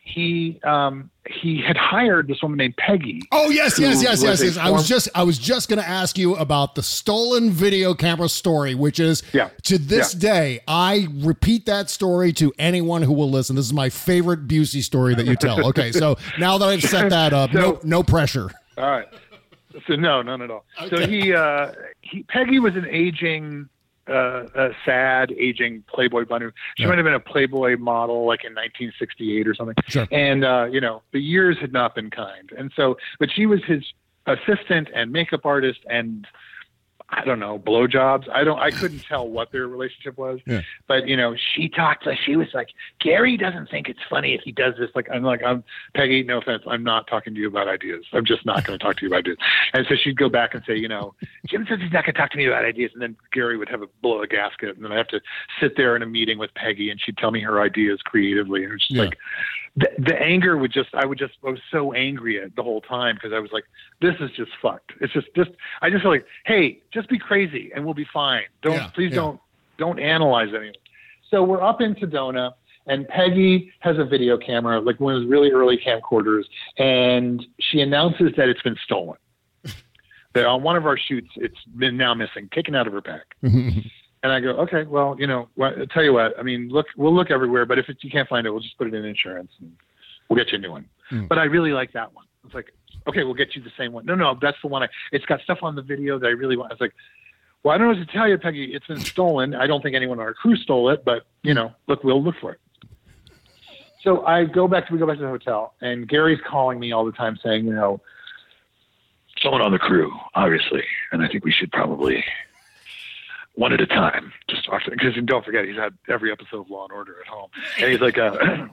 [0.00, 3.22] he um, he had hired this woman named Peggy.
[3.32, 4.56] Oh yes, yes, yes, yes, yes.
[4.56, 8.28] I was just I was just going to ask you about the stolen video camera
[8.28, 9.48] story, which is Yeah.
[9.64, 10.20] to this Yeah.
[10.20, 13.56] day I repeat that story to anyone who will listen.
[13.56, 15.66] This is my favorite Busey story that you tell.
[15.68, 18.50] Okay, so now that I've set that up, no no pressure.
[18.78, 19.08] All right.
[19.86, 20.64] So no, none at all.
[20.88, 23.68] So he, uh, he, Peggy was an aging,
[24.08, 26.46] uh, a sad, aging Playboy bunny.
[26.76, 26.88] She Yeah.
[26.90, 29.74] might have been a Playboy model like in 1968 or something.
[29.88, 30.06] Sure.
[30.10, 32.50] And uh, you know, the years had not been kind.
[32.56, 33.82] And so, but she was his
[34.26, 36.26] assistant and makeup artist and
[37.08, 38.28] I don't know, blowjobs.
[38.32, 38.58] I don't.
[38.58, 40.40] I couldn't tell what their relationship was.
[40.44, 40.62] Yeah.
[40.88, 42.70] But you know, she talked like she was like,
[43.00, 44.90] Gary doesn't think it's funny if he does this.
[44.96, 45.62] Like I'm like I'm
[45.94, 46.24] Peggy.
[46.24, 48.04] No offense, I'm not talking to you about ideas.
[48.12, 49.36] I'm just not going to talk to you about ideas.
[49.72, 51.14] And so she'd go back and say, you know,
[51.46, 53.68] Jim says he's not going to talk to me about ideas, and then Gary would
[53.68, 55.20] have a blow a gasket, and then I have to
[55.60, 58.72] sit there in a meeting with Peggy, and she'd tell me her ideas creatively, and
[58.72, 59.04] it's just Yeah.
[59.04, 59.18] like
[59.78, 62.80] the, the anger would just I would just I was so angry at the whole
[62.80, 63.64] time because I was like
[64.00, 64.92] this is just fucked.
[65.02, 65.50] It's just just
[65.82, 68.44] I just feel like hey just be crazy and we'll be fine.
[68.62, 69.16] Don't Yeah, please yeah.
[69.16, 69.40] don't
[69.76, 70.80] don't analyze anything.
[71.30, 72.54] So we're up in Sedona
[72.86, 76.44] and Peggy has a video camera like one of those really early camcorders
[76.78, 79.18] and she announces that it's been stolen.
[80.34, 83.36] that on one of our shoots, it's been now missing, taken out of her pack.
[84.22, 86.86] And I go, okay, well, you know, what, I'll tell you what, I mean, look,
[86.96, 89.04] we'll look everywhere, but if it, you can't find it, we'll just put it in
[89.04, 89.70] insurance and
[90.28, 90.86] we'll get you a new one.
[91.12, 91.28] Mm.
[91.28, 92.24] But I really like that one.
[92.46, 92.72] It's like,
[93.06, 94.06] okay, we'll get you the same one.
[94.06, 96.56] No, no, that's the one I, it's got stuff on the video that I really
[96.56, 96.72] want.
[96.72, 96.94] I was like,
[97.62, 98.74] well, I don't know what to tell you, Peggy.
[98.74, 99.54] It's been stolen.
[99.54, 102.36] I don't think anyone on our crew stole it, but you know, look, we'll look
[102.40, 102.60] for it.
[104.02, 106.92] So I go back to, we go back to the hotel and Gary's calling me
[106.92, 108.00] all the time saying, you know,
[109.42, 110.84] someone on the crew, obviously.
[111.10, 112.24] And I think we should probably
[113.56, 116.70] one at a time just talk to because don't forget he's had every episode of
[116.70, 117.50] Law and Order at home,
[117.80, 118.36] and he's like, uh,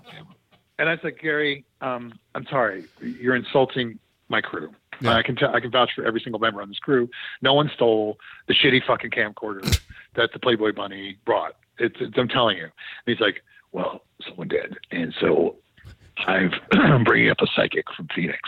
[0.79, 4.73] and I said, Gary, um, I'm sorry, you're insulting my crew.
[5.01, 5.15] Yeah.
[5.15, 7.09] I can t- I can vouch for every single member on this crew.
[7.41, 8.17] No one stole
[8.47, 9.79] the shitty fucking camcorder
[10.15, 11.55] that the Playboy Bunny brought.
[11.79, 12.63] It's, it's I'm telling you.
[12.65, 12.71] And
[13.05, 15.57] he's like, well, someone did, and so
[16.27, 18.39] I've I'm bringing up a psychic from Phoenix.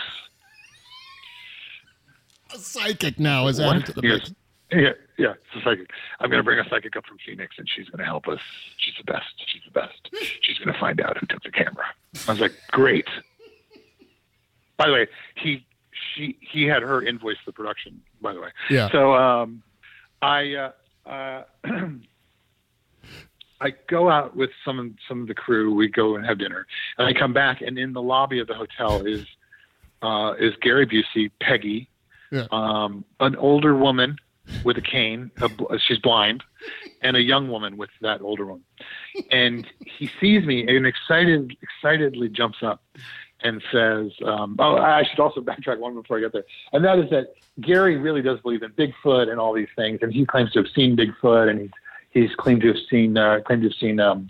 [2.54, 4.32] A psychic now is added to the mix.
[4.70, 5.90] yeah, yeah, it's a psychic.
[6.20, 8.40] I'm going to bring a psychic up from Phoenix, and she's going to help us.
[8.78, 9.26] She's the best.
[9.46, 9.94] She's the best.
[10.42, 11.86] She's going to find out who took the camera.
[12.28, 13.08] I was like, great.
[14.76, 15.06] By the way,
[15.36, 15.64] he
[16.14, 18.02] she he had her invoice the production.
[18.20, 18.90] By the way, Yeah.
[18.90, 19.62] So um,
[20.20, 21.44] I uh, uh,
[23.60, 25.74] I go out with some some of the crew.
[25.74, 26.66] We go and have dinner,
[26.98, 29.24] and I come back, and in the lobby of the hotel is
[30.02, 31.88] uh, is Gary Busey, Peggy,
[32.30, 32.46] Yeah.
[32.52, 34.16] um, an older woman
[34.64, 35.30] with a cane.
[35.40, 36.42] A, she's blind,
[37.02, 38.62] and a young woman with that older one.
[39.30, 39.66] And
[39.98, 42.82] he sees me and excited, excitedly jumps up
[43.42, 46.98] and says, um, "Oh, I should also backtrack one before I get there." And that
[46.98, 50.52] is that Gary really does believe in Bigfoot and all these things, and he claims
[50.52, 51.70] to have seen Bigfoot, and he's
[52.10, 54.28] he's claimed to have seen uh, claimed to have seen um,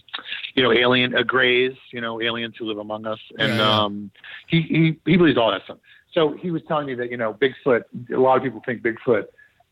[0.54, 3.82] you know alien uh, grays, you know aliens who live among us, and Yeah, yeah.
[3.84, 4.10] um,
[4.48, 5.78] he he he believes all that stuff.
[6.12, 7.84] So he was telling me that you know Bigfoot.
[8.12, 9.26] A lot of people think Bigfoot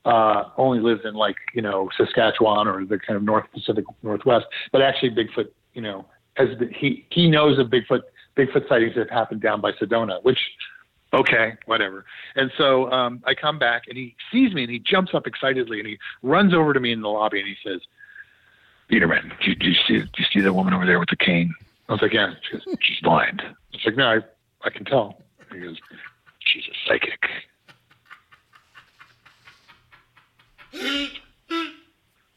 [0.04, 4.46] uh, only lives in like you know Saskatchewan or the kind of North Pacific Northwest,
[4.72, 8.02] but actually Bigfoot, you know, has been, he he knows of Bigfoot
[8.36, 10.38] Bigfoot sightings that happened down by Sedona, which
[11.12, 12.04] okay, whatever.
[12.34, 15.78] And so um, I come back and he sees me and he jumps up excitedly
[15.78, 17.80] and he runs over to me in the lobby and he says,
[18.88, 21.16] Biederman, do you, do you see do you see that woman over there with the
[21.16, 21.54] cane?
[21.88, 22.34] I was like, yeah.
[22.42, 23.42] She goes, she's blind.
[23.42, 24.18] I was like, no, I,
[24.66, 25.22] I can tell.
[25.52, 25.78] He goes,
[26.40, 27.20] she's a psychic.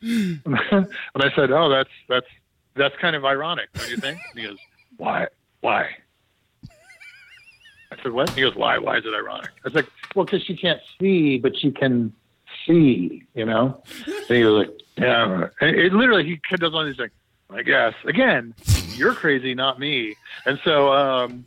[0.01, 0.39] And
[1.15, 2.27] I said, "Oh, that's that's
[2.75, 4.57] that's kind of ironic, don't you think?" And he goes,
[4.97, 5.27] "Why?
[5.61, 5.89] Why?"
[7.91, 8.77] I said, "What?" He goes, "Why?
[8.77, 12.13] Why is it ironic?" I was like, "Well, because she can't see, but she can
[12.65, 16.91] see, you know." And he was like, "Yeah." And it literally, he does one of
[16.91, 17.11] these things.
[17.49, 18.53] I guess again,
[18.95, 20.15] you're crazy, not me.
[20.45, 21.45] And so, um,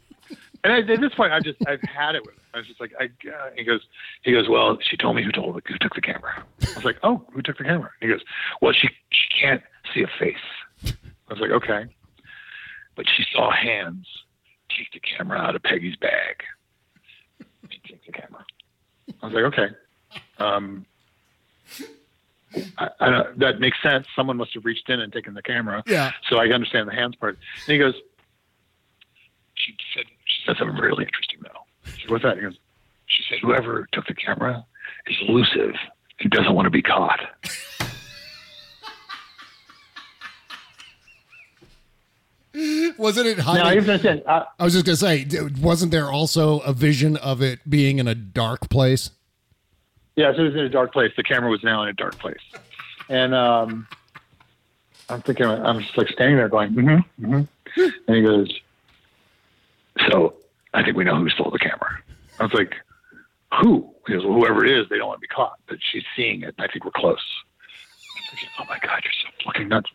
[0.64, 2.34] and I, at this point, I just I've had it with.
[2.54, 3.04] I was just like, I.
[3.28, 3.80] Uh, he goes,
[4.22, 6.44] he goes, well, she told me who told who took the camera.
[6.62, 7.90] I was like, oh, who took the camera?
[8.00, 8.20] He goes,
[8.60, 9.62] well, she she can't
[9.94, 10.36] see a face.
[10.86, 11.84] I was like, okay,
[12.96, 14.06] but she saw hands
[14.76, 16.42] take the camera out of Peggy's bag.
[17.70, 18.44] She took the camera.
[19.22, 19.68] I was like, okay.
[20.38, 20.86] Um,
[22.78, 24.06] I, I, don't- that makes sense.
[24.16, 25.82] Someone must have reached in and taken the camera.
[25.86, 26.10] Yeah.
[26.28, 27.38] So I understand the hands part.
[27.66, 27.94] And he goes,
[29.54, 31.59] she said, she said something really interesting though.
[31.94, 32.36] I said, What's that?
[32.36, 32.58] He goes,
[33.06, 34.64] she said, whoever took the camera
[35.06, 35.74] is elusive
[36.20, 37.20] and doesn't want to be caught.
[42.98, 43.84] Wasn't it Now, hiding?
[43.84, 45.24] you have to uh, I was just gonna say,
[45.60, 49.10] wasn't there also a vision of it being in a dark place?
[50.16, 51.12] Yeah, so it was in a dark place.
[51.16, 52.40] The camera was now in a dark place,
[53.08, 53.86] and um,
[55.08, 57.88] I'm thinking, I'm just like standing there going, mm-hmm, mm-hmm.
[58.08, 58.52] and he goes,
[60.10, 60.34] "So
[60.72, 61.98] I think we know who stole the camera."
[62.38, 62.74] I was like,
[63.60, 66.04] "Who?" He goes, well, "Whoever it is, they don't want to be caught, but she's
[66.16, 67.24] seeing it, and I think we're close."
[68.30, 69.90] Thinking, "Oh my God, you're so fucking nuts!"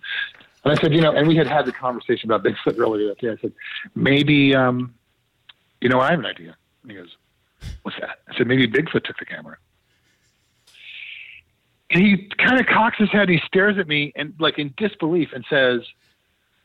[0.63, 3.19] And I said, "You know," and we had had the conversation about Bigfoot earlier that
[3.19, 3.31] day.
[3.31, 3.53] I said,
[3.95, 4.93] "Maybe, um,
[5.81, 7.15] you know, I have an idea." And he goes,
[7.83, 9.57] "What's that?" I said, "Maybe Bigfoot took the camera."
[11.91, 13.29] And he kind of cocks his head.
[13.29, 15.81] He stares at me and like in disbelief and says,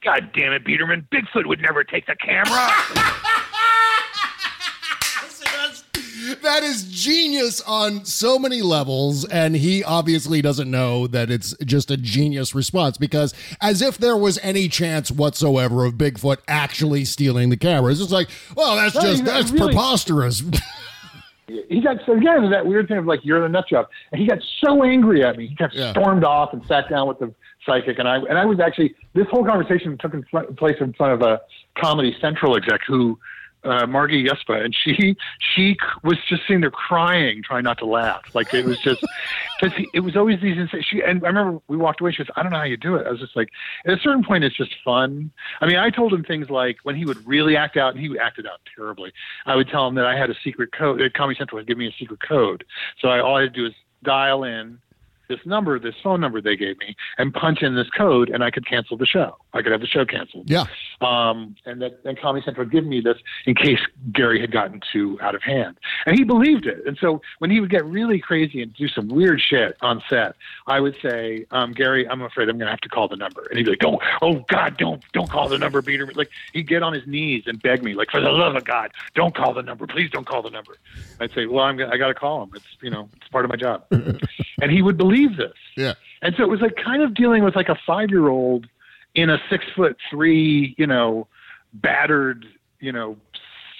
[0.02, 1.06] "God damn it, Biederman!
[1.12, 2.68] Bigfoot would never take the camera."
[6.42, 11.90] That is genius on so many levels, and he obviously doesn't know that it's just
[11.90, 17.50] a genius response because, as if there was any chance whatsoever of Bigfoot actually stealing
[17.50, 20.42] the cameras, it's like, well, that's No, just that's really- preposterous.
[21.68, 24.26] he got so again that weird thing of like you're the nut job, and he
[24.26, 25.46] got so angry at me.
[25.48, 25.90] He kept Yeah.
[25.92, 27.34] stormed off and sat down with the
[27.66, 30.92] psychic, and I and I was actually this whole conversation took in fl- place in
[30.94, 31.40] front of a
[31.78, 33.18] Comedy Central exec who
[33.64, 38.34] uh, Margie Yespa, and she she was just sitting there crying, trying not to laugh.
[38.34, 39.04] Like it was just
[39.60, 40.56] because it was always these.
[40.56, 42.12] Insane, she and I remember we walked away.
[42.12, 43.50] She goes, "I don't know how you do it." I was just like,
[43.86, 45.30] at a certain point, it's just fun.
[45.60, 48.18] I mean, I told him things like when he would really act out, and he
[48.18, 49.12] acted out terribly.
[49.46, 51.00] I would tell him that I had a secret code.
[51.00, 52.64] That Comedy Central would give me a secret code,
[53.00, 54.78] so I all I had to do is dial in
[55.30, 58.50] this number, this phone number they gave me, and punch in this code, and I
[58.50, 59.36] could cancel the show.
[59.54, 60.50] I could have the show canceled.
[60.50, 60.64] Yeah.
[61.00, 63.16] Um, and that and Comedy Central would give me this
[63.46, 63.78] in case
[64.12, 66.82] Gary had gotten too out of hand, and he believed it.
[66.86, 70.34] And so when he would get really crazy and do some weird shit on set,
[70.66, 73.46] I would say, um, Gary, I'm afraid I'm going to have to call the number,
[73.48, 76.10] and he'd be like, Don't, oh God, don't, don't call the number, Peter.
[76.14, 78.90] Like he'd get on his knees and beg me, like for the love of God,
[79.14, 80.76] don't call the number, please don't call the number.
[81.20, 82.50] I'd say, Well, I'm, I got to call him.
[82.54, 83.84] It's you know, it's part of my job,
[84.62, 85.52] and he would believe this.
[85.76, 85.94] Yeah.
[86.22, 88.66] And so it was like kind of dealing with like a five year old
[89.14, 91.26] in a six foot three, you know,
[91.74, 92.46] battered,
[92.78, 93.16] you know,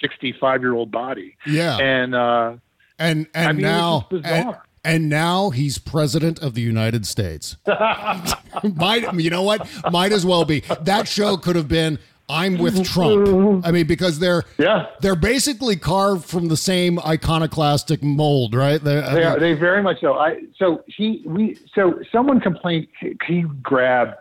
[0.01, 1.37] 65 year old body.
[1.45, 1.77] Yeah.
[1.77, 2.53] And, uh,
[2.99, 7.57] And and I mean, now and, and now he's president of the United States.
[8.63, 9.67] Might you know what?
[9.91, 10.63] Might as well be.
[10.81, 11.99] That show could have been
[12.31, 13.65] I'm with Trump.
[13.65, 18.81] I mean, because they're yeah they're basically carved from the same iconoclastic mold, right?
[18.83, 20.13] They're- they, are, they very much so.
[20.13, 22.87] I, so he, we, so someone complained,
[23.27, 24.15] he, grabbed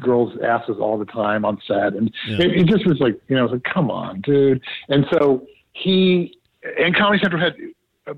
[0.00, 1.94] girls' asses all the time on set.
[1.94, 2.42] And Yeah.
[2.42, 4.60] it, it just was like, you know, like, come on, dude.
[4.88, 6.38] And so he,
[6.78, 7.54] and Comedy Central had,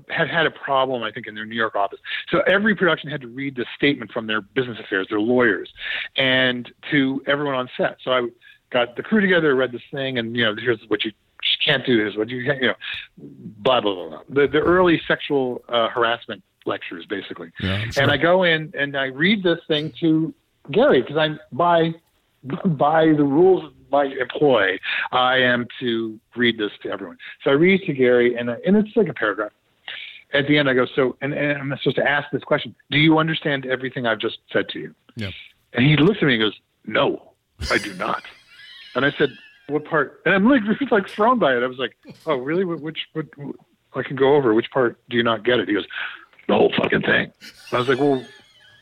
[0.09, 1.99] had had a problem, I think, in their New York office.
[2.31, 5.71] So every production had to read the statement from their business affairs, their lawyers,
[6.15, 7.97] and to everyone on set.
[8.03, 8.27] So I
[8.71, 11.11] got the crew together, read this thing, and you know, here's what you
[11.63, 11.97] can't do.
[11.97, 12.75] Here's what you can't, you know,
[13.17, 14.09] blah blah blah.
[14.09, 14.21] blah.
[14.29, 17.51] The the early sexual uh, harassment lectures, basically.
[17.59, 17.85] Yeah.
[17.97, 20.33] And I go in and I read this thing to
[20.71, 21.93] Gary because I'm by
[22.43, 24.77] by the rules of my employ,
[25.11, 27.17] I am to read this to everyone.
[27.43, 29.51] So I read to Gary, and and it's like a paragraph.
[30.31, 32.99] At the end, I go, so, and, and I'm supposed to ask this question: Do
[32.99, 34.95] you understand everything I've just said to you?
[35.15, 35.31] Yeah.
[35.73, 37.33] And he looks at me and goes, No,
[37.71, 38.23] I do not.
[38.95, 39.29] and I said,
[39.67, 40.21] What part?
[40.25, 40.61] And I'm like,
[40.91, 41.63] like thrown by it.
[41.63, 41.95] I was like,
[42.25, 42.63] Oh, really?
[42.63, 43.25] Wh- Which, what,
[43.95, 44.53] I can go over.
[44.53, 45.67] Which part do you not get it?
[45.67, 45.87] He goes,
[46.47, 47.31] The whole fucking thing.
[47.41, 48.23] And I was like, Well,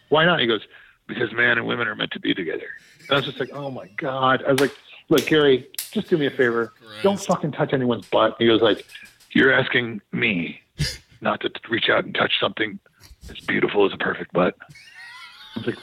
[0.09, 0.39] why not?
[0.39, 0.61] He goes,
[1.07, 2.67] Because man and women are meant to be together.
[3.01, 4.43] And I was just like, Oh my God.
[4.47, 4.73] I was like,
[5.09, 6.73] Look, Gary, just do me a favor.
[7.03, 8.35] Don't fucking touch anyone's butt.
[8.39, 8.85] He goes like,
[9.31, 10.61] You're asking me
[11.21, 12.79] not to reach out and touch something
[13.29, 14.55] as beautiful as a perfect butt.
[15.55, 15.77] I was like,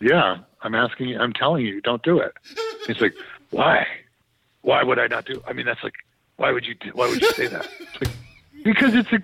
[0.00, 2.32] yeah, I'm asking you, I'm telling you, don't do it.
[2.86, 3.14] He's like,
[3.50, 3.86] why?
[4.62, 5.42] Why would I not do?
[5.46, 5.94] I mean, that's like,
[6.36, 6.74] why would you?
[6.74, 7.68] Do, why would you say that?
[7.80, 8.14] It's like,
[8.64, 9.22] because it's a.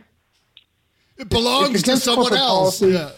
[1.16, 2.80] It belongs it's to someone else.
[2.80, 2.94] policy.
[2.94, 3.10] Yeah.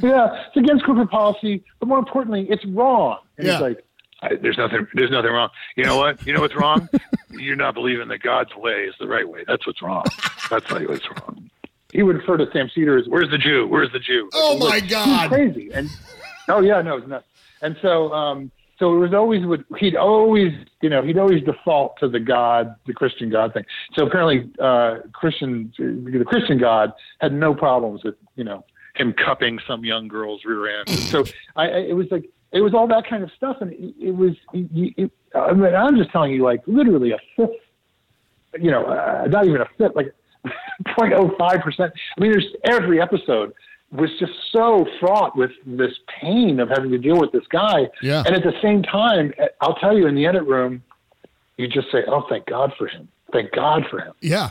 [0.00, 3.18] yeah, it's against corporate policy, but more importantly, it's wrong.
[3.36, 3.52] And Yeah.
[3.54, 3.84] he's like,
[4.22, 5.50] I, there's nothing, there's nothing wrong.
[5.76, 6.26] You know what?
[6.26, 6.88] You know what's wrong?
[7.30, 9.44] You're not believing that God's way is the right way.
[9.46, 10.02] That's what's wrong.
[10.50, 11.48] That's like what's wrong.
[11.92, 13.68] He would refer to Sam Seder as, "Where's the Jew?
[13.68, 15.28] Where's the Jew?" Oh, Like, my he's God.
[15.30, 15.70] crazy.
[15.72, 15.88] And
[16.48, 17.26] oh yeah, no, it's nuts.
[17.62, 20.52] And so, um, so it was always would he'd always,
[20.82, 23.64] you know, he'd always default to the God, the Christian God thing.
[23.94, 28.64] So apparently, uh, Christian, the Christian God had no problems with, you know,
[28.94, 30.88] him cupping some young girl's rear end.
[31.08, 31.24] So
[31.56, 34.12] I, I it was like it was all that kind of stuff, and it, it
[34.12, 34.32] was.
[34.52, 37.50] It, it, I mean, I'm just telling you, like literally a fifth,
[38.60, 40.14] you know, uh, not even a fifth, like
[40.98, 41.92] 0.05 percent.
[42.16, 43.52] I mean, there's every episode
[43.90, 47.88] was just so fraught with this pain of having to deal with this guy.
[48.02, 48.22] Yeah.
[48.26, 50.82] And at the same time, I'll tell you, in the edit room,
[51.56, 53.08] you just say, "Oh, thank God for him.
[53.32, 54.50] Thank God for him." Yeah.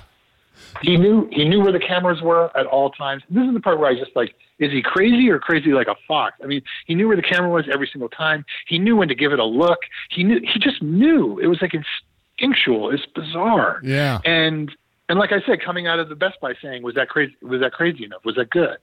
[0.81, 3.23] He knew he knew where the cameras were at all times.
[3.29, 5.95] This is the part where I just like, is he crazy or crazy like a
[6.07, 6.35] fox?
[6.43, 8.43] I mean, he knew where the camera was every single time.
[8.67, 9.79] He knew when to give it a look.
[10.09, 11.39] He knew he just knew.
[11.39, 12.89] It was like instinctual.
[12.91, 13.81] It's bizarre.
[13.83, 14.19] Yeah.
[14.25, 14.71] And
[15.09, 17.35] and like I said, coming out of the Best Buy saying, was that crazy?
[17.41, 18.25] Was that crazy enough?
[18.25, 18.77] Was that good?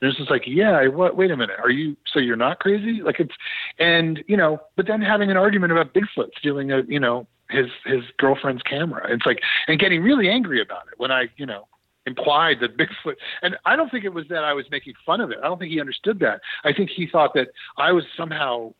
[0.00, 0.86] And it's just like, yeah.
[0.88, 1.16] What?
[1.16, 1.56] Wait a minute.
[1.62, 1.96] Are you?
[2.12, 3.02] So you're not crazy?
[3.02, 3.34] Like it's,
[3.78, 7.66] and you know, but then having an argument about Bigfoot stealing a, you know, his
[7.84, 9.06] his girlfriend's camera.
[9.12, 11.66] It's like, and getting really angry about it when I, you know,
[12.06, 13.16] implied that Bigfoot.
[13.42, 15.38] And I don't think it was that I was making fun of it.
[15.42, 16.40] I don't think he understood that.
[16.64, 18.72] I think he thought that I was somehow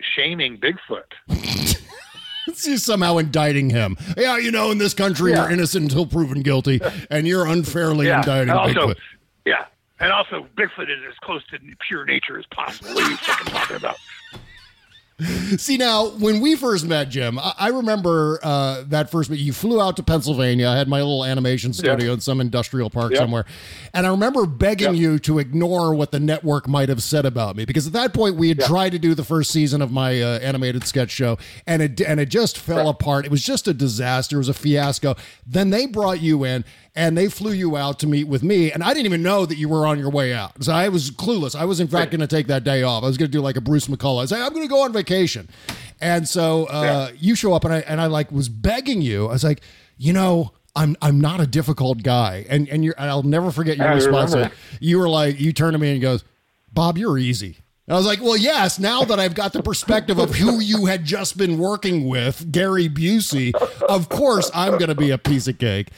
[0.00, 1.04] shaming Bigfoot.
[2.66, 3.96] You're somehow indicting him.
[4.18, 5.44] Yeah, you know, in this country, Yeah.
[5.44, 6.78] you're innocent until proven guilty,
[7.10, 8.18] and you're unfairly Yeah.
[8.18, 8.96] indicting And also, Bigfoot.
[9.46, 9.64] yeah.
[10.00, 11.58] And also, Bigfoot is as close to
[11.88, 12.94] pure nature as possible.
[12.94, 13.96] What are you fucking talking about?
[15.58, 19.38] See now, when we first met, Jim, I, I remember uh, that first meet.
[19.38, 20.68] You flew out to Pennsylvania.
[20.68, 23.44] I had my little animation studio in some industrial park somewhere,
[23.92, 27.64] and I remember begging you to ignore what the network might have said about me.
[27.64, 30.40] Because at that point we had tried to do the first season of my uh,
[30.40, 33.24] animated sketch show, and it and it just fell apart.
[33.24, 34.36] It was just a disaster.
[34.36, 35.14] It was a fiasco.
[35.46, 36.64] Then they brought you in
[36.96, 39.58] and they flew you out to meet with me and i didn't even know that
[39.58, 40.62] you were on your way out.
[40.62, 41.56] So i was clueless.
[41.56, 43.02] I was in fact going to take that day off.
[43.02, 44.22] I was going to do like a Bruce McCulloch.
[44.22, 45.03] I say i'm going to go on vacation
[46.00, 49.32] and so uh, you show up and i and i like was begging you i
[49.32, 49.60] was like
[49.96, 53.86] you know I'm I'm not a difficult guy, and and you're, I'll never forget your
[53.86, 54.34] I response.
[54.34, 54.54] remember.
[54.80, 56.24] You were like, you turned to me and goes,
[56.72, 57.58] Bob, you're easy.
[57.86, 58.78] And I was like, well, yes.
[58.80, 62.88] Now that I've got the perspective of who you had just been working with, Gary
[62.88, 65.90] Busey, of course I'm going to be a piece of cake.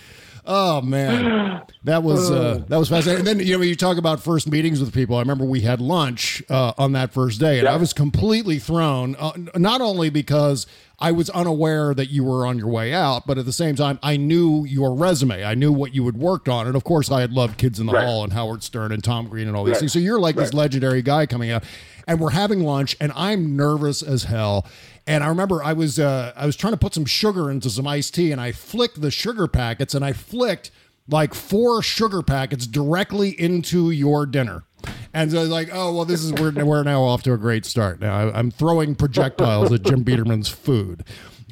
[0.49, 3.27] Oh man, that was uh, that was fascinating.
[3.27, 5.81] And then you know you talk about first meetings with people, I remember we had
[5.81, 9.17] lunch uh, on that first day, and I was completely thrown.
[9.17, 10.67] Uh, not only because
[10.99, 13.99] I was unaware that you were on your way out, but at the same time,
[14.03, 15.45] I knew your resume.
[15.45, 17.87] I knew what you had worked on, and of course, I had loved Kids in
[17.87, 18.05] the Right.
[18.05, 19.81] Hall and Howard Stern and Tom Green and all these Right.
[19.81, 19.93] things.
[19.93, 21.65] So you're like this legendary guy coming out,
[22.07, 24.67] and we're having lunch, and I'm nervous as hell.
[25.07, 27.87] And I remember I was uh, I was trying to put some sugar into some
[27.87, 30.71] iced tea, and I flicked the sugar packets, and I flicked
[31.09, 34.65] like four sugar packets directly into your dinner.
[35.15, 38.01] And so like, oh well, this is we're we're now off to a great start.
[38.01, 41.05] Now I'm throwing projectiles at Jim Biederman's food.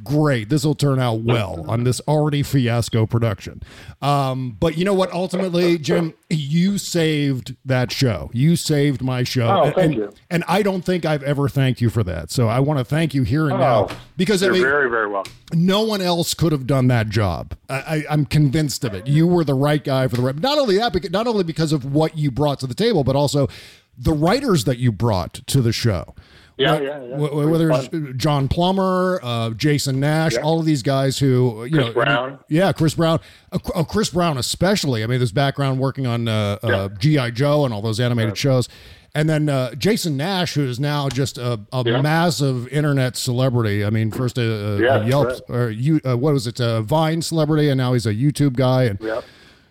[0.03, 3.63] Great, this will turn out well on this already fiasco production.
[4.03, 5.13] Um, but you know what?
[5.13, 8.29] Ultimately, Jim, you saved that show.
[8.33, 9.47] You saved my show.
[9.47, 10.13] Oh, and, thank and- you.
[10.31, 12.33] and I don't think I've ever thanked you for that.
[12.33, 14.91] So I want to thank you here and now Oh, because I you're mean, very,
[14.91, 15.25] very well.
[15.53, 17.55] no one else could have done that job.
[17.69, 19.07] I, I, I'm convinced of it.
[19.07, 20.37] You were the right guy for the right.
[20.37, 23.15] Not only that, because, not only because of what you brought to the table, but
[23.15, 23.49] also
[23.97, 26.17] the writers that you brought to the show.
[26.57, 27.17] Yeah, yeah, yeah.
[27.17, 30.41] wh- Whether it's John Plummer, uh, Jason Nash, Yeah.
[30.43, 32.39] all of these guys who you Chris know, Brown.
[32.49, 33.19] yeah, Chris Brown,
[33.53, 35.03] uh, oh, Chris Brown especially.
[35.03, 38.69] I mean, this background working on uh, uh, GI Joe and all those animated shows,
[39.17, 42.01] and then uh, Jason Nash, who is now just a, a Yeah.
[42.03, 43.85] massive internet celebrity.
[43.85, 45.41] I mean, first a, a, Yeah, Yelp right.
[45.49, 48.85] or you, uh, what was it, a Vine celebrity, and now he's a YouTube guy,
[48.85, 48.99] and.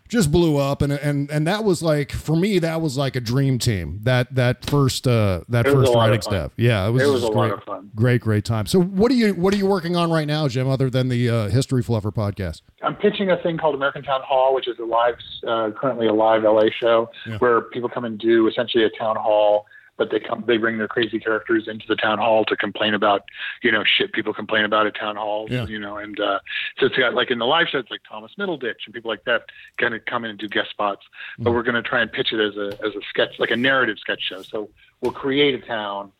[0.10, 0.82] Just blew up.
[0.82, 4.00] And and and that was like for me, that was like a dream team.
[4.04, 6.52] That that first uh, that first lot writing staff.
[6.58, 7.92] Yeah, it was, It was a lot great, of fun.
[7.96, 8.66] Great, great time.
[8.66, 10.68] So what are you what are you working on right now, Jim?
[10.70, 12.62] Other than the uh, History Fluffer podcast?
[12.82, 15.16] I'm pitching a thing called American Town Hall, which is a live,
[15.48, 17.38] uh, currently a live LA show Yeah.
[17.38, 19.66] where people come and do essentially a town hall,
[19.98, 23.22] but they come, they bring their crazy characters into the town hall to complain about,
[23.62, 25.68] you know, shit people complain about at town halls, Yeah.
[25.68, 26.40] you know, and uh,
[26.80, 29.24] so it's got like in the live show, it's like Thomas Middleditch and people like
[29.26, 29.44] that
[29.78, 31.04] kind of come in and do guest spots.
[31.38, 31.54] But Mm.
[31.54, 33.98] we're going to try and pitch it as a as a sketch, like a narrative
[34.00, 34.42] sketch show.
[34.42, 34.70] So
[35.02, 36.12] we'll create a town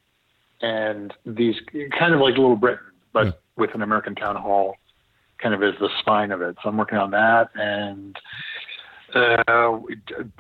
[0.62, 1.56] and these
[1.98, 3.32] kind of like Little Britain, but Yeah.
[3.58, 4.76] with an American town hall
[5.40, 6.56] kind of as the spine of it.
[6.64, 8.16] So I'm working on that, and
[9.16, 9.80] uh,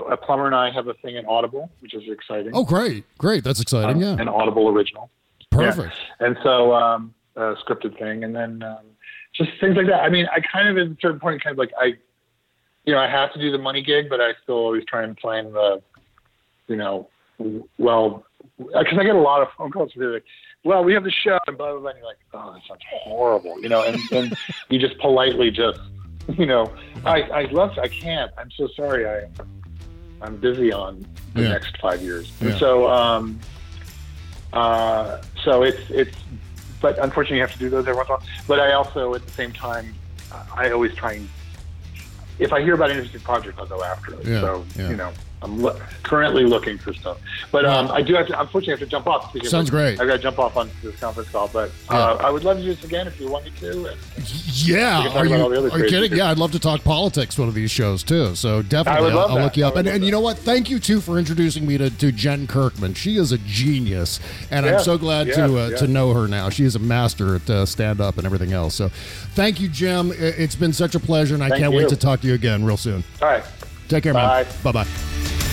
[0.09, 2.51] a Plummer and I have a thing in Audible, which is exciting.
[2.53, 3.43] Oh, great, great.
[3.43, 3.97] That's exciting.
[3.97, 5.09] Um, yeah, an Audible original.
[5.51, 5.95] perfect.
[6.19, 6.27] Yeah.
[6.27, 8.85] And so um, a scripted thing, and then um,
[9.35, 10.01] just things like that.
[10.01, 11.93] I mean, I kind of at a certain point, kind of like I,
[12.85, 15.15] you know, I have to do the money gig, but I still always try and
[15.17, 15.81] plan the,
[16.67, 17.07] you know,
[17.77, 18.25] well,
[18.57, 20.25] because I get a lot of phone calls where they're like,
[20.63, 21.89] well, we have the show and blah blah blah.
[21.89, 24.37] And you're like, oh, that sounds horrible, you know, and and
[24.69, 25.79] you just politely just,
[26.37, 26.71] you know,
[27.05, 28.31] I I love I can't.
[28.37, 29.07] I'm so sorry.
[29.07, 29.23] I
[30.21, 31.49] I'm busy on the Yeah.
[31.49, 32.49] next five years, Yeah.
[32.49, 33.39] and so um,
[34.53, 36.15] uh, so it's it's,
[36.81, 38.27] but unfortunately, you have to do those every once in a while.
[38.47, 39.93] But I also, at the same time,
[40.55, 41.29] I always try and
[42.39, 44.25] if I hear about an interesting project, I'll go after it.
[44.25, 44.89] Yeah, so yeah.
[44.89, 45.11] you know,
[45.43, 47.19] I'm lo- currently looking for stuff.
[47.51, 48.39] But um, I do have to.
[48.39, 49.33] Unfortunately, I have to jump off.
[49.33, 49.99] because Sounds great.
[49.99, 51.47] I've got to jump off on this conference call.
[51.49, 53.87] But uh, I would love to do this again if you want me to.
[53.89, 53.97] And
[54.47, 56.09] Yeah, can talk are you, about all the other are you crazy kidding?
[56.11, 56.17] shit.
[56.19, 58.35] Yeah, I'd love to talk politics one of these shows too.
[58.35, 59.43] So definitely, I'll, love I'll that.
[59.43, 59.75] look you up.
[59.75, 60.37] I And, would and love you know what?
[60.37, 62.93] Thank you too for introducing me to, to Jen Kirkman.
[62.93, 65.77] She is a genius, and I'm Yeah, so glad yeah, to uh, yeah.
[65.77, 66.49] to know her now.
[66.49, 68.75] She is a master at uh, stand up and everything else.
[68.75, 68.89] So,
[69.33, 70.11] thank you, Jim.
[70.11, 71.89] I- It's been such a pleasure, and I Thank can't wait you.
[71.89, 73.03] to talk to you again real soon.
[73.21, 73.43] all right,
[73.93, 74.43] Take care, Bye.
[74.43, 74.53] man.
[74.63, 75.52] Bye bye.